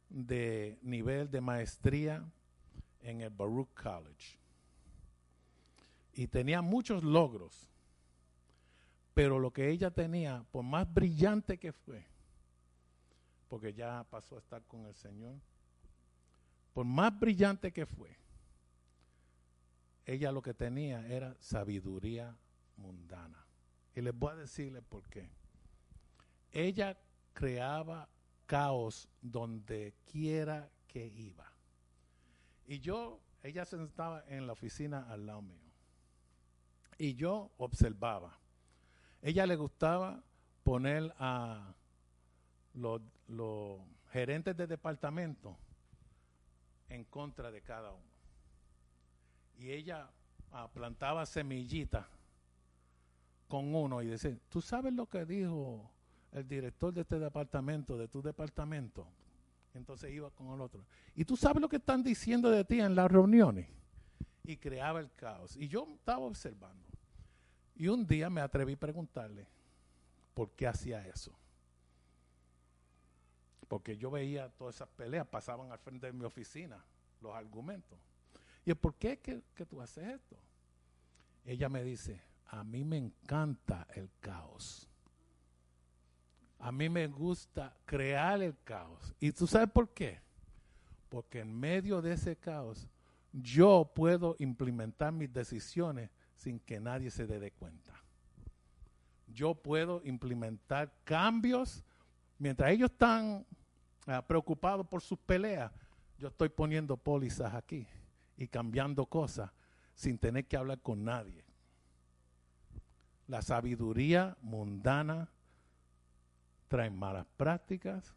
de 0.09 0.78
nivel 0.82 1.31
de 1.31 1.40
maestría 1.40 2.24
en 3.01 3.20
el 3.20 3.31
Baruch 3.31 3.68
College. 3.74 4.39
Y 6.20 6.28
tenía 6.28 6.60
muchos 6.60 7.02
logros. 7.02 7.70
Pero 9.14 9.38
lo 9.38 9.55
que 9.55 9.70
ella 9.70 9.90
tenía, 9.90 10.44
por 10.51 10.62
más 10.62 10.92
brillante 10.92 11.59
que 11.59 11.72
fue, 11.72 12.06
porque 13.48 13.72
ya 13.72 14.05
pasó 14.10 14.36
a 14.36 14.40
estar 14.40 14.62
con 14.64 14.84
el 14.84 14.94
Señor, 14.94 15.40
por 16.74 16.84
más 16.84 17.18
brillante 17.18 17.72
que 17.72 17.86
fue, 17.86 18.14
ella 20.05 20.30
lo 20.30 20.42
que 20.42 20.52
tenía 20.52 21.06
era 21.09 21.34
sabiduría 21.40 22.36
mundana. 22.76 23.47
Y 23.94 24.02
les 24.02 24.14
voy 24.14 24.32
a 24.32 24.36
decirle 24.36 24.82
por 24.82 25.09
qué. 25.09 25.30
Ella 26.52 26.98
creaba 27.32 28.10
caos 28.44 29.09
donde 29.22 29.94
quiera 30.05 30.70
que 30.86 31.06
iba. 31.06 31.51
Y 32.66 32.78
yo, 32.80 33.22
ella 33.42 33.64
se 33.64 33.78
sentaba 33.78 34.22
en 34.28 34.47
la 34.47 34.52
oficina 34.52 35.10
al 35.10 35.24
lado 35.24 35.40
mío. 35.40 35.69
Y 37.01 37.14
yo 37.14 37.51
observaba. 37.56 38.39
Ella 39.22 39.47
le 39.47 39.56
gustaba 39.56 40.22
poner 40.62 41.14
a 41.18 41.74
los, 42.74 43.01
gerentes 44.12 44.55
de 44.55 44.66
departamento 44.66 45.56
en 46.90 47.05
contra 47.05 47.51
de 47.51 47.62
cada 47.62 47.93
uno. 47.93 48.10
Y 49.56 49.70
ella 49.70 50.10
ah, 50.52 50.68
plantaba 50.70 51.24
semillitas 51.24 52.05
con 53.48 53.74
uno 53.74 54.02
y 54.02 54.09
decía, 54.09 54.36
¿tú 54.51 54.60
sabes 54.60 54.93
lo 54.93 55.06
que 55.06 55.24
dijo 55.24 55.90
el 56.32 56.47
director 56.47 56.93
de 56.93 57.01
este 57.01 57.18
departamento, 57.18 57.97
de 57.97 58.09
tu 58.09 58.20
departamento. 58.20 59.06
Entonces 59.72 60.12
iba 60.12 60.31
con 60.32 60.48
el 60.48 60.60
otro. 60.60 60.85
Y 61.14 61.24
tú 61.24 61.35
sabes 61.35 61.62
lo 61.62 61.68
que 61.70 61.77
están 61.77 62.02
diciendo 62.02 62.51
de 62.51 62.62
ti 62.62 62.78
en 62.78 62.94
las 62.94 63.10
reuniones. 63.10 63.68
Y 64.44 64.59
creaba 64.59 65.01
el 65.01 65.10
caos. 65.14 65.56
Y 65.56 65.66
yo 65.66 65.89
estaba 65.94 66.27
observando. 66.27 66.90
Y 67.81 67.89
un 67.89 68.07
día 68.07 68.28
me 68.28 68.43
atreví 68.43 68.74
a 68.74 68.78
preguntarle 68.78 69.47
por 70.35 70.51
qué 70.51 70.66
hacía 70.66 71.09
eso. 71.09 71.32
Porque 73.69 73.97
yo 73.97 74.11
veía 74.11 74.51
todas 74.51 74.74
esas 74.74 74.89
peleas, 74.90 75.27
pasaban 75.27 75.73
al 75.73 75.78
frente 75.78 76.09
de 76.09 76.12
mi 76.12 76.27
oficina, 76.27 76.85
los 77.23 77.35
argumentos. 77.35 77.98
Y 78.66 78.74
¿por 78.74 78.97
qué 78.97 79.19
que, 79.20 79.43
que 79.55 79.65
tú 79.65 79.81
haces 79.81 80.09
esto? 80.09 80.36
Ella 81.47 81.70
me 81.70 81.82
dice, 81.82 82.20
a 82.48 82.62
mí 82.65 82.85
me 82.85 82.98
encanta 82.98 83.86
el 83.94 84.11
caos. 84.20 84.86
A 86.59 86.70
mí 86.73 86.90
me 86.90 87.07
gusta 87.07 87.74
crear 87.86 88.43
el 88.43 88.59
caos. 88.62 89.15
¿Y 89.19 89.32
tú 89.32 89.47
sabes 89.47 89.70
por 89.70 89.89
qué? 89.94 90.20
Porque 91.09 91.40
en 91.40 91.59
medio 91.59 92.02
de 92.02 92.12
ese 92.12 92.36
caos 92.36 92.86
yo 93.32 93.90
puedo 93.94 94.36
implementar 94.39 95.15
mis 95.15 95.32
decisiones 95.32 96.11
sin 96.41 96.59
que 96.59 96.81
nadie 96.81 97.11
se 97.11 97.27
dé 97.27 97.51
cuenta. 97.51 97.93
Yo 99.29 99.55
puedo 99.55 100.01
implementar 100.05 100.91
cambios 101.05 101.85
mientras 102.39 102.71
ellos 102.71 102.91
están 102.91 103.47
ah, 104.07 104.27
preocupados 104.27 104.87
por 104.87 105.03
sus 105.03 105.19
peleas. 105.19 105.71
Yo 106.19 106.29
estoy 106.29 106.49
poniendo 106.49 106.97
pólizas 106.97 107.55
aquí 107.55 107.87
y 108.39 108.49
cambiando 108.49 109.05
cosas 109.05 109.51
sin 109.95 110.19
tener 110.19 110.47
que 110.47 110.57
hablar 110.57 110.81
con 110.81 111.05
nadie. 111.05 111.45
La 113.27 113.43
sabiduría 113.43 114.37
mundana 114.41 115.29
traen 116.69 116.99
malas 116.99 117.27
prácticas 117.37 118.15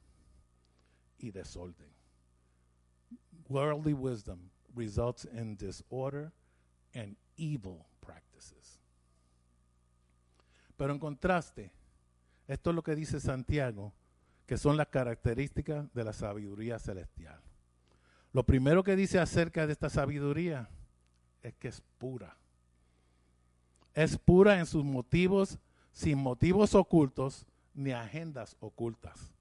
y 1.17 1.31
desorden. 1.31 1.91
Worldly 3.49 3.93
wisdom 3.93 4.49
results 4.73 5.25
in 5.25 5.57
disorder 5.57 6.31
and 6.95 7.17
evil. 7.35 7.85
Pero 10.77 10.93
en 10.93 10.99
contraste, 10.99 11.71
esto 12.47 12.69
es 12.69 12.75
lo 12.75 12.83
que 12.83 12.95
dice 12.95 13.19
Santiago, 13.19 13.93
que 14.45 14.57
son 14.57 14.77
las 14.77 14.87
características 14.87 15.91
de 15.93 16.03
la 16.03 16.13
sabiduría 16.13 16.79
celestial. 16.79 17.39
Lo 18.33 18.43
primero 18.43 18.83
que 18.83 18.95
dice 18.95 19.19
acerca 19.19 19.65
de 19.65 19.73
esta 19.73 19.89
sabiduría 19.89 20.69
es 21.41 21.53
que 21.55 21.67
es 21.67 21.81
pura. 21.97 22.35
Es 23.93 24.17
pura 24.17 24.59
en 24.59 24.65
sus 24.65 24.83
motivos, 24.83 25.59
sin 25.91 26.17
motivos 26.17 26.73
ocultos, 26.73 27.45
ni 27.73 27.91
agendas 27.91 28.57
ocultas. 28.59 29.31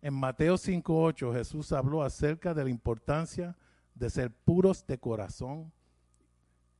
En 0.00 0.14
Mateo 0.14 0.54
5.8 0.54 1.32
Jesús 1.32 1.72
habló 1.72 2.02
acerca 2.02 2.54
de 2.54 2.64
la 2.64 2.70
importancia 2.70 3.56
de 3.94 4.10
ser 4.10 4.30
puros 4.30 4.86
de 4.86 4.98
corazón, 4.98 5.72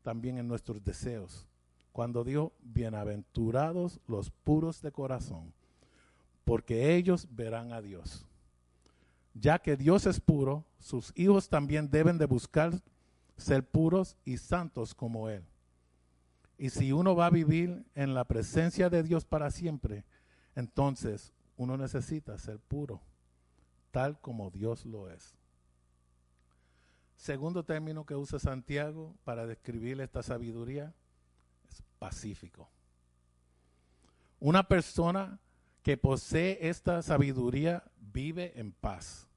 también 0.02 0.38
en 0.38 0.48
nuestros 0.48 0.82
deseos. 0.82 1.46
Cuando 1.92 2.24
dijo, 2.24 2.52
bienaventurados 2.62 4.00
los 4.06 4.30
puros 4.30 4.80
de 4.80 4.92
corazón, 4.92 5.52
porque 6.44 6.96
ellos 6.96 7.28
verán 7.30 7.72
a 7.72 7.82
Dios. 7.82 8.26
Ya 9.34 9.58
que 9.58 9.76
Dios 9.76 10.06
es 10.06 10.20
puro, 10.20 10.64
sus 10.78 11.12
hijos 11.16 11.48
también 11.48 11.90
deben 11.90 12.18
de 12.18 12.26
buscar 12.26 12.72
ser 13.36 13.66
puros 13.66 14.16
y 14.24 14.38
santos 14.38 14.94
como 14.94 15.28
Él. 15.28 15.44
Y 16.58 16.70
si 16.70 16.92
uno 16.92 17.14
va 17.14 17.26
a 17.26 17.30
vivir 17.30 17.84
en 17.94 18.14
la 18.14 18.24
presencia 18.24 18.88
de 18.88 19.02
Dios 19.02 19.24
para 19.24 19.50
siempre, 19.50 20.04
entonces 20.54 21.32
uno 21.56 21.76
necesita 21.76 22.38
ser 22.38 22.58
puro, 22.58 23.00
tal 23.90 24.18
como 24.20 24.50
Dios 24.50 24.86
lo 24.86 25.10
es. 25.10 25.34
Segundo 27.16 27.64
término 27.64 28.04
que 28.04 28.16
usa 28.16 28.38
Santiago 28.38 29.14
para 29.24 29.46
describir 29.46 30.00
esta 30.00 30.22
sabiduría 30.22 30.94
pacífico. 32.02 32.68
Una 34.40 34.64
persona 34.64 35.38
que 35.84 35.96
posee 35.96 36.58
esta 36.68 37.00
sabiduría 37.00 37.84
vive 37.96 38.58
en 38.58 38.72
paz 38.72 39.28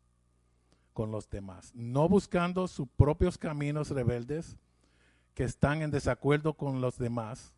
con 0.91 1.11
los 1.11 1.29
demás, 1.29 1.71
no 1.75 2.09
buscando 2.09 2.67
sus 2.67 2.87
propios 2.87 3.37
caminos 3.37 3.91
rebeldes 3.91 4.57
que 5.35 5.43
están 5.43 5.83
en 5.83 5.91
desacuerdo 5.91 6.55
con 6.55 6.81
los 6.81 6.97
demás. 6.97 7.53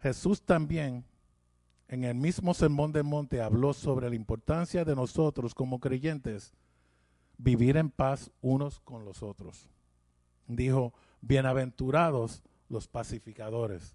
Jesús 0.00 0.42
también 0.42 1.04
en 1.86 2.02
el 2.02 2.16
mismo 2.16 2.52
Sermón 2.52 2.90
del 2.90 3.04
Monte 3.04 3.40
habló 3.40 3.74
sobre 3.74 4.10
la 4.10 4.16
importancia 4.16 4.84
de 4.84 4.96
nosotros 4.96 5.54
como 5.54 5.78
creyentes 5.78 6.52
vivir 7.38 7.76
en 7.76 7.90
paz 7.90 8.32
unos 8.40 8.80
con 8.80 9.04
los 9.04 9.22
otros. 9.22 9.68
Dijo, 10.48 10.92
bienaventurados 11.20 12.42
los 12.72 12.88
pacificadores, 12.88 13.94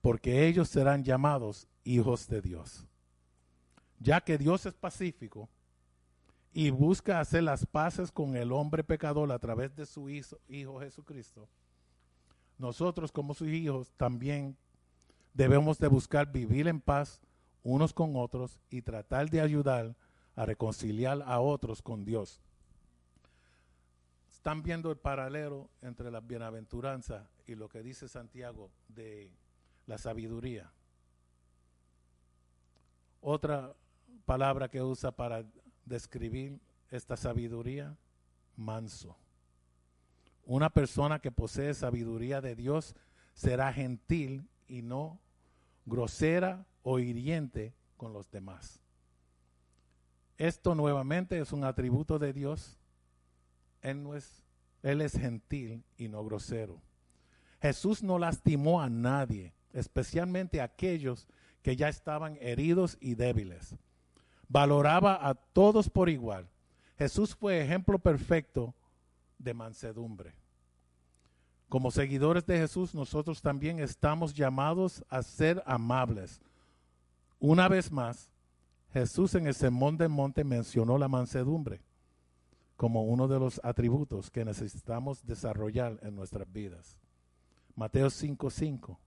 porque 0.00 0.46
ellos 0.46 0.68
serán 0.68 1.04
llamados 1.04 1.66
hijos 1.84 2.26
de 2.28 2.40
Dios. 2.40 2.86
Ya 3.98 4.20
que 4.20 4.38
Dios 4.38 4.64
es 4.64 4.74
pacífico 4.74 5.48
y 6.52 6.70
busca 6.70 7.20
hacer 7.20 7.42
las 7.42 7.66
paces 7.66 8.10
con 8.10 8.36
el 8.36 8.52
hombre 8.52 8.82
pecador 8.82 9.30
a 9.30 9.38
través 9.38 9.74
de 9.76 9.84
su 9.84 10.08
hijo, 10.08 10.80
Jesucristo, 10.80 11.48
nosotros 12.58 13.12
como 13.12 13.34
sus 13.34 13.48
hijos 13.48 13.92
también 13.96 14.56
debemos 15.34 15.78
de 15.78 15.88
buscar 15.88 16.30
vivir 16.30 16.68
en 16.68 16.80
paz 16.80 17.20
unos 17.62 17.92
con 17.92 18.16
otros 18.16 18.58
y 18.70 18.82
tratar 18.82 19.28
de 19.30 19.40
ayudar 19.40 19.94
a 20.34 20.46
reconciliar 20.46 21.22
a 21.26 21.40
otros 21.40 21.82
con 21.82 22.04
Dios. 22.04 22.40
Están 24.30 24.62
viendo 24.62 24.90
el 24.90 24.96
paralelo 24.96 25.68
entre 25.82 26.10
la 26.10 26.20
bienaventuranza 26.20 27.28
y 27.50 27.56
lo 27.56 27.68
que 27.68 27.82
dice 27.82 28.06
Santiago 28.06 28.70
de 28.88 29.32
la 29.86 29.98
sabiduría. 29.98 30.72
Otra 33.20 33.74
palabra 34.24 34.68
que 34.68 34.80
usa 34.82 35.10
para 35.10 35.44
describir 35.84 36.60
esta 36.90 37.16
sabiduría, 37.16 37.96
manso. 38.56 39.16
Una 40.44 40.70
persona 40.70 41.18
que 41.18 41.32
posee 41.32 41.74
sabiduría 41.74 42.40
de 42.40 42.54
Dios 42.54 42.94
será 43.34 43.72
gentil 43.72 44.48
y 44.68 44.82
no 44.82 45.20
grosera 45.86 46.64
o 46.82 47.00
hiriente 47.00 47.74
con 47.96 48.12
los 48.12 48.30
demás. 48.30 48.80
Esto 50.38 50.74
nuevamente 50.76 51.38
es 51.40 51.52
un 51.52 51.64
atributo 51.64 52.18
de 52.18 52.32
Dios. 52.32 52.78
Él, 53.82 54.02
no 54.02 54.14
es, 54.14 54.44
él 54.82 55.00
es 55.00 55.12
gentil 55.12 55.84
y 55.98 56.08
no 56.08 56.24
grosero. 56.24 56.80
Jesús 57.60 58.02
no 58.02 58.18
lastimó 58.18 58.80
a 58.80 58.88
nadie, 58.88 59.52
especialmente 59.72 60.60
a 60.60 60.64
aquellos 60.64 61.28
que 61.62 61.76
ya 61.76 61.88
estaban 61.88 62.38
heridos 62.40 62.96
y 63.00 63.14
débiles. 63.14 63.76
Valoraba 64.48 65.28
a 65.28 65.34
todos 65.34 65.88
por 65.90 66.08
igual. 66.08 66.48
Jesús 66.98 67.34
fue 67.34 67.62
ejemplo 67.62 67.98
perfecto 67.98 68.74
de 69.38 69.54
mansedumbre. 69.54 70.34
Como 71.68 71.90
seguidores 71.90 72.44
de 72.46 72.58
Jesús, 72.58 72.94
nosotros 72.94 73.42
también 73.42 73.78
estamos 73.78 74.34
llamados 74.34 75.04
a 75.08 75.22
ser 75.22 75.62
amables. 75.66 76.40
Una 77.38 77.68
vez 77.68 77.92
más, 77.92 78.30
Jesús 78.92 79.34
en 79.34 79.46
el 79.46 79.54
Sermón 79.54 79.96
del 79.96 80.08
Monte 80.08 80.42
mencionó 80.42 80.98
la 80.98 81.08
mansedumbre 81.08 81.80
como 82.76 83.04
uno 83.04 83.28
de 83.28 83.38
los 83.38 83.60
atributos 83.62 84.30
que 84.30 84.44
necesitamos 84.44 85.24
desarrollar 85.26 85.98
en 86.02 86.16
nuestras 86.16 86.50
vidas. 86.50 86.96
Mateo 87.80 88.10
5:5. 88.10 88.98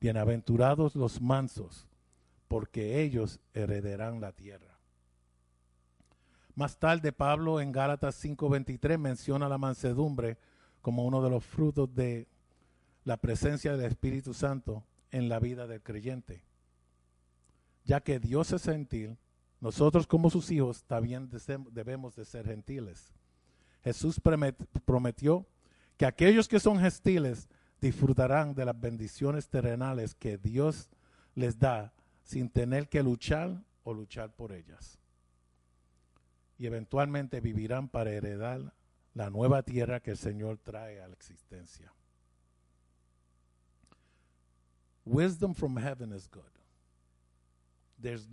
Bienaventurados 0.00 0.94
los 0.94 1.20
mansos, 1.20 1.86
porque 2.48 3.02
ellos 3.02 3.40
heredarán 3.52 4.22
la 4.22 4.32
tierra. 4.32 4.78
Más 6.54 6.78
tarde, 6.78 7.12
Pablo 7.12 7.60
en 7.60 7.72
Gálatas 7.72 8.14
5:23 8.14 8.96
menciona 8.96 9.50
la 9.50 9.58
mansedumbre 9.58 10.38
como 10.80 11.04
uno 11.04 11.22
de 11.22 11.28
los 11.28 11.44
frutos 11.44 11.94
de 11.94 12.26
la 13.04 13.18
presencia 13.18 13.76
del 13.76 13.90
Espíritu 13.90 14.32
Santo 14.32 14.82
en 15.10 15.28
la 15.28 15.38
vida 15.38 15.66
del 15.66 15.82
creyente. 15.82 16.42
Ya 17.84 18.00
que 18.00 18.18
Dios 18.18 18.50
es 18.52 18.64
gentil, 18.64 19.18
nosotros 19.60 20.06
como 20.06 20.30
sus 20.30 20.50
hijos 20.50 20.84
también 20.84 21.28
debemos 21.70 22.16
de 22.16 22.24
ser 22.24 22.46
gentiles. 22.46 23.12
Jesús 23.82 24.18
prometió 24.86 25.46
que 25.98 26.06
aquellos 26.06 26.48
que 26.48 26.58
son 26.58 26.78
gentiles 26.78 27.46
disfrutarán 27.84 28.54
de 28.54 28.64
las 28.64 28.80
bendiciones 28.80 29.46
terrenales 29.46 30.14
que 30.14 30.38
Dios 30.38 30.88
les 31.34 31.58
da 31.58 31.92
sin 32.22 32.48
tener 32.48 32.88
que 32.88 33.02
luchar 33.02 33.62
o 33.82 33.92
luchar 33.92 34.34
por 34.34 34.52
ellas. 34.52 34.98
Y 36.56 36.64
eventualmente 36.64 37.42
vivirán 37.42 37.88
para 37.88 38.10
heredar 38.10 38.72
la 39.12 39.28
nueva 39.28 39.62
tierra 39.62 40.00
que 40.00 40.12
el 40.12 40.16
Señor 40.16 40.56
trae 40.62 41.02
a 41.02 41.08
la 41.08 41.12
existencia. 41.12 41.92
Wisdom 45.04 45.52
from 45.54 45.76
heaven 45.76 46.10
is 46.14 46.26
good. 46.26 46.42
There's, 48.00 48.26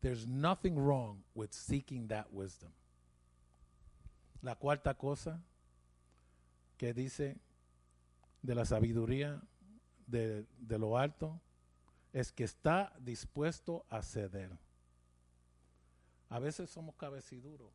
there's 0.00 0.26
nothing 0.26 0.74
wrong 0.74 1.22
with 1.36 1.52
seeking 1.52 2.08
that 2.08 2.26
wisdom. 2.32 2.72
La 4.42 4.56
cuarta 4.56 4.94
cosa 4.94 5.40
que 6.76 6.92
dice 6.92 7.36
de 8.42 8.54
la 8.54 8.64
sabiduría 8.64 9.42
de, 10.06 10.46
de 10.58 10.78
lo 10.78 10.98
alto 10.98 11.40
es 12.12 12.32
que 12.32 12.44
está 12.44 12.92
dispuesto 13.00 13.84
a 13.90 14.02
ceder. 14.02 14.56
A 16.28 16.38
veces 16.38 16.70
somos 16.70 16.94
cabeciduros 16.96 17.72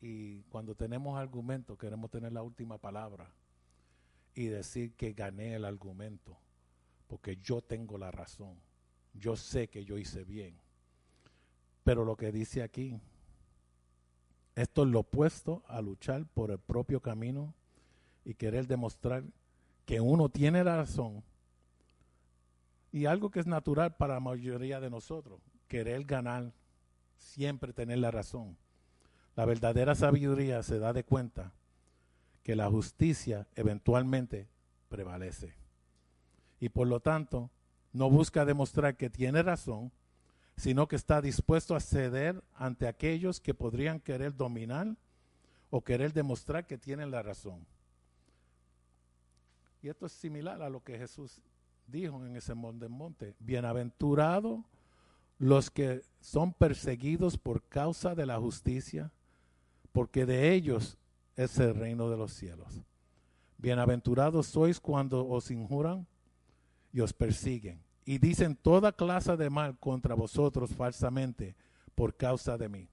y 0.00 0.42
cuando 0.44 0.74
tenemos 0.74 1.18
argumento 1.18 1.76
queremos 1.76 2.10
tener 2.10 2.32
la 2.32 2.42
última 2.42 2.78
palabra 2.78 3.30
y 4.34 4.46
decir 4.46 4.94
que 4.94 5.12
gané 5.12 5.54
el 5.54 5.64
argumento, 5.64 6.36
porque 7.06 7.36
yo 7.36 7.62
tengo 7.62 7.98
la 7.98 8.10
razón, 8.10 8.58
yo 9.14 9.36
sé 9.36 9.68
que 9.68 9.84
yo 9.84 9.96
hice 9.96 10.24
bien. 10.24 10.58
Pero 11.84 12.04
lo 12.04 12.16
que 12.16 12.32
dice 12.32 12.62
aquí, 12.62 12.98
esto 14.54 14.84
es 14.84 14.88
lo 14.88 15.00
opuesto 15.00 15.62
a 15.66 15.80
luchar 15.80 16.26
por 16.26 16.50
el 16.50 16.58
propio 16.58 17.00
camino 17.00 17.54
y 18.24 18.34
querer 18.34 18.66
demostrar 18.66 19.24
que 19.84 20.00
uno 20.00 20.28
tiene 20.28 20.64
la 20.64 20.76
razón. 20.76 21.22
Y 22.92 23.06
algo 23.06 23.30
que 23.30 23.40
es 23.40 23.46
natural 23.46 23.96
para 23.96 24.14
la 24.14 24.20
mayoría 24.20 24.80
de 24.80 24.90
nosotros, 24.90 25.40
querer 25.68 26.04
ganar, 26.04 26.52
siempre 27.16 27.72
tener 27.72 27.98
la 27.98 28.10
razón. 28.10 28.56
La 29.36 29.44
verdadera 29.44 29.94
sabiduría 29.94 30.62
se 30.62 30.78
da 30.78 30.92
de 30.92 31.04
cuenta 31.04 31.52
que 32.42 32.54
la 32.54 32.70
justicia 32.70 33.48
eventualmente 33.56 34.48
prevalece. 34.88 35.54
Y 36.60 36.68
por 36.68 36.86
lo 36.86 37.00
tanto, 37.00 37.50
no 37.92 38.10
busca 38.10 38.44
demostrar 38.44 38.96
que 38.96 39.10
tiene 39.10 39.42
razón, 39.42 39.90
sino 40.56 40.86
que 40.86 40.96
está 40.96 41.20
dispuesto 41.20 41.74
a 41.74 41.80
ceder 41.80 42.42
ante 42.54 42.86
aquellos 42.86 43.40
que 43.40 43.54
podrían 43.54 43.98
querer 43.98 44.36
dominar 44.36 44.96
o 45.70 45.80
querer 45.80 46.12
demostrar 46.12 46.66
que 46.66 46.78
tienen 46.78 47.10
la 47.10 47.22
razón. 47.22 47.66
Y 49.84 49.90
esto 49.90 50.06
es 50.06 50.12
similar 50.12 50.62
a 50.62 50.70
lo 50.70 50.82
que 50.82 50.96
Jesús 50.96 51.42
dijo 51.86 52.24
en 52.24 52.36
ese 52.36 52.54
monte 52.54 52.88
monte. 52.88 53.34
Bienaventurado 53.38 54.64
los 55.36 55.70
que 55.70 56.00
son 56.20 56.54
perseguidos 56.54 57.36
por 57.36 57.62
causa 57.68 58.14
de 58.14 58.24
la 58.24 58.40
justicia, 58.40 59.12
porque 59.92 60.24
de 60.24 60.54
ellos 60.54 60.96
es 61.36 61.58
el 61.58 61.74
reino 61.74 62.08
de 62.08 62.16
los 62.16 62.32
cielos. 62.32 62.82
Bienaventurados 63.58 64.46
sois 64.46 64.80
cuando 64.80 65.28
os 65.28 65.50
injuran 65.50 66.06
y 66.90 67.00
os 67.00 67.12
persiguen 67.12 67.78
y 68.06 68.16
dicen 68.16 68.56
toda 68.56 68.90
clase 68.90 69.36
de 69.36 69.50
mal 69.50 69.78
contra 69.78 70.14
vosotros 70.14 70.70
falsamente 70.74 71.56
por 71.94 72.16
causa 72.16 72.56
de 72.56 72.70
mí. 72.70 72.88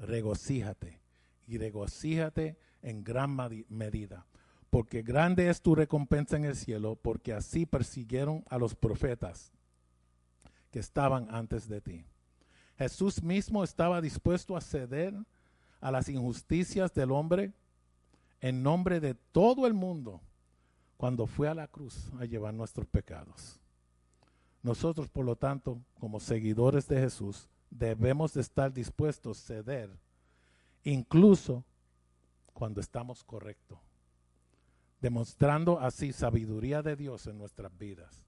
Regocíjate 0.00 1.00
y 1.46 1.56
regocíjate 1.56 2.58
en 2.82 3.04
gran 3.04 3.36
medida, 3.68 4.26
porque 4.72 5.02
grande 5.02 5.50
es 5.50 5.60
tu 5.60 5.74
recompensa 5.74 6.38
en 6.38 6.46
el 6.46 6.56
cielo, 6.56 6.96
porque 6.96 7.34
así 7.34 7.66
persiguieron 7.66 8.42
a 8.48 8.56
los 8.56 8.74
profetas 8.74 9.52
que 10.70 10.78
estaban 10.78 11.28
antes 11.30 11.68
de 11.68 11.82
ti. 11.82 12.06
Jesús 12.78 13.22
mismo 13.22 13.64
estaba 13.64 14.00
dispuesto 14.00 14.56
a 14.56 14.62
ceder 14.62 15.12
a 15.78 15.90
las 15.90 16.08
injusticias 16.08 16.94
del 16.94 17.10
hombre 17.10 17.52
en 18.40 18.62
nombre 18.62 18.98
de 18.98 19.12
todo 19.12 19.66
el 19.66 19.74
mundo 19.74 20.22
cuando 20.96 21.26
fue 21.26 21.48
a 21.48 21.54
la 21.54 21.68
cruz 21.68 22.10
a 22.18 22.24
llevar 22.24 22.54
nuestros 22.54 22.86
pecados. 22.86 23.60
Nosotros, 24.62 25.06
por 25.10 25.26
lo 25.26 25.36
tanto, 25.36 25.82
como 26.00 26.18
seguidores 26.18 26.88
de 26.88 26.98
Jesús, 26.98 27.46
debemos 27.68 28.32
de 28.32 28.40
estar 28.40 28.72
dispuestos 28.72 29.38
a 29.38 29.46
ceder, 29.48 29.90
incluso 30.82 31.62
cuando 32.54 32.80
estamos 32.80 33.22
correctos, 33.22 33.91
demostrando 35.02 35.80
así 35.80 36.12
sabiduría 36.12 36.80
de 36.80 36.94
Dios 36.96 37.26
en 37.26 37.36
nuestras 37.36 37.76
vidas. 37.76 38.24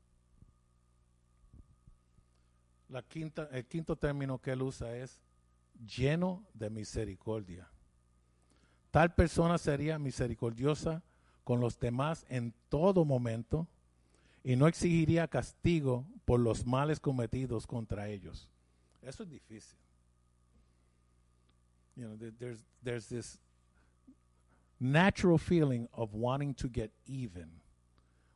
el 3.53 3.65
quinto 3.67 3.97
término 3.97 4.39
que 4.39 4.53
él 4.53 4.63
usa 4.63 4.97
es 4.97 5.21
lleno 5.87 6.45
de 6.53 6.71
misericordia. 6.71 7.69
Tal 8.91 9.15
persona 9.15 9.59
sería 9.59 9.99
misericordiosa 9.99 11.03
con 11.43 11.61
los 11.61 11.79
demás 11.81 12.25
en 12.29 12.53
todo 12.69 13.05
momento 13.05 13.67
y 14.45 14.55
no 14.57 14.69
exigiría 14.69 15.27
castigo 15.27 16.05
por 16.25 16.39
los 16.41 16.67
males 16.67 17.01
cometidos 17.01 17.67
contra 17.67 18.09
ellos. 18.09 18.49
Eso 19.03 19.25
es 19.25 19.31
difícil. 19.31 19.77
You 21.97 22.05
know, 22.07 22.17
there- 22.17 22.33
there's, 22.39 22.65
there's 22.83 23.09
this 23.09 23.39
natural 24.81 25.39
feeling 25.39 25.89
of 25.95 26.15
wanting 26.15 26.55
to 26.55 26.69
get 26.69 26.91
even 27.07 27.49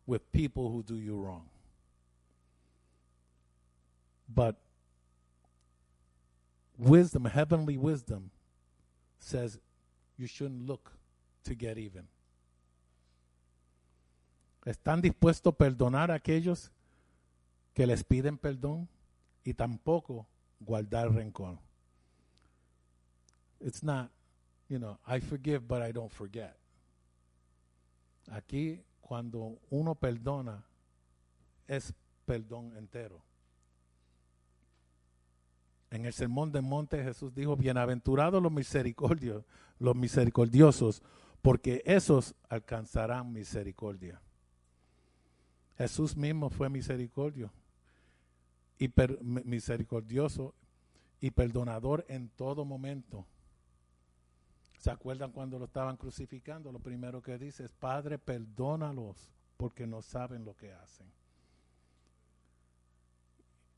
with 0.06 0.32
people 0.32 0.70
who 0.70 0.82
do 0.82 0.96
you 0.96 1.16
wrong. 1.16 1.48
But 4.32 4.56
wisdom, 6.78 7.24
heavenly 7.24 7.76
wisdom, 7.76 8.30
says 9.18 9.58
you 10.16 10.26
shouldn't 10.26 10.66
look 10.66 10.92
to 11.44 11.54
get 11.54 11.78
even. 11.78 12.06
Están 14.66 15.00
dispuestos 15.00 15.54
a 15.54 15.56
perdonar 15.56 16.10
a 16.10 16.14
aquellos 16.14 16.70
que 17.74 17.86
les 17.86 18.02
piden 18.04 18.36
perdón 18.36 18.88
y 19.44 19.54
tampoco 19.54 20.26
guardar 20.60 21.10
rencor. 21.10 21.58
It's 23.60 23.82
not, 23.82 24.10
you 24.68 24.78
know, 24.78 24.98
I 25.06 25.20
forgive 25.20 25.60
but 25.66 25.82
I 25.82 25.92
don't 25.92 26.10
forget. 26.12 26.56
Aquí 28.30 28.82
cuando 29.00 29.58
uno 29.70 29.94
perdona 29.94 30.62
es 31.66 31.94
perdón 32.26 32.76
entero. 32.76 33.22
En 35.90 36.04
el 36.04 36.12
sermón 36.12 36.52
del 36.52 36.62
monte 36.62 37.02
Jesús 37.02 37.34
dijo, 37.34 37.56
bienaventurados 37.56 38.42
los 38.42 38.52
los 39.78 39.96
misericordiosos, 39.96 41.02
porque 41.40 41.82
esos 41.86 42.34
alcanzarán 42.50 43.32
misericordia. 43.32 44.20
Jesús 45.78 46.16
mismo 46.16 46.50
fue 46.50 46.68
misericordio 46.68 47.50
y 48.78 48.88
per- 48.88 49.18
mi- 49.22 49.42
misericordioso 49.44 50.54
y 51.20 51.30
perdonador 51.30 52.04
en 52.08 52.28
todo 52.30 52.64
momento. 52.66 53.24
¿Se 54.78 54.92
acuerdan 54.92 55.32
cuando 55.32 55.58
lo 55.58 55.64
estaban 55.64 55.96
crucificando? 55.96 56.70
Lo 56.70 56.78
primero 56.78 57.20
que 57.20 57.36
dice 57.36 57.64
es, 57.64 57.72
Padre, 57.72 58.16
perdónalos 58.16 59.28
porque 59.56 59.86
no 59.86 60.02
saben 60.02 60.44
lo 60.44 60.56
que 60.56 60.72
hacen. 60.72 61.10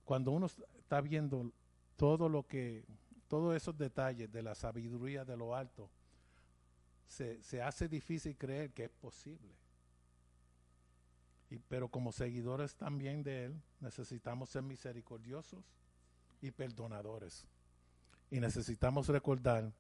Cuando 0.05 0.31
uno 0.31 0.47
está 0.47 1.01
viendo 1.01 1.51
todo 1.97 2.29
lo 2.29 2.47
que, 2.47 2.85
todos 3.29 3.57
esos 3.57 3.79
detalles 3.79 4.31
de 4.31 4.43
la 4.43 4.55
sabiduría 4.55 5.25
de 5.25 5.39
lo 5.39 5.57
alto, 5.57 5.89
se, 7.09 7.43
se 7.43 7.63
hace 7.63 7.89
difícil 7.89 8.37
creer 8.37 8.71
que 8.73 8.85
es 8.85 8.91
posible. 8.91 9.55
Y, 11.49 11.59
pero 11.61 11.89
como 11.89 12.13
seguidores 12.13 12.75
también 12.75 13.23
de 13.23 13.47
Él, 13.47 13.63
necesitamos 13.81 14.51
ser 14.51 14.63
misericordiosos 14.63 15.65
y 16.43 16.51
perdonadores. 16.51 17.47
Y 18.31 18.39
necesitamos 18.39 19.09
recordar 19.09 19.73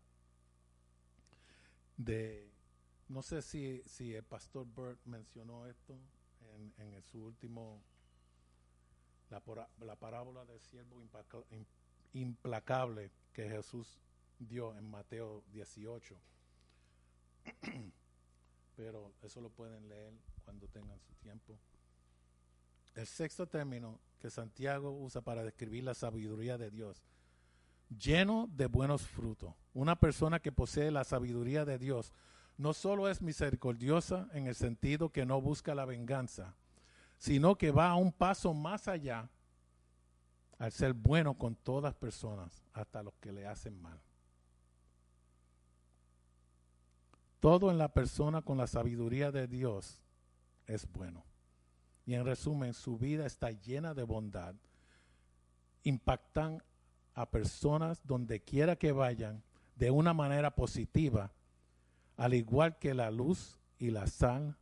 de, 2.04 2.50
no 3.08 3.22
sé 3.22 3.42
si, 3.42 3.82
si 3.84 4.14
el 4.14 4.22
pastor 4.22 4.66
Burt 4.66 4.98
mencionó 5.04 5.66
esto 5.66 5.98
en, 6.54 6.72
en 6.78 7.02
su 7.02 7.22
último, 7.24 7.82
la, 9.28 9.42
la 9.80 9.96
parábola 9.96 10.44
del 10.44 10.60
siervo 10.60 11.00
implacable 12.12 13.10
que 13.32 13.48
Jesús 13.48 14.00
dio 14.38 14.74
en 14.76 14.90
Mateo 14.90 15.44
18. 15.52 16.16
Pero 18.76 19.12
eso 19.22 19.40
lo 19.40 19.50
pueden 19.50 19.88
leer 19.88 20.12
cuando 20.44 20.66
tengan 20.68 20.98
su 21.00 21.12
tiempo. 21.14 21.58
El 22.94 23.06
sexto 23.06 23.46
término 23.46 24.00
que 24.18 24.30
Santiago 24.30 24.90
usa 24.90 25.20
para 25.20 25.44
describir 25.44 25.84
la 25.84 25.94
sabiduría 25.94 26.56
de 26.58 26.70
Dios, 26.70 27.02
lleno 27.90 28.48
de 28.52 28.66
buenos 28.66 29.02
frutos. 29.02 29.54
Una 29.74 29.96
persona 29.96 30.40
que 30.40 30.52
posee 30.52 30.90
la 30.90 31.04
sabiduría 31.04 31.64
de 31.64 31.78
Dios 31.78 32.12
no 32.56 32.72
solo 32.72 33.08
es 33.08 33.22
misericordiosa 33.22 34.28
en 34.32 34.46
el 34.46 34.54
sentido 34.54 35.10
que 35.10 35.26
no 35.26 35.40
busca 35.40 35.74
la 35.74 35.84
venganza, 35.84 36.54
sino 37.18 37.56
que 37.56 37.70
va 37.70 37.90
a 37.90 37.96
un 37.96 38.12
paso 38.12 38.54
más 38.54 38.88
allá 38.88 39.30
al 40.58 40.72
ser 40.72 40.92
bueno 40.92 41.38
con 41.38 41.54
todas 41.54 41.94
personas, 41.94 42.62
hasta 42.74 43.02
los 43.02 43.14
que 43.14 43.32
le 43.32 43.46
hacen 43.46 43.80
mal. 43.80 43.98
Todo 47.40 47.70
en 47.70 47.78
la 47.78 47.88
persona 47.94 48.42
con 48.42 48.58
la 48.58 48.66
sabiduría 48.66 49.32
de 49.32 49.46
Dios 49.46 50.02
es 50.66 50.86
bueno. 50.92 51.24
Y 52.04 52.14
en 52.14 52.26
resumen, 52.26 52.74
su 52.74 52.98
vida 52.98 53.24
está 53.24 53.50
llena 53.50 53.94
de 53.94 54.02
bondad. 54.02 54.54
Impactan 55.82 56.62
a 57.20 57.30
personas 57.30 58.00
donde 58.06 58.40
quiera 58.40 58.76
que 58.76 58.92
vayan 58.92 59.42
de 59.76 59.90
una 59.90 60.14
manera 60.14 60.54
positiva, 60.54 61.32
al 62.16 62.34
igual 62.34 62.78
que 62.78 62.94
la 62.94 63.10
luz 63.10 63.58
y 63.78 63.90
la 63.90 64.06
sal 64.06 64.56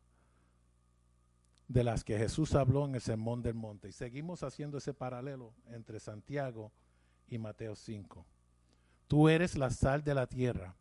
de 1.67 1.85
las 1.85 2.03
que 2.03 2.19
Jesús 2.19 2.55
habló 2.55 2.87
en 2.87 2.95
el 2.95 3.01
Sermón 3.01 3.43
del 3.43 3.55
Monte. 3.55 3.89
Y 3.89 3.93
seguimos 3.93 4.43
haciendo 4.43 4.79
ese 4.79 4.95
paralelo 4.95 5.53
entre 5.67 6.01
Santiago 6.01 6.73
y 7.29 7.39
Mateo 7.39 7.77
5. 7.77 8.25
Tú 9.07 9.29
eres 9.29 9.57
la 9.57 9.71
sal 9.71 10.03
de 10.03 10.15
la 10.15 10.27
tierra, 10.27 10.75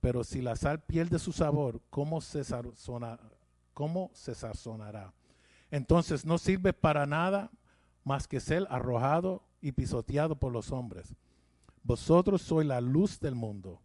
pero 0.00 0.24
si 0.24 0.42
la 0.42 0.56
sal 0.56 0.82
pierde 0.82 1.18
su 1.18 1.32
sabor, 1.32 1.80
¿cómo 1.90 2.20
se, 2.20 2.42
cómo 3.72 4.10
se 4.12 4.34
sazonará? 4.34 5.12
Entonces 5.70 6.24
no 6.24 6.38
sirve 6.38 6.72
para 6.72 7.06
nada 7.06 7.50
más 8.04 8.26
que 8.26 8.40
ser 8.40 8.66
arrojado 8.68 9.42
y 9.62 9.72
pisoteado 9.72 10.36
por 10.36 10.52
los 10.52 10.70
hombres. 10.72 11.14
Vosotros 11.84 12.42
sois 12.42 12.66
la 12.66 12.80
luz 12.80 13.18
del 13.20 13.34
mundo. 13.34 13.80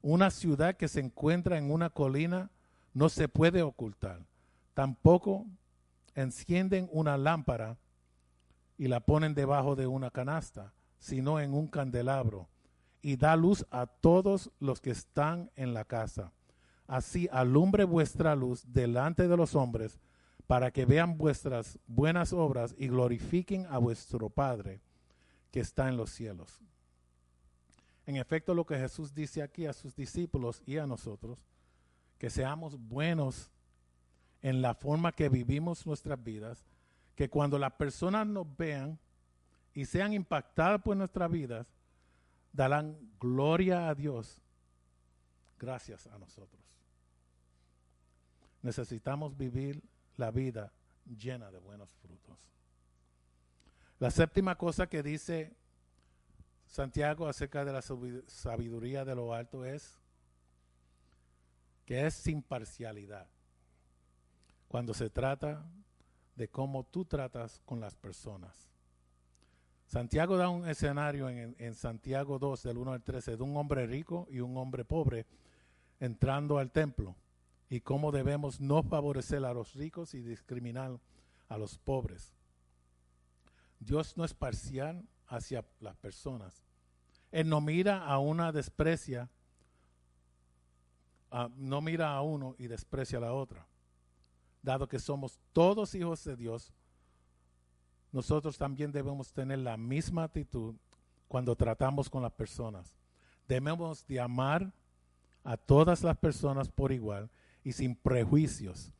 Una 0.00 0.30
ciudad 0.30 0.76
que 0.76 0.88
se 0.88 1.00
encuentra 1.00 1.58
en 1.58 1.70
una 1.70 1.90
colina 1.90 2.50
no 2.94 3.08
se 3.08 3.28
puede 3.28 3.62
ocultar. 3.62 4.26
Tampoco 4.74 5.46
encienden 6.14 6.88
una 6.90 7.16
lámpara 7.16 7.76
y 8.76 8.88
la 8.88 9.00
ponen 9.00 9.34
debajo 9.34 9.76
de 9.76 9.86
una 9.86 10.10
canasta, 10.10 10.72
sino 10.98 11.40
en 11.40 11.54
un 11.54 11.68
candelabro, 11.68 12.48
y 13.00 13.16
da 13.16 13.36
luz 13.36 13.66
a 13.70 13.86
todos 13.86 14.50
los 14.58 14.80
que 14.80 14.90
están 14.90 15.50
en 15.56 15.74
la 15.74 15.84
casa. 15.84 16.32
Así 16.86 17.28
alumbre 17.32 17.84
vuestra 17.84 18.34
luz 18.34 18.64
delante 18.66 19.28
de 19.28 19.36
los 19.36 19.54
hombres, 19.54 20.00
para 20.46 20.70
que 20.70 20.84
vean 20.84 21.16
vuestras 21.16 21.78
buenas 21.86 22.32
obras 22.32 22.74
y 22.76 22.88
glorifiquen 22.88 23.66
a 23.66 23.78
vuestro 23.78 24.28
Padre 24.28 24.80
que 25.52 25.60
está 25.60 25.88
en 25.88 25.96
los 25.96 26.10
cielos. 26.10 26.60
En 28.06 28.16
efecto, 28.16 28.54
lo 28.54 28.66
que 28.66 28.76
Jesús 28.76 29.14
dice 29.14 29.42
aquí 29.42 29.66
a 29.66 29.72
sus 29.72 29.94
discípulos 29.94 30.60
y 30.66 30.78
a 30.78 30.86
nosotros, 30.86 31.38
que 32.18 32.30
seamos 32.30 32.76
buenos 32.76 33.50
en 34.40 34.60
la 34.60 34.74
forma 34.74 35.12
que 35.12 35.28
vivimos 35.28 35.86
nuestras 35.86 36.22
vidas, 36.22 36.64
que 37.14 37.30
cuando 37.30 37.58
las 37.58 37.74
personas 37.74 38.26
nos 38.26 38.46
vean 38.56 38.98
y 39.74 39.84
sean 39.84 40.12
impactadas 40.14 40.82
por 40.82 40.96
nuestras 40.96 41.30
vidas, 41.30 41.66
darán 42.52 42.98
gloria 43.20 43.88
a 43.88 43.94
Dios 43.94 44.40
gracias 45.58 46.06
a 46.08 46.18
nosotros. 46.18 46.60
Necesitamos 48.62 49.36
vivir 49.36 49.82
la 50.16 50.30
vida 50.30 50.72
llena 51.06 51.50
de 51.50 51.58
buenos 51.58 51.90
frutos. 52.00 52.38
La 54.02 54.10
séptima 54.10 54.56
cosa 54.58 54.88
que 54.88 55.00
dice 55.00 55.52
Santiago 56.66 57.28
acerca 57.28 57.64
de 57.64 57.72
la 57.72 57.82
sabi- 57.82 58.24
sabiduría 58.26 59.04
de 59.04 59.14
lo 59.14 59.32
alto 59.32 59.64
es 59.64 59.96
que 61.86 62.04
es 62.04 62.12
sin 62.14 62.42
parcialidad. 62.42 63.28
Cuando 64.66 64.92
se 64.92 65.08
trata 65.08 65.64
de 66.34 66.48
cómo 66.48 66.82
tú 66.82 67.04
tratas 67.04 67.60
con 67.64 67.78
las 67.78 67.94
personas. 67.94 68.68
Santiago 69.86 70.36
da 70.36 70.48
un 70.48 70.68
escenario 70.68 71.28
en, 71.28 71.54
en 71.60 71.74
Santiago 71.76 72.40
2, 72.40 72.60
del 72.64 72.78
1 72.78 72.94
al 72.94 73.04
13, 73.04 73.36
de 73.36 73.42
un 73.44 73.56
hombre 73.56 73.86
rico 73.86 74.26
y 74.32 74.40
un 74.40 74.56
hombre 74.56 74.84
pobre 74.84 75.26
entrando 76.00 76.58
al 76.58 76.72
templo 76.72 77.14
y 77.70 77.82
cómo 77.82 78.10
debemos 78.10 78.60
no 78.60 78.82
favorecer 78.82 79.44
a 79.44 79.54
los 79.54 79.74
ricos 79.74 80.12
y 80.14 80.22
discriminar 80.22 80.98
a 81.48 81.56
los 81.56 81.78
pobres. 81.78 82.34
Dios 83.84 84.16
no 84.16 84.24
es 84.24 84.32
parcial 84.32 85.04
hacia 85.26 85.64
las 85.80 85.96
personas. 85.96 86.64
Él 87.30 87.48
no 87.48 87.60
mira 87.60 88.04
a 88.04 88.18
una 88.18 88.52
desprecia, 88.52 89.30
no 91.56 91.80
mira 91.80 92.14
a 92.14 92.22
uno 92.22 92.54
y 92.58 92.66
desprecia 92.68 93.18
a 93.18 93.22
la 93.22 93.32
otra. 93.32 93.66
Dado 94.62 94.86
que 94.86 94.98
somos 94.98 95.40
todos 95.52 95.94
hijos 95.94 96.22
de 96.24 96.36
Dios, 96.36 96.72
nosotros 98.12 98.58
también 98.58 98.92
debemos 98.92 99.32
tener 99.32 99.58
la 99.58 99.76
misma 99.76 100.24
actitud 100.24 100.76
cuando 101.26 101.56
tratamos 101.56 102.08
con 102.08 102.22
las 102.22 102.32
personas. 102.32 102.94
Debemos 103.48 104.06
de 104.06 104.20
amar 104.20 104.72
a 105.42 105.56
todas 105.56 106.04
las 106.04 106.16
personas 106.18 106.68
por 106.68 106.92
igual 106.92 107.30
y 107.64 107.72
sin 107.72 107.96
prejuicios, 107.96 108.92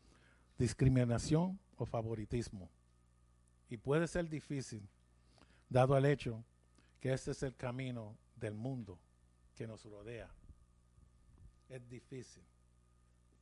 discriminación 0.58 1.60
o 1.76 1.84
favoritismo. 1.84 2.68
Y 3.72 3.78
puede 3.78 4.06
ser 4.06 4.28
difícil, 4.28 4.86
dado 5.70 5.96
el 5.96 6.04
hecho 6.04 6.44
que 7.00 7.10
este 7.10 7.30
es 7.30 7.42
el 7.42 7.56
camino 7.56 8.18
del 8.36 8.52
mundo 8.52 8.98
que 9.56 9.66
nos 9.66 9.82
rodea. 9.86 10.28
Es 11.70 11.88
difícil. 11.88 12.42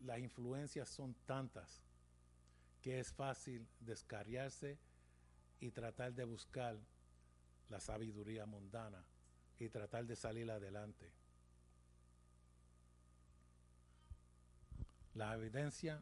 Las 0.02 0.20
influencias 0.20 0.89
son 0.89 1.16
tantas 1.27 1.82
que 2.81 3.01
es 3.01 3.12
fácil 3.12 3.66
descarriarse 3.81 4.78
y 5.59 5.73
tratar 5.73 6.15
de 6.15 6.23
buscar 6.23 6.78
la 7.69 7.81
sabiduría 7.81 8.47
mundana 8.47 9.05
y 9.59 9.69
tratar 9.69 10.07
de 10.07 10.15
salir 10.15 10.48
adelante. 10.48 11.11
La 15.15 15.35
evidencia 15.35 16.01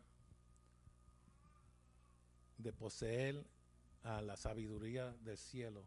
de 2.58 2.74
poseer 2.74 3.42
a 4.08 4.22
la 4.22 4.36
sabiduría 4.36 5.14
del 5.20 5.36
cielo 5.36 5.84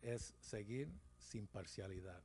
es 0.00 0.34
seguir 0.40 0.88
sin 1.18 1.46
parcialidad. 1.46 2.22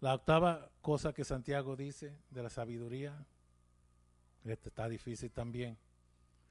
La 0.00 0.14
octava 0.14 0.70
cosa 0.82 1.12
que 1.12 1.24
Santiago 1.24 1.76
dice 1.76 2.18
de 2.30 2.42
la 2.42 2.50
sabiduría, 2.50 3.24
este 4.44 4.70
está 4.70 4.88
difícil 4.88 5.30
también, 5.30 5.78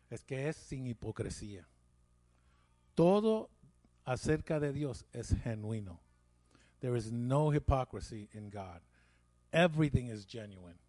es 0.10 0.24
que 0.24 0.48
es 0.48 0.56
sin 0.56 0.88
hipocresía. 0.88 1.68
Todo 2.94 3.50
acerca 4.06 4.62
de 4.62 4.72
Dios 4.72 5.06
es 5.12 5.36
genuino. 5.44 6.00
There 6.80 6.98
is 6.98 7.12
no 7.12 7.52
hypocrisy 7.52 8.30
in 8.34 8.50
God. 8.50 8.82
Everything 9.52 10.08
is 10.08 10.26
genuine. 10.26 10.80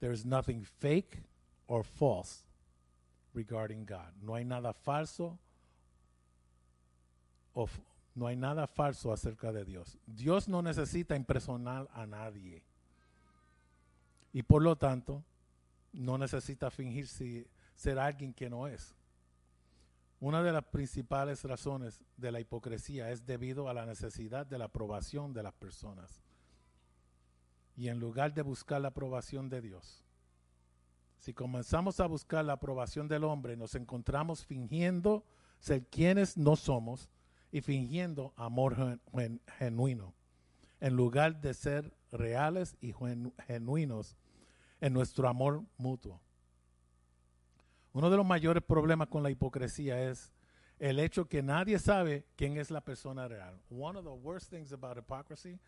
There 0.00 0.14
is 0.14 0.24
nothing 0.24 0.64
fake 0.64 1.22
or 1.66 1.84
false 1.84 2.44
regarding 3.34 3.84
God. 3.86 4.12
No 4.20 4.34
hay 4.34 4.44
nada 4.44 4.72
falso 4.72 5.38
o 7.54 7.68
no 8.14 8.26
hay 8.26 8.36
nada 8.36 8.66
falso 8.66 9.12
acerca 9.12 9.52
de 9.52 9.64
Dios. 9.64 9.98
Dios 10.06 10.48
no 10.48 10.62
necesita 10.62 11.16
impresionar 11.16 11.88
a 11.92 12.06
nadie. 12.06 12.62
Y 14.32 14.42
por 14.42 14.62
lo 14.62 14.76
tanto, 14.76 15.24
no 15.92 16.18
necesita 16.18 16.70
fingir 16.70 17.08
si- 17.08 17.46
ser 17.74 17.98
alguien 17.98 18.32
que 18.32 18.50
no 18.50 18.66
es. 18.66 18.94
Una 20.20 20.42
de 20.42 20.52
las 20.52 20.64
principales 20.64 21.42
razones 21.44 22.00
de 22.16 22.30
la 22.30 22.40
hipocresía 22.40 23.10
es 23.10 23.24
debido 23.24 23.68
a 23.68 23.74
la 23.74 23.86
necesidad 23.86 24.44
de 24.46 24.58
la 24.58 24.66
aprobación 24.66 25.32
de 25.32 25.42
las 25.42 25.54
personas. 25.54 26.20
Y 27.76 27.88
en 27.88 27.98
lugar 27.98 28.34
de 28.34 28.42
buscar 28.42 28.80
la 28.82 28.88
aprobación 28.88 29.48
de 29.48 29.62
Dios, 29.62 30.04
si 31.20 31.34
comenzamos 31.34 32.00
a 32.00 32.06
buscar 32.06 32.44
la 32.44 32.54
aprobación 32.54 33.06
del 33.06 33.24
hombre, 33.24 33.56
nos 33.56 33.74
encontramos 33.74 34.44
fingiendo 34.44 35.22
ser 35.58 35.84
quienes 35.86 36.36
no 36.38 36.56
somos 36.56 37.10
y 37.52 37.60
fingiendo 37.60 38.32
amor 38.36 38.74
gen- 38.74 39.00
gen- 39.12 39.40
genuino, 39.58 40.14
en 40.80 40.96
lugar 40.96 41.40
de 41.40 41.52
ser 41.52 41.92
reales 42.10 42.74
y 42.80 42.92
genu- 42.94 43.34
genuinos 43.46 44.16
en 44.80 44.94
nuestro 44.94 45.28
amor 45.28 45.62
mutuo. 45.76 46.20
Uno 47.92 48.08
de 48.08 48.16
los 48.16 48.24
mayores 48.24 48.62
problemas 48.62 49.08
con 49.08 49.22
la 49.22 49.30
hipocresía 49.30 50.08
es 50.10 50.32
el 50.78 50.98
hecho 50.98 51.28
que 51.28 51.42
nadie 51.42 51.78
sabe 51.78 52.24
quién 52.36 52.56
es 52.56 52.70
la 52.70 52.80
persona 52.80 53.28
real. 53.28 53.60
One 53.68 53.98
of 53.98 54.04
the 54.04 54.10
worst 54.10 54.48
things 54.48 54.72
about 54.72 54.96
hypocrisy 54.96 55.58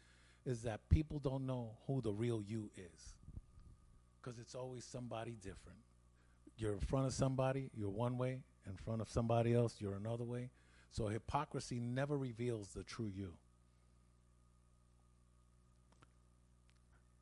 is 0.47 0.63
that 0.63 0.81
people 0.89 1.19
don't 1.21 1.45
know 1.45 1.77
who 1.87 2.01
the 2.01 2.13
real 2.13 2.43
you 2.43 2.71
is. 2.75 3.15
Because 4.23 4.39
it's 4.39 4.55
always 4.55 4.85
somebody 4.85 5.37
different. 5.43 5.79
You're 6.57 6.75
in 6.75 6.81
front 6.81 7.07
of 7.07 7.13
somebody, 7.13 7.71
you're 7.75 7.91
one 7.91 8.19
way. 8.19 8.43
In 8.67 8.77
front 8.77 9.01
of 9.01 9.09
somebody 9.09 9.53
else, 9.53 9.81
you're 9.81 9.95
another 9.95 10.25
way. 10.25 10.51
So 10.91 11.09
hypocrisy 11.09 11.81
never 11.81 12.17
reveals 12.17 12.69
the 12.69 12.85
true 12.85 13.11
you. 13.13 13.33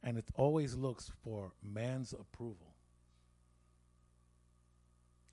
And 0.02 0.18
it 0.18 0.26
always 0.34 0.74
looks 0.74 1.10
for 1.22 1.52
man's 1.62 2.12
approval. 2.12 2.74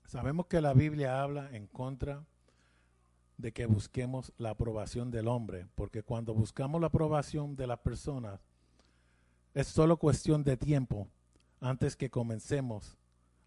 Sabemos 0.06 0.46
que 0.48 0.60
la 0.60 0.72
Biblia 0.72 1.20
habla 1.22 1.50
en 1.52 1.66
contra 1.66 2.24
de 3.36 3.52
que 3.52 3.66
busquemos 3.66 4.32
la 4.38 4.50
aprobación 4.50 5.10
del 5.10 5.28
hombre, 5.28 5.66
porque 5.74 6.02
cuando 6.02 6.32
buscamos 6.32 6.80
la 6.80 6.86
aprobación 6.86 7.56
de 7.56 7.66
las 7.66 7.78
personas, 7.80 8.40
es 9.54 9.66
solo 9.66 9.98
cuestión 9.98 10.42
de 10.44 10.56
tiempo 10.56 11.08
antes 11.60 11.96
que 11.96 12.08
comencemos 12.08 12.96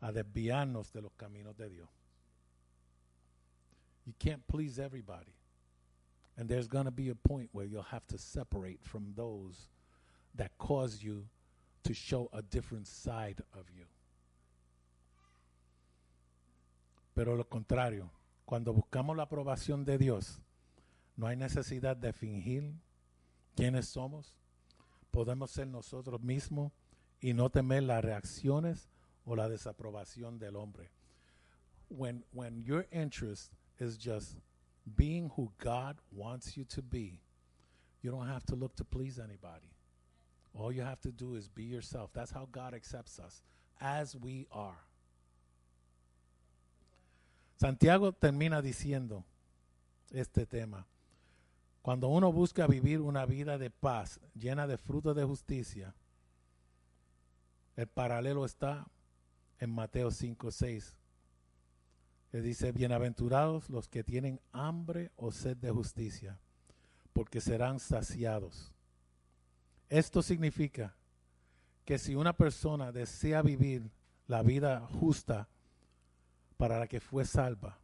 a 0.02 0.12
desviarnos 0.12 0.92
de 0.92 1.02
los 1.02 1.12
caminos 1.14 1.56
de 1.58 1.70
Dios. 1.70 1.90
You 4.06 4.14
can't 4.20 4.46
please 4.48 4.80
everybody. 4.80 5.36
And 6.38 6.50
there's 6.50 6.68
going 6.68 6.86
to 6.86 6.92
be 6.92 7.10
a 7.10 7.16
point 7.16 7.50
where 7.52 7.66
you'll 7.66 7.84
have 7.84 8.06
to 8.08 8.18
separate 8.18 8.80
from 8.84 9.14
those 9.16 9.68
that 10.36 10.58
cause 10.58 11.04
you 11.04 11.28
to 11.84 11.94
show 11.94 12.30
a 12.34 12.42
different 12.42 12.88
side 12.88 13.42
of 13.54 13.66
you. 13.70 13.86
Pero 17.14 17.36
lo 17.36 17.44
contrario, 17.44 18.10
cuando 18.46 18.74
buscamos 18.74 19.16
la 19.16 19.26
aprobación 19.26 19.86
de 19.86 19.98
Dios, 19.98 20.40
no 21.18 21.28
hay 21.28 21.36
necesidad 21.36 21.96
de 21.96 22.14
fingir 22.14 22.74
quiénes 23.56 23.88
somos. 23.88 24.34
Podemos 25.12 25.52
ser 25.52 25.68
nosotros 25.68 26.22
mismos 26.22 26.72
y 27.22 27.34
no 27.34 27.50
temer 27.50 27.84
las 27.84 28.04
reacciones 28.04 28.90
o 29.26 29.36
la 29.36 29.48
desaprobación 29.48 30.40
del 30.40 30.56
hombre. 30.56 30.90
When, 31.90 32.24
when 32.34 32.64
your 32.64 32.88
interest 32.92 33.52
is 33.80 33.98
just 33.98 34.38
being 34.96 35.32
who 35.36 35.52
God 35.60 35.98
wants 36.12 36.58
you 36.58 36.66
to 36.66 36.82
be, 36.82 37.22
you 38.02 38.10
don't 38.12 38.28
have 38.28 38.46
to 38.48 38.56
look 38.56 38.76
to 38.78 38.84
please 38.84 39.20
anybody. 39.20 39.70
All 40.54 40.72
you 40.72 40.82
have 40.82 41.00
to 41.02 41.12
do 41.12 41.36
is 41.36 41.48
be 41.48 41.64
yourself. 41.64 42.10
That's 42.14 42.32
how 42.32 42.48
God 42.52 42.74
accepts 42.74 43.20
us, 43.20 43.42
as 43.80 44.16
we 44.16 44.48
are. 44.52 44.78
Santiago 47.58 48.12
termina 48.12 48.62
diciendo 48.62 49.24
este 50.12 50.46
tema. 50.46 50.88
Cuando 51.84 52.10
uno 52.10 52.32
busca 52.32 52.68
vivir 52.68 53.02
una 53.02 53.26
vida 53.26 53.58
de 53.58 53.70
paz, 53.70 54.20
llena 54.36 54.68
de 54.68 54.78
frutos 54.78 55.16
de 55.16 55.24
justicia, 55.24 55.94
el 57.82 57.88
paralelo 57.88 58.46
está 58.46 58.86
en 59.60 59.72
Mateo 59.72 60.12
5, 60.12 60.52
6, 60.52 60.96
que 62.30 62.42
dice, 62.42 62.72
bienaventurados 62.72 63.72
los 63.72 63.88
que 63.88 64.04
tienen 64.04 64.40
hambre 64.52 65.12
o 65.16 65.32
sed 65.32 65.58
de 65.58 65.72
justicia, 65.72 66.40
porque 67.12 67.42
serán 67.42 67.80
saciados. 67.80 68.72
Esto 69.90 70.22
significa 70.22 70.96
que 71.84 71.98
si 71.98 72.14
una 72.14 72.34
persona 72.34 72.92
desea 72.92 73.42
vivir 73.42 73.90
la 74.28 74.44
vida 74.44 74.82
justa 75.00 75.50
para 76.58 76.78
la 76.78 76.88
que 76.88 77.00
fue 77.00 77.26
salva, 77.26 77.80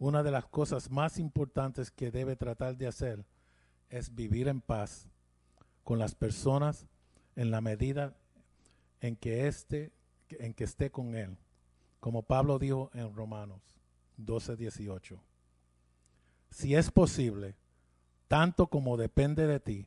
una 0.00 0.24
de 0.24 0.32
las 0.32 0.46
cosas 0.46 0.90
más 0.90 1.20
importantes 1.20 1.92
que 1.92 2.10
debe 2.10 2.34
tratar 2.34 2.76
de 2.76 2.88
hacer 2.88 3.24
es 3.88 4.12
vivir 4.12 4.48
en 4.48 4.60
paz 4.60 5.06
con 5.84 6.00
las 6.00 6.16
personas 6.16 6.88
en 7.36 7.52
la 7.52 7.60
medida 7.60 8.16
en 9.02 9.16
que 9.16 9.48
esté, 9.48 9.92
en 10.30 10.54
que 10.54 10.64
esté 10.64 10.90
con 10.90 11.14
él, 11.16 11.36
como 12.00 12.22
Pablo 12.22 12.58
dijo 12.58 12.90
en 12.94 13.14
Romanos 13.14 13.60
12, 14.16 14.56
18. 14.56 15.20
Si 16.50 16.74
es 16.74 16.90
posible, 16.90 17.56
tanto 18.28 18.68
como 18.68 18.96
depende 18.96 19.46
de 19.46 19.58
ti, 19.58 19.86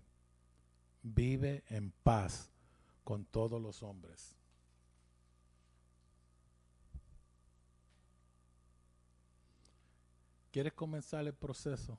vive 1.02 1.64
en 1.70 1.92
paz 2.04 2.52
con 3.06 3.24
todos 3.26 3.62
los 3.62 3.82
hombres. 3.84 4.36
¿Quieres 10.52 10.74
comenzar 10.74 11.26
el 11.26 11.34
proceso 11.34 11.98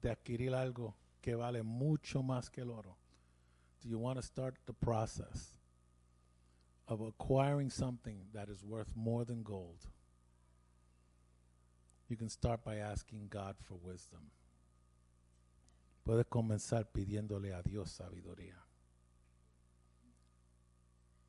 de 0.00 0.10
adquirir 0.10 0.54
algo 0.54 0.94
que 1.20 1.34
vale 1.34 1.62
mucho 1.62 2.22
más 2.22 2.48
que 2.48 2.62
el 2.62 2.70
oro? 2.70 2.96
Do 3.82 3.90
you 3.90 3.98
want 3.98 4.16
to 4.16 4.22
start 4.22 4.56
the 4.64 4.72
process 4.72 5.55
of 6.88 7.00
acquiring 7.00 7.70
something 7.70 8.26
that 8.32 8.48
is 8.48 8.64
worth 8.64 8.94
more 8.94 9.24
than 9.24 9.42
gold? 9.42 9.88
You 12.08 12.16
can 12.16 12.28
start 12.28 12.64
by 12.64 12.76
asking 12.76 13.28
God 13.28 13.56
for 13.60 13.74
wisdom. 13.74 14.30
Puedes 16.04 16.26
comenzar 16.26 16.86
pidiéndole 16.92 17.52
a 17.52 17.62
Dios 17.62 17.90
sabiduría. 17.90 18.62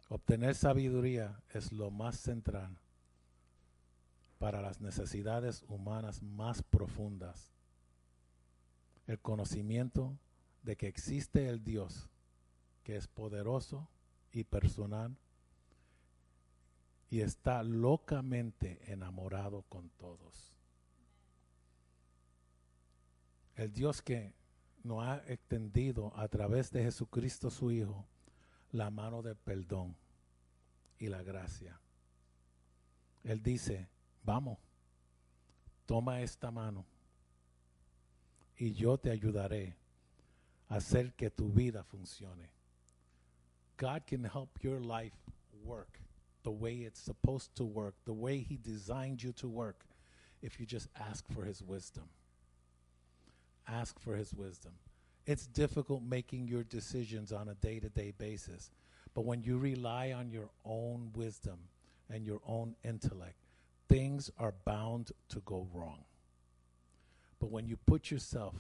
Obtener 0.10 0.56
sabiduría 0.56 1.42
es 1.50 1.72
lo 1.72 1.90
más 1.90 2.18
central 2.18 2.80
para 4.38 4.62
las 4.62 4.80
necesidades 4.80 5.66
humanas 5.68 6.22
más 6.22 6.62
profundas. 6.62 7.50
El 9.08 9.20
conocimiento 9.20 10.18
de 10.62 10.78
que 10.78 10.88
existe 10.88 11.50
el 11.50 11.64
Dios 11.64 12.10
que 12.84 12.96
es 12.96 13.08
poderoso 13.08 13.90
y 14.32 14.44
personal 14.44 15.18
y 17.10 17.22
está 17.22 17.64
locamente 17.64 18.82
enamorado 18.92 19.64
con 19.70 19.90
todos. 19.92 20.54
El 23.56 23.74
Dios 23.74 24.02
que 24.02 24.34
nos 24.84 25.04
ha 25.04 25.24
extendido 25.28 26.14
a 26.16 26.28
través 26.28 26.72
de 26.72 26.84
Jesucristo 26.84 27.50
su 27.50 27.72
Hijo 27.72 28.06
la 28.72 28.90
mano 28.90 29.22
del 29.22 29.36
perdón 29.36 29.96
y 31.00 31.08
la 31.08 31.24
gracia. 31.24 31.80
Él 33.24 33.42
dice, 33.42 33.88
vamos, 34.24 34.60
toma 35.86 36.22
esta 36.22 36.52
mano 36.52 36.86
y 38.58 38.74
yo 38.74 38.98
te 38.98 39.12
ayudaré 39.12 39.76
a 40.70 40.76
hacer 40.76 41.14
que 41.14 41.30
tu 41.30 41.50
vida 41.50 41.84
funcione. 41.84 42.50
God 43.78 44.04
can 44.06 44.26
help 44.26 44.50
your 44.62 44.82
life 44.82 45.16
work 45.64 46.07
the 46.48 46.52
way 46.52 46.76
it's 46.76 47.02
supposed 47.02 47.54
to 47.58 47.66
work, 47.66 47.94
the 48.06 48.14
way 48.14 48.38
He 48.38 48.56
designed 48.56 49.22
you 49.22 49.34
to 49.34 49.50
work, 49.50 49.84
if 50.42 50.62
you 50.62 50.66
just 50.66 50.88
ask 50.98 51.28
for 51.28 51.44
His 51.44 51.62
wisdom. 51.62 52.06
Ask 53.68 54.00
for 54.00 54.16
His 54.16 54.34
wisdom. 54.34 54.72
It's 55.26 55.46
difficult 55.46 56.04
making 56.04 56.48
your 56.48 56.64
decisions 56.64 57.34
on 57.34 57.50
a 57.50 57.56
day 57.56 57.82
to 57.82 57.90
day 57.90 58.14
basis, 58.18 58.72
but 59.14 59.26
when 59.26 59.44
you 59.44 59.58
rely 59.58 60.14
on 60.14 60.32
your 60.32 60.48
own 60.64 61.12
wisdom 61.14 61.60
and 62.10 62.26
your 62.26 62.40
own 62.48 62.78
intellect, 62.82 63.36
things 63.90 64.32
are 64.40 64.54
bound 64.64 65.12
to 65.28 65.42
go 65.42 65.68
wrong. 65.74 66.06
But 67.42 67.52
when 67.52 67.68
you 67.68 67.76
put 67.76 68.10
yourself 68.10 68.56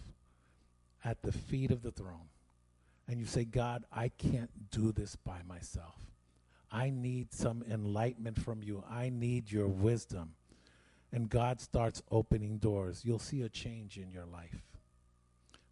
at 1.05 1.21
the 1.21 1.31
feet 1.31 1.71
of 1.71 1.83
the 1.83 1.91
throne 1.91 2.27
and 3.07 3.17
you 3.17 3.25
say, 3.25 3.45
God, 3.45 3.85
I 3.93 4.09
can't 4.09 4.69
do 4.71 4.91
this 4.91 5.15
by 5.15 5.39
myself. 5.47 6.01
I 6.77 6.91
need 6.91 7.33
some 7.33 7.63
enlightenment 7.67 8.39
from 8.39 8.61
you. 8.61 8.83
I 8.87 9.09
need 9.09 9.51
your 9.51 9.67
wisdom. 9.67 10.33
And 11.11 11.27
God 11.27 11.59
starts 11.59 12.03
opening 12.11 12.59
doors. 12.59 13.01
You'll 13.03 13.17
see 13.17 13.41
a 13.41 13.49
change 13.49 13.97
in 13.97 14.11
your 14.11 14.27
life. 14.27 14.61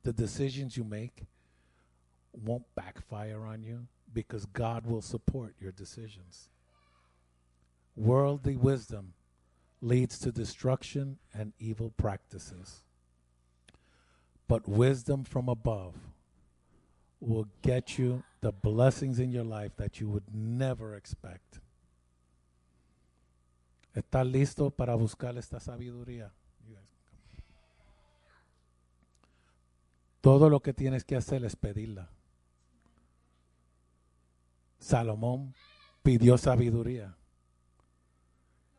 The 0.01 0.13
decisions 0.13 0.75
you 0.75 0.83
make 0.83 1.25
won't 2.33 2.65
backfire 2.73 3.45
on 3.45 3.61
you 3.61 3.85
because 4.13 4.47
God 4.47 4.87
will 4.87 5.03
support 5.03 5.53
your 5.59 5.71
decisions. 5.71 6.49
Worldly 7.95 8.55
wisdom 8.55 9.13
leads 9.81 10.17
to 10.19 10.31
destruction 10.31 11.19
and 11.35 11.53
evil 11.59 11.91
practices. 11.97 12.81
But 14.47 14.67
wisdom 14.67 15.23
from 15.23 15.49
above 15.49 15.93
will 17.19 17.47
get 17.61 17.99
you 17.99 18.23
the 18.45 18.51
blessings 18.51 19.17
in 19.17 19.31
your 19.31 19.43
life 19.43 19.75
that 19.77 19.99
you 19.99 20.07
would 20.07 20.23
never 20.31 20.93
expect. 20.93 21.59
¿Estás 23.95 24.23
listo 24.27 24.69
para 24.69 24.93
buscar 24.93 25.35
esta 25.35 25.59
sabiduría? 25.59 26.31
Todo 30.21 30.47
lo 30.47 30.59
que 30.59 30.73
tienes 30.73 31.03
que 31.03 31.15
hacer 31.15 31.43
es 31.43 31.55
pedirla. 31.55 32.11
Salomón 34.77 35.55
pidió 36.03 36.37
sabiduría. 36.37 37.15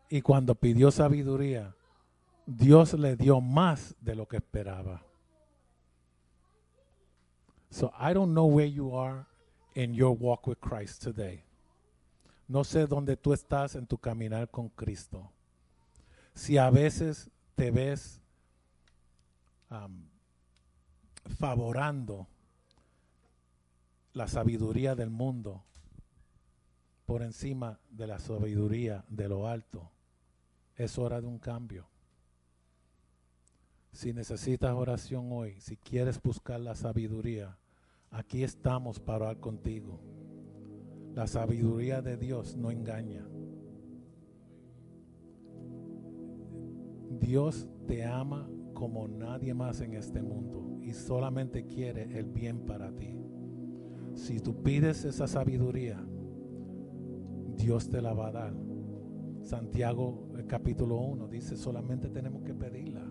Y 0.09 0.23
cuando 0.23 0.55
pidió 0.55 0.93
sabiduría, 0.93 1.75
Dios 2.47 2.93
le 2.95 3.17
dio 3.17 3.41
más 3.41 3.97
de 4.01 4.15
lo 4.15 4.29
que 4.29 4.37
esperaba. 4.37 5.03
So 7.71 7.93
I 7.99 8.15
don't 8.15 8.33
know 8.33 8.47
where 8.47 8.71
you 8.71 8.97
are 8.97 9.27
in 9.77 9.95
your 9.95 10.17
walk 10.17 10.47
with 10.47 10.59
Christ 10.59 11.03
today. 11.03 11.45
No 12.49 12.65
sé 12.65 12.87
dónde 12.87 13.17
tú 13.17 13.33
estás 13.33 13.77
en 13.77 13.87
tu 13.87 13.99
caminar 13.99 14.51
con 14.51 14.71
Cristo. 14.71 15.31
Si 16.35 16.57
a 16.57 16.71
veces 16.71 17.31
te 17.55 17.71
ves 17.71 18.21
um, 19.71 20.09
favorando 21.39 22.27
la 24.15 24.29
sabiduría 24.29 24.95
del 24.95 25.11
mundo 25.11 25.63
por 27.05 27.23
encima 27.23 27.79
de 27.91 28.07
la 28.07 28.19
sabiduría 28.19 29.05
de 29.09 29.29
lo 29.29 29.47
alto, 29.47 29.91
es 30.77 30.99
hora 30.99 31.21
de 31.21 31.27
un 31.27 31.39
cambio. 31.39 31.87
Si 33.93 34.15
necesitas 34.15 34.75
oración 34.75 35.29
hoy, 35.33 35.61
si 35.61 35.77
quieres 35.77 36.21
buscar 36.23 36.61
la 36.61 36.75
sabiduría, 36.75 37.57
aquí 38.11 38.43
estamos 38.43 39.01
para 39.01 39.25
orar 39.25 39.41
contigo. 39.41 40.01
La 41.15 41.27
sabiduría 41.27 42.03
de 42.03 42.17
Dios 42.17 42.57
no 42.57 42.71
engaña. 42.71 43.27
Dios 47.21 47.69
te 47.87 48.05
ama 48.05 48.49
como 48.75 49.09
nadie 49.09 49.55
más 49.55 49.81
en 49.81 49.95
este 49.95 50.23
mundo 50.23 50.79
y 50.83 50.93
solamente 50.93 51.67
quiere 51.67 52.19
el 52.19 52.27
bien 52.27 52.67
para 52.67 52.93
ti. 52.93 53.19
Si 54.15 54.41
tú 54.41 54.63
pides 54.63 55.05
esa 55.05 55.27
sabiduría, 55.27 56.05
Dios 57.57 57.89
te 57.89 58.03
la 58.03 58.13
va 58.13 58.29
a 58.29 58.33
dar. 58.33 58.55
Santiago 59.41 60.29
el 60.37 60.47
capítulo 60.47 60.97
1 60.97 61.29
dice, 61.29 61.57
solamente 61.57 62.09
tenemos 62.09 62.43
que 62.43 62.55
pedirla. 62.55 63.05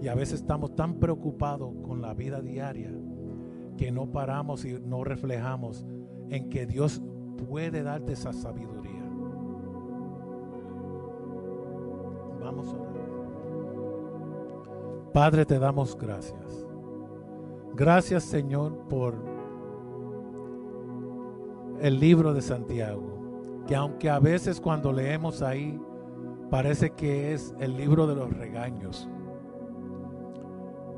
Y 0.00 0.08
a 0.08 0.14
veces 0.14 0.40
estamos 0.40 0.74
tan 0.74 0.98
preocupados 0.98 1.74
con 1.82 2.00
la 2.00 2.14
vida 2.14 2.40
diaria 2.40 2.92
que 3.76 3.90
no 3.90 4.10
paramos 4.10 4.64
y 4.64 4.80
no 4.80 5.04
reflejamos 5.04 5.84
en 6.30 6.48
que 6.48 6.66
Dios 6.66 7.02
puede 7.48 7.82
darte 7.82 8.12
esa 8.12 8.32
sabiduría. 8.32 9.02
Vamos 12.40 12.68
a 12.68 12.76
orar. 12.76 12.94
Padre, 15.12 15.44
te 15.46 15.58
damos 15.58 15.96
gracias. 15.96 16.66
Gracias 17.74 18.24
Señor 18.24 18.86
por 18.88 19.14
el 21.80 21.98
libro 21.98 22.32
de 22.32 22.42
Santiago, 22.42 23.62
que 23.66 23.74
aunque 23.74 24.08
a 24.08 24.18
veces 24.18 24.60
cuando 24.60 24.92
leemos 24.92 25.42
ahí 25.42 25.78
parece 26.50 26.90
que 26.90 27.32
es 27.32 27.54
el 27.58 27.76
libro 27.76 28.06
de 28.06 28.14
los 28.14 28.32
regaños, 28.32 29.08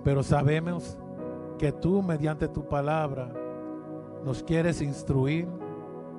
pero 0.04 0.22
sabemos 0.22 0.98
que 1.58 1.72
tú 1.72 2.02
mediante 2.02 2.48
tu 2.48 2.68
palabra 2.68 3.32
nos 4.24 4.42
quieres 4.42 4.82
instruir 4.82 5.48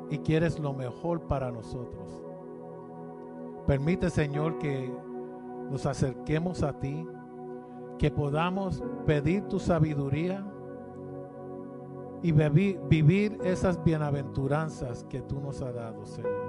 y 0.10 0.20
quieres 0.20 0.60
lo 0.60 0.74
mejor 0.74 1.22
para 1.22 1.52
nosotros. 1.52 2.24
Permite, 3.66 4.10
Señor, 4.10 4.58
que 4.58 4.92
nos 5.70 5.86
acerquemos 5.86 6.64
a 6.64 6.80
ti, 6.80 7.06
que 7.98 8.10
podamos 8.10 8.82
pedir 9.06 9.44
tu 9.44 9.60
sabiduría 9.60 10.46
y 12.24 12.32
vivir 12.32 13.38
esas 13.44 13.84
bienaventuranzas 13.84 15.04
que 15.10 15.22
tú 15.22 15.40
nos 15.40 15.62
has 15.62 15.76
dado, 15.76 16.06
Señor. 16.06 16.48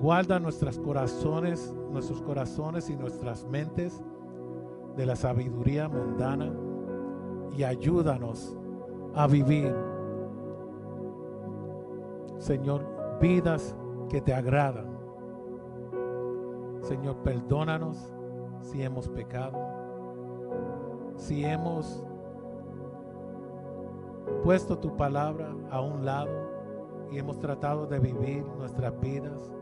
Guarda 0.00 0.38
nuestros 0.38 0.78
corazones, 0.78 1.74
nuestros 1.90 2.22
corazones 2.22 2.88
y 2.88 2.96
nuestras 2.96 3.44
mentes 3.46 4.00
de 4.98 5.06
la 5.06 5.14
sabiduría 5.14 5.88
mundana 5.88 6.52
y 7.56 7.62
ayúdanos 7.62 8.58
a 9.14 9.28
vivir, 9.28 9.72
Señor, 12.38 12.84
vidas 13.20 13.76
que 14.08 14.20
te 14.20 14.34
agradan. 14.34 14.98
Señor, 16.80 17.16
perdónanos 17.22 18.12
si 18.60 18.82
hemos 18.82 19.08
pecado, 19.08 19.56
si 21.14 21.44
hemos 21.44 22.04
puesto 24.42 24.78
tu 24.78 24.96
palabra 24.96 25.54
a 25.70 25.80
un 25.80 26.04
lado 26.04 27.06
y 27.12 27.18
hemos 27.18 27.38
tratado 27.38 27.86
de 27.86 28.00
vivir 28.00 28.44
nuestras 28.58 28.98
vidas 29.00 29.54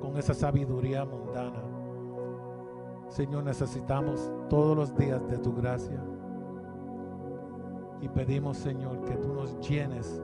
con 0.00 0.16
esa 0.16 0.32
sabiduría 0.32 1.04
mundana. 1.04 1.69
Señor, 3.10 3.42
necesitamos 3.42 4.30
todos 4.48 4.76
los 4.76 4.96
días 4.96 5.20
de 5.28 5.38
tu 5.38 5.52
gracia. 5.52 6.00
Y 8.00 8.08
pedimos, 8.08 8.56
Señor, 8.56 9.04
que 9.04 9.16
tú 9.16 9.34
nos 9.34 9.58
llenes 9.68 10.22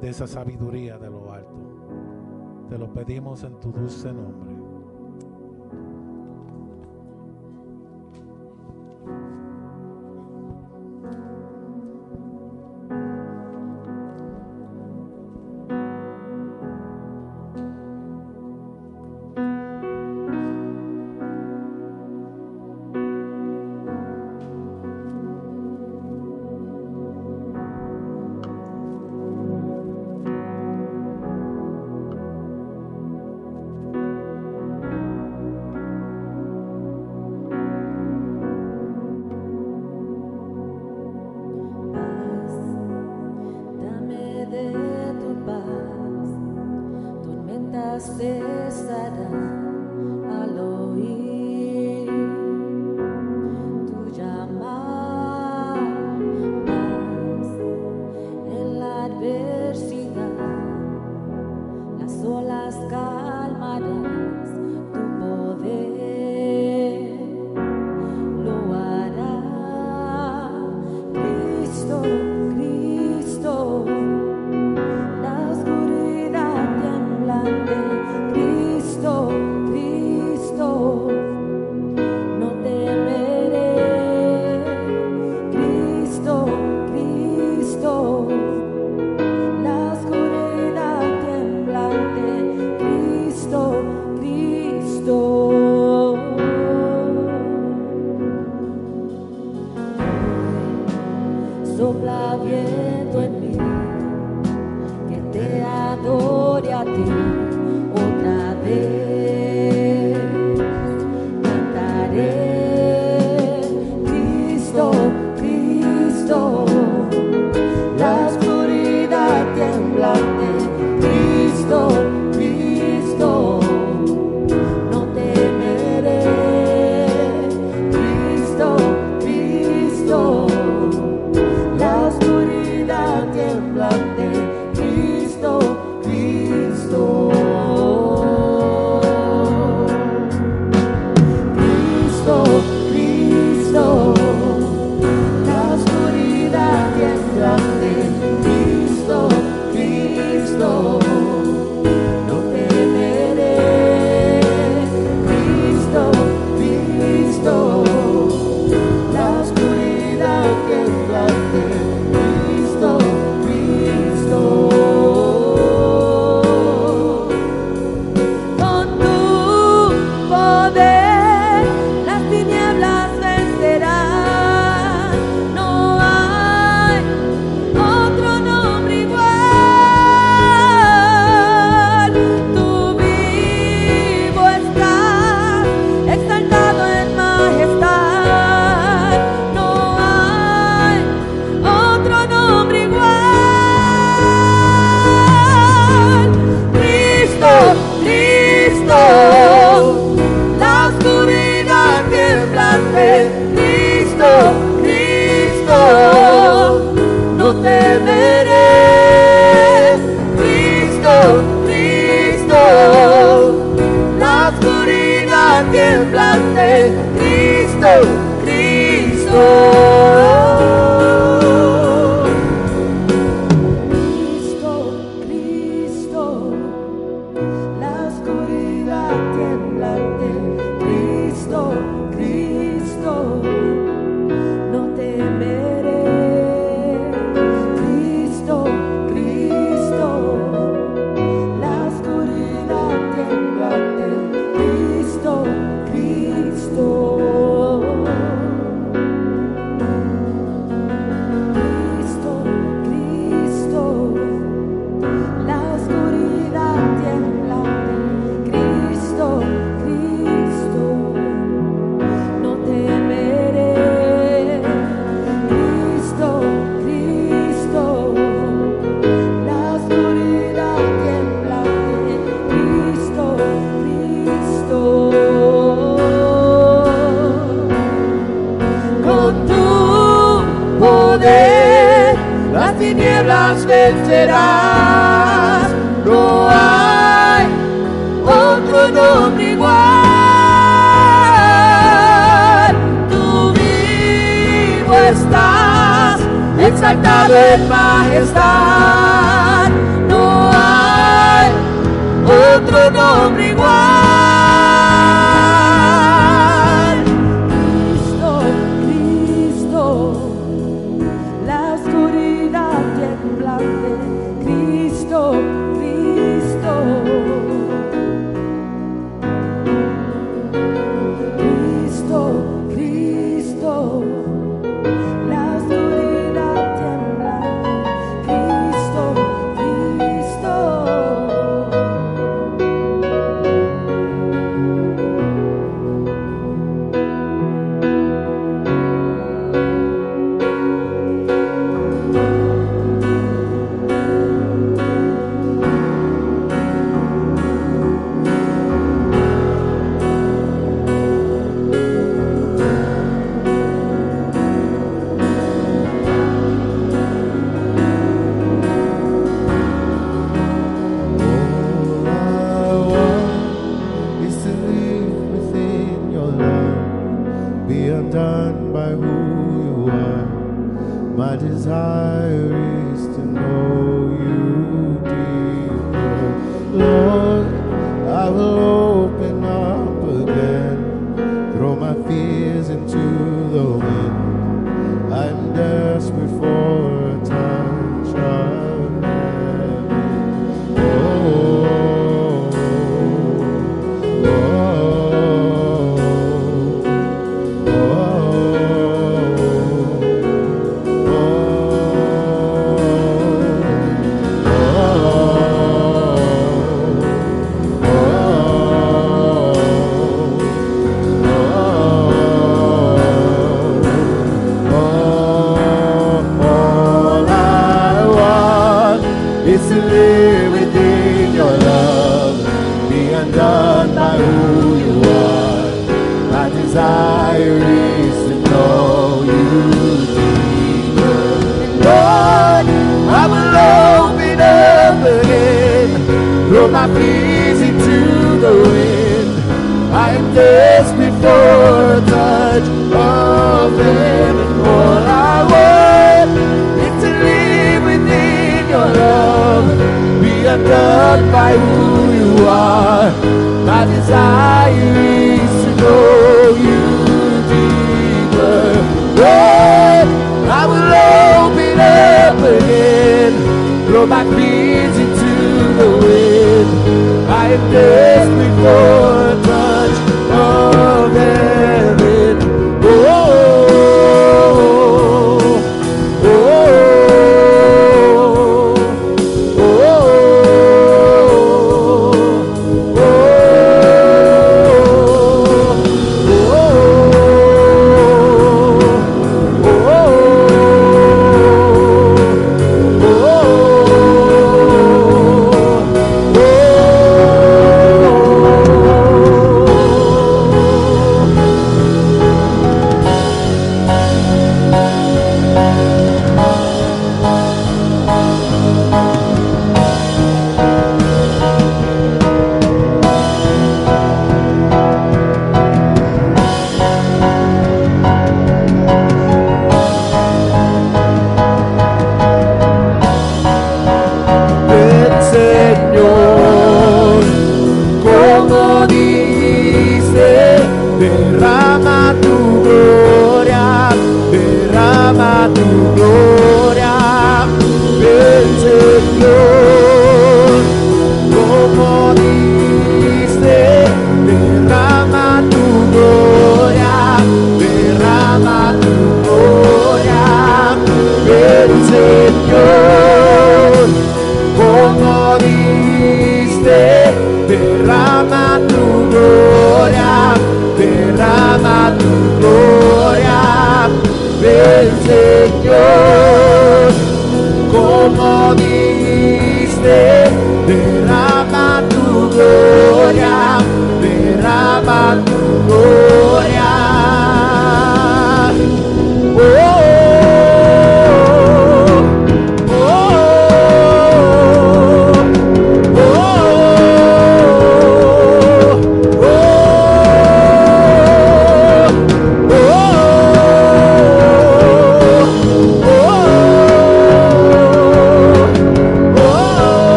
de 0.00 0.08
esa 0.08 0.26
sabiduría 0.26 0.98
de 0.98 1.10
lo 1.10 1.32
alto. 1.32 2.66
Te 2.68 2.78
lo 2.78 2.92
pedimos 2.92 3.44
en 3.44 3.60
tu 3.60 3.70
dulce 3.70 4.12
nombre. 4.12 4.53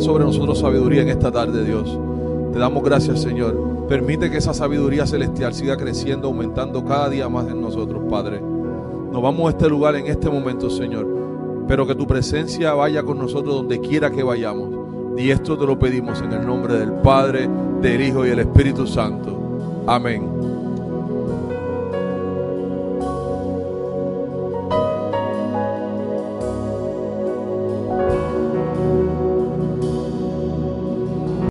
Sobre 0.00 0.24
nosotros 0.24 0.58
sabiduría 0.58 1.02
en 1.02 1.08
esta 1.08 1.30
tarde, 1.30 1.64
Dios. 1.64 1.98
Te 2.52 2.58
damos 2.58 2.82
gracias, 2.82 3.20
Señor. 3.22 3.86
Permite 3.88 4.30
que 4.30 4.38
esa 4.38 4.54
sabiduría 4.54 5.06
celestial 5.06 5.54
siga 5.54 5.76
creciendo, 5.76 6.28
aumentando 6.28 6.84
cada 6.84 7.08
día 7.08 7.28
más 7.28 7.48
en 7.48 7.60
nosotros, 7.60 8.02
Padre. 8.08 8.40
Nos 8.40 9.22
vamos 9.22 9.46
a 9.46 9.50
este 9.50 9.68
lugar 9.68 9.94
en 9.96 10.06
este 10.06 10.30
momento, 10.30 10.70
Señor. 10.70 11.06
Pero 11.68 11.86
que 11.86 11.94
tu 11.94 12.06
presencia 12.06 12.74
vaya 12.74 13.02
con 13.02 13.18
nosotros 13.18 13.54
donde 13.54 13.80
quiera 13.80 14.10
que 14.10 14.22
vayamos. 14.22 14.70
Y 15.16 15.30
esto 15.30 15.56
te 15.56 15.66
lo 15.66 15.78
pedimos 15.78 16.20
en 16.20 16.32
el 16.32 16.46
nombre 16.46 16.74
del 16.74 16.92
Padre, 16.92 17.48
del 17.80 18.02
Hijo 18.02 18.24
y 18.24 18.30
del 18.30 18.40
Espíritu 18.40 18.86
Santo. 18.86 19.38
Amén. 19.86 20.33